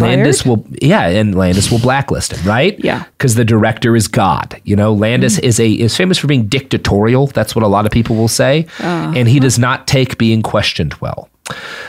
Landis 0.00 0.44
will 0.46 0.66
yeah, 0.82 1.06
and 1.08 1.34
Landis 1.34 1.47
will 1.70 1.78
blacklist 1.78 2.32
him, 2.32 2.46
right? 2.46 2.78
Yeah. 2.82 3.04
Because 3.16 3.34
the 3.34 3.44
director 3.44 3.96
is 3.96 4.08
God. 4.08 4.60
You 4.64 4.76
know, 4.76 4.92
Landis 4.92 5.38
mm. 5.38 5.44
is 5.44 5.60
a 5.60 5.70
is 5.70 5.96
famous 5.96 6.18
for 6.18 6.26
being 6.26 6.46
dictatorial. 6.46 7.28
That's 7.28 7.54
what 7.54 7.62
a 7.62 7.68
lot 7.68 7.86
of 7.86 7.92
people 7.92 8.16
will 8.16 8.28
say. 8.28 8.66
Uh-huh. 8.78 9.12
And 9.16 9.28
he 9.28 9.40
does 9.40 9.58
not 9.58 9.86
take 9.86 10.18
being 10.18 10.42
questioned 10.42 10.94
well. 10.94 11.28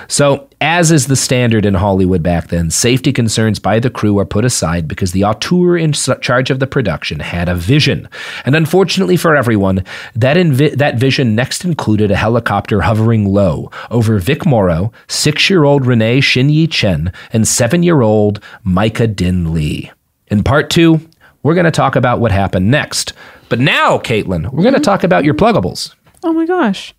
So, 0.07 0.47
as 0.61 0.91
is 0.91 1.07
the 1.07 1.15
standard 1.15 1.65
in 1.65 1.75
Hollywood 1.75 2.23
back 2.23 2.47
then, 2.47 2.69
safety 2.69 3.13
concerns 3.13 3.59
by 3.59 3.79
the 3.79 3.89
crew 3.89 4.17
are 4.19 4.25
put 4.25 4.43
aside 4.43 4.87
because 4.87 5.11
the 5.11 5.23
auteur 5.23 5.77
in 5.77 5.93
charge 5.93 6.49
of 6.49 6.59
the 6.59 6.67
production 6.67 7.19
had 7.19 7.47
a 7.47 7.55
vision. 7.55 8.09
And 8.45 8.55
unfortunately 8.55 9.17
for 9.17 9.35
everyone, 9.35 9.83
that, 10.15 10.37
invi- 10.37 10.75
that 10.75 10.97
vision 10.97 11.35
next 11.35 11.63
included 11.63 12.11
a 12.11 12.15
helicopter 12.15 12.81
hovering 12.81 13.25
low 13.25 13.71
over 13.91 14.19
Vic 14.19 14.45
Morrow, 14.45 14.91
six 15.07 15.49
year 15.49 15.63
old 15.63 15.85
Renee 15.85 16.21
Shin-Yi 16.21 16.67
Chen, 16.67 17.13
and 17.31 17.47
seven 17.47 17.83
year 17.83 18.01
old 18.01 18.41
Myca 18.65 19.13
Dinh 19.13 19.53
Le. 19.53 19.93
In 20.27 20.43
part 20.43 20.69
two, 20.69 21.01
we're 21.43 21.53
going 21.55 21.65
to 21.65 21.71
talk 21.71 21.95
about 21.95 22.19
what 22.19 22.31
happened 22.31 22.69
next. 22.69 23.13
But 23.47 23.59
now, 23.59 23.97
Caitlin, 23.97 24.51
we're 24.51 24.63
going 24.63 24.73
to 24.73 24.79
mm-hmm. 24.79 24.83
talk 24.83 25.03
about 25.03 25.23
your 25.23 25.33
pluggables. 25.33 25.95
Oh 26.23 26.33
my 26.33 26.45
gosh. 26.45 26.93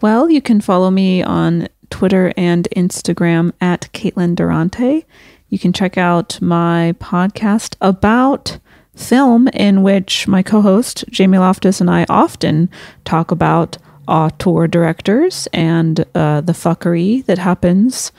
Well, 0.00 0.30
you 0.30 0.40
can 0.40 0.60
follow 0.60 0.90
me 0.90 1.22
on 1.22 1.68
Twitter 1.90 2.32
and 2.36 2.68
Instagram 2.76 3.52
at 3.60 3.88
Caitlin 3.92 4.34
Durante. 4.34 5.06
You 5.48 5.58
can 5.58 5.72
check 5.72 5.96
out 5.96 6.40
my 6.42 6.94
podcast 6.98 7.76
about 7.80 8.58
film, 8.94 9.48
in 9.48 9.82
which 9.82 10.28
my 10.28 10.42
co 10.42 10.60
host, 10.60 11.04
Jamie 11.10 11.38
Loftus, 11.38 11.80
and 11.80 11.90
I 11.90 12.04
often 12.08 12.68
talk 13.04 13.30
about 13.30 13.78
auteur 14.06 14.66
directors 14.66 15.46
and 15.52 16.00
uh, 16.14 16.40
the 16.40 16.52
fuckery 16.52 17.24
that 17.26 17.38
happens 17.38 18.10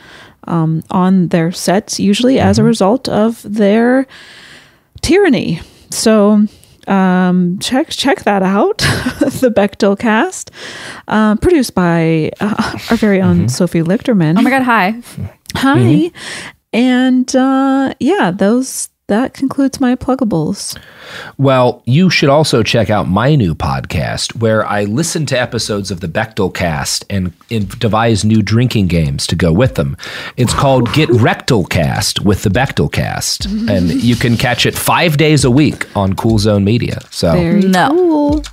um, 0.45 0.83
on 0.89 1.27
their 1.29 1.51
sets, 1.51 1.99
usually 1.99 2.39
as 2.39 2.57
a 2.57 2.63
result 2.63 3.09
of 3.09 3.41
their 3.43 4.07
tyranny. 5.01 5.61
So 5.89 6.45
um, 6.89 7.59
check 7.59 7.89
check 7.89 8.23
that 8.23 8.43
out. 8.43 8.77
the 9.39 9.51
Bechdel 9.55 9.97
cast, 9.97 10.51
uh, 11.07 11.35
produced 11.35 11.75
by 11.75 12.31
uh, 12.39 12.79
our 12.89 12.97
very 12.97 13.21
own 13.21 13.47
Sophie 13.49 13.81
Lichterman. 13.81 14.37
Oh 14.37 14.41
my 14.41 14.49
god, 14.49 14.63
hi. 14.63 15.01
Hi, 15.55 16.11
and 16.73 17.35
uh, 17.35 17.93
yeah, 17.99 18.31
those 18.31 18.89
that 19.09 19.33
concludes 19.33 19.79
my 19.81 19.95
pluggables. 19.95 20.77
Well, 21.37 21.81
you 21.85 22.09
should 22.09 22.29
also 22.29 22.63
check 22.63 22.89
out 22.89 23.07
my 23.07 23.35
new 23.35 23.53
podcast 23.55 24.35
where 24.39 24.65
I 24.65 24.85
listen 24.85 25.25
to 25.27 25.39
episodes 25.39 25.91
of 25.91 25.99
the 25.99 26.07
Bechdel 26.07 26.53
cast 26.53 27.05
and, 27.09 27.33
and 27.51 27.67
devise 27.79 28.23
new 28.23 28.41
drinking 28.41 28.87
games 28.87 29.27
to 29.27 29.35
go 29.35 29.51
with 29.51 29.75
them. 29.75 29.97
It's 30.37 30.53
called 30.53 30.93
Get 30.93 31.09
Rectal 31.13 31.65
Cast 31.65 32.21
with 32.21 32.43
the 32.43 32.49
Bechdel 32.49 32.91
cast. 32.91 33.45
And 33.45 33.89
you 33.89 34.15
can 34.15 34.37
catch 34.37 34.65
it 34.65 34.75
five 34.77 35.17
days 35.17 35.43
a 35.43 35.51
week 35.51 35.85
on 35.97 36.13
Cool 36.15 36.39
Zone 36.39 36.63
Media. 36.63 36.99
So 37.11 37.33
Very 37.33 37.61
No. 37.61 37.89
cool. 37.89 38.43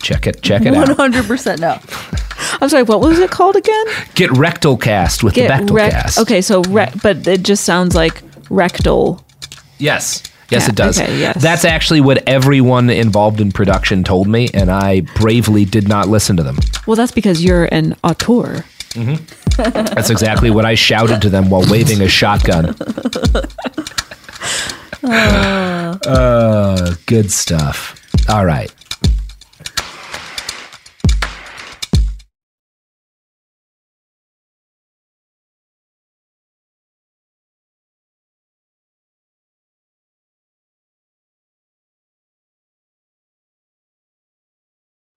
check 0.00 0.26
it 0.26 0.42
check 0.42 0.62
it 0.66 0.72
One 0.74 0.90
out. 0.90 0.96
hundred 0.96 1.24
percent 1.26 1.60
no. 1.60 1.78
I'm 2.60 2.68
sorry. 2.68 2.82
What 2.84 3.00
was 3.00 3.18
it 3.18 3.30
called 3.30 3.56
again? 3.56 3.86
Get 4.14 4.30
Rectal 4.32 4.76
Cast 4.76 5.24
with 5.24 5.34
the 5.34 5.42
Bechdel 5.42 5.70
rec- 5.74 5.92
cast. 5.92 6.18
Okay, 6.18 6.40
so 6.42 6.62
re- 6.64 6.92
but 7.02 7.26
it 7.26 7.42
just 7.42 7.64
sounds 7.64 7.94
like 7.94 8.22
rectal. 8.50 9.23
Yes. 9.78 10.22
Yes, 10.50 10.62
Yeah, 10.64 10.68
it 10.68 10.74
does. 10.76 11.00
okay, 11.00 11.18
yes. 11.18 11.42
That's 11.42 11.64
actually 11.64 12.00
what 12.02 12.22
everyone 12.28 12.90
involved 12.90 13.40
in 13.40 13.50
production 13.50 14.04
told 14.04 14.28
me, 14.28 14.48
and 14.52 14.70
I 14.70 15.00
bravely 15.00 15.64
did 15.64 15.88
not 15.88 16.08
listen 16.08 16.36
to 16.36 16.42
them. 16.42 16.58
Well, 16.86 16.96
that's 16.96 17.12
because 17.12 17.42
you're 17.42 17.64
an 17.72 17.96
auteur. 18.04 18.64
That's 19.56 20.10
exactly 20.10 20.50
what 20.50 20.64
I 20.66 20.74
shouted 20.74 21.22
to 21.22 21.30
them 21.30 21.48
while 21.50 21.64
waving 21.70 22.00
a 22.02 22.08
shotgun. 22.08 22.76
Uh, 25.06 26.94
good 27.06 27.30
stuff. 27.30 28.00
All 28.28 28.44
right. 28.46 28.72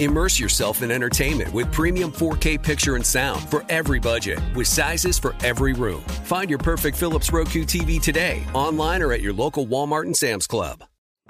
Immerse 0.00 0.40
yourself 0.40 0.80
in 0.80 0.90
entertainment 0.90 1.52
with 1.52 1.70
premium 1.72 2.10
4K 2.10 2.62
picture 2.62 2.96
and 2.96 3.04
sound 3.06 3.46
for 3.50 3.66
every 3.68 4.00
budget, 4.00 4.40
with 4.54 4.66
sizes 4.66 5.18
for 5.18 5.36
every 5.44 5.74
room. 5.74 6.00
Find 6.24 6.48
your 6.48 6.58
perfect 6.58 6.96
Philips 6.96 7.30
Roku 7.30 7.64
TV 7.64 8.00
today, 8.00 8.42
online 8.54 9.02
or 9.02 9.12
at 9.12 9.20
your 9.20 9.34
local 9.34 9.66
Walmart 9.66 10.04
and 10.04 10.16
Sam's 10.16 10.46
Club. 10.46 10.84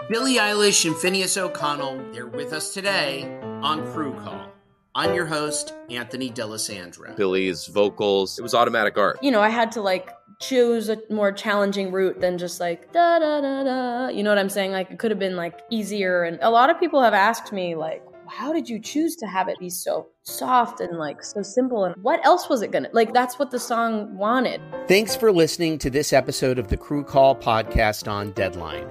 Billie 0.09 0.37
Eilish 0.37 0.87
and 0.87 0.95
Finneas 0.95 1.37
O'Connell, 1.37 2.01
they're 2.13 2.29
with 2.29 2.53
us 2.53 2.73
today 2.73 3.41
on 3.43 3.85
Crew 3.93 4.13
Call. 4.23 4.47
I'm 4.95 5.17
your 5.17 5.27
host, 5.27 5.75
Anthony 5.91 6.31
D'Alessandro. 6.31 7.17
Billie's 7.17 7.67
vocals. 7.67 8.39
It 8.39 8.43
was 8.43 8.55
automatic 8.55 8.97
art. 8.97 9.19
You 9.21 9.33
know, 9.33 9.41
I 9.41 9.49
had 9.49 9.73
to 9.73 9.81
like 9.81 10.11
choose 10.41 10.89
a 10.89 10.99
more 11.11 11.33
challenging 11.33 11.91
route 11.91 12.21
than 12.21 12.39
just 12.39 12.61
like 12.61 12.93
da 12.93 13.19
da 13.19 13.41
da 13.41 13.65
da. 13.65 14.09
You 14.11 14.23
know 14.23 14.31
what 14.31 14.39
I'm 14.39 14.49
saying? 14.49 14.71
Like 14.71 14.93
it 14.93 15.01
could 15.01 15.11
have 15.11 15.19
been 15.19 15.35
like 15.35 15.59
easier. 15.71 16.23
And 16.23 16.39
a 16.41 16.51
lot 16.51 16.71
of 16.71 16.79
people 16.79 17.03
have 17.03 17.15
asked 17.15 17.53
me 17.53 17.75
like, 17.75 18.05
how 18.31 18.53
did 18.53 18.69
you 18.69 18.79
choose 18.79 19.17
to 19.17 19.27
have 19.27 19.49
it 19.49 19.59
be 19.59 19.69
so 19.69 20.07
soft 20.23 20.81
and 20.81 20.99
like 20.99 21.23
so 21.23 21.43
simple? 21.43 21.85
And 21.85 21.95
what 22.03 22.25
else 22.25 22.49
was 22.49 22.63
it 22.63 22.71
gonna 22.71 22.89
like? 22.93 23.13
That's 23.13 23.39
what 23.39 23.51
the 23.51 23.59
song 23.59 24.17
wanted. 24.17 24.61
Thanks 24.87 25.17
for 25.17 25.33
listening 25.33 25.79
to 25.79 25.91
this 25.91 26.13
episode 26.13 26.59
of 26.59 26.69
the 26.69 26.77
Crew 26.77 27.03
Call 27.03 27.35
podcast 27.35 28.11
on 28.11 28.31
Deadline. 28.33 28.87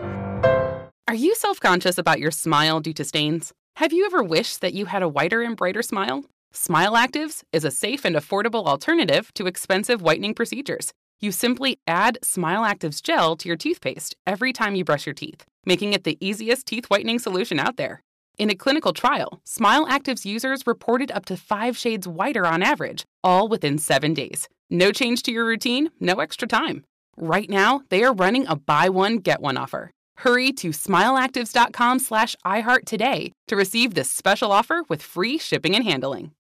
Are 1.08 1.16
you 1.16 1.36
self 1.36 1.60
conscious 1.60 1.98
about 1.98 2.20
your 2.20 2.32
smile 2.32 2.82
due 2.82 2.94
to 2.94 3.06
stains? 3.06 3.54
Have 3.78 3.94
you 3.94 4.06
ever 4.06 4.22
wished 4.22 4.60
that 4.62 4.74
you 4.74 4.86
had 4.86 5.02
a 5.02 5.10
whiter 5.10 5.42
and 5.42 5.56
brighter 5.56 5.82
smile? 5.82 6.26
Smile 6.52 6.94
Actives 6.94 7.44
is 7.54 7.64
a 7.64 7.72
safe 7.72 8.04
and 8.04 8.16
affordable 8.16 8.66
alternative 8.66 9.34
to 9.36 9.48
expensive 9.48 10.02
whitening 10.02 10.34
procedures. 10.34 10.92
You 11.22 11.32
simply 11.32 11.80
add 11.88 12.18
Smile 12.24 12.64
Actives 12.64 13.02
gel 13.02 13.38
to 13.38 13.48
your 13.48 13.58
toothpaste 13.58 14.16
every 14.28 14.52
time 14.52 14.76
you 14.76 14.84
brush 14.84 15.06
your 15.06 15.14
teeth, 15.14 15.46
making 15.66 15.94
it 15.94 16.04
the 16.04 16.18
easiest 16.20 16.66
teeth 16.66 16.86
whitening 16.88 17.20
solution 17.20 17.60
out 17.60 17.78
there. 17.78 18.04
In 18.40 18.50
a 18.50 18.56
clinical 18.56 18.94
trial, 18.94 19.42
Smile 19.44 19.86
Actives 19.86 20.24
users 20.24 20.66
reported 20.66 21.12
up 21.12 21.26
to 21.26 21.36
five 21.36 21.78
shades 21.78 22.08
whiter 22.08 22.48
on 22.48 22.64
average, 22.64 23.04
all 23.22 23.50
within 23.50 23.78
seven 23.78 24.14
days. 24.14 24.48
No 24.70 24.94
change 24.94 25.24
to 25.24 25.32
your 25.34 25.44
routine, 25.44 25.90
no 26.00 26.22
extra 26.22 26.48
time. 26.48 26.86
Right 27.18 27.50
now, 27.50 27.82
they 27.90 28.02
are 28.02 28.14
running 28.14 28.48
a 28.48 28.56
buy 28.56 28.88
one, 28.88 29.18
get 29.18 29.42
one 29.42 29.58
offer. 29.58 29.92
Hurry 30.20 30.54
to 30.54 30.70
smileactives.com 30.70 32.00
slash 32.00 32.38
iHeart 32.46 32.86
today 32.86 33.34
to 33.48 33.58
receive 33.58 33.94
this 33.94 34.10
special 34.10 34.54
offer 34.54 34.84
with 34.88 35.02
free 35.02 35.38
shipping 35.38 35.76
and 35.76 35.84
handling. 35.84 36.32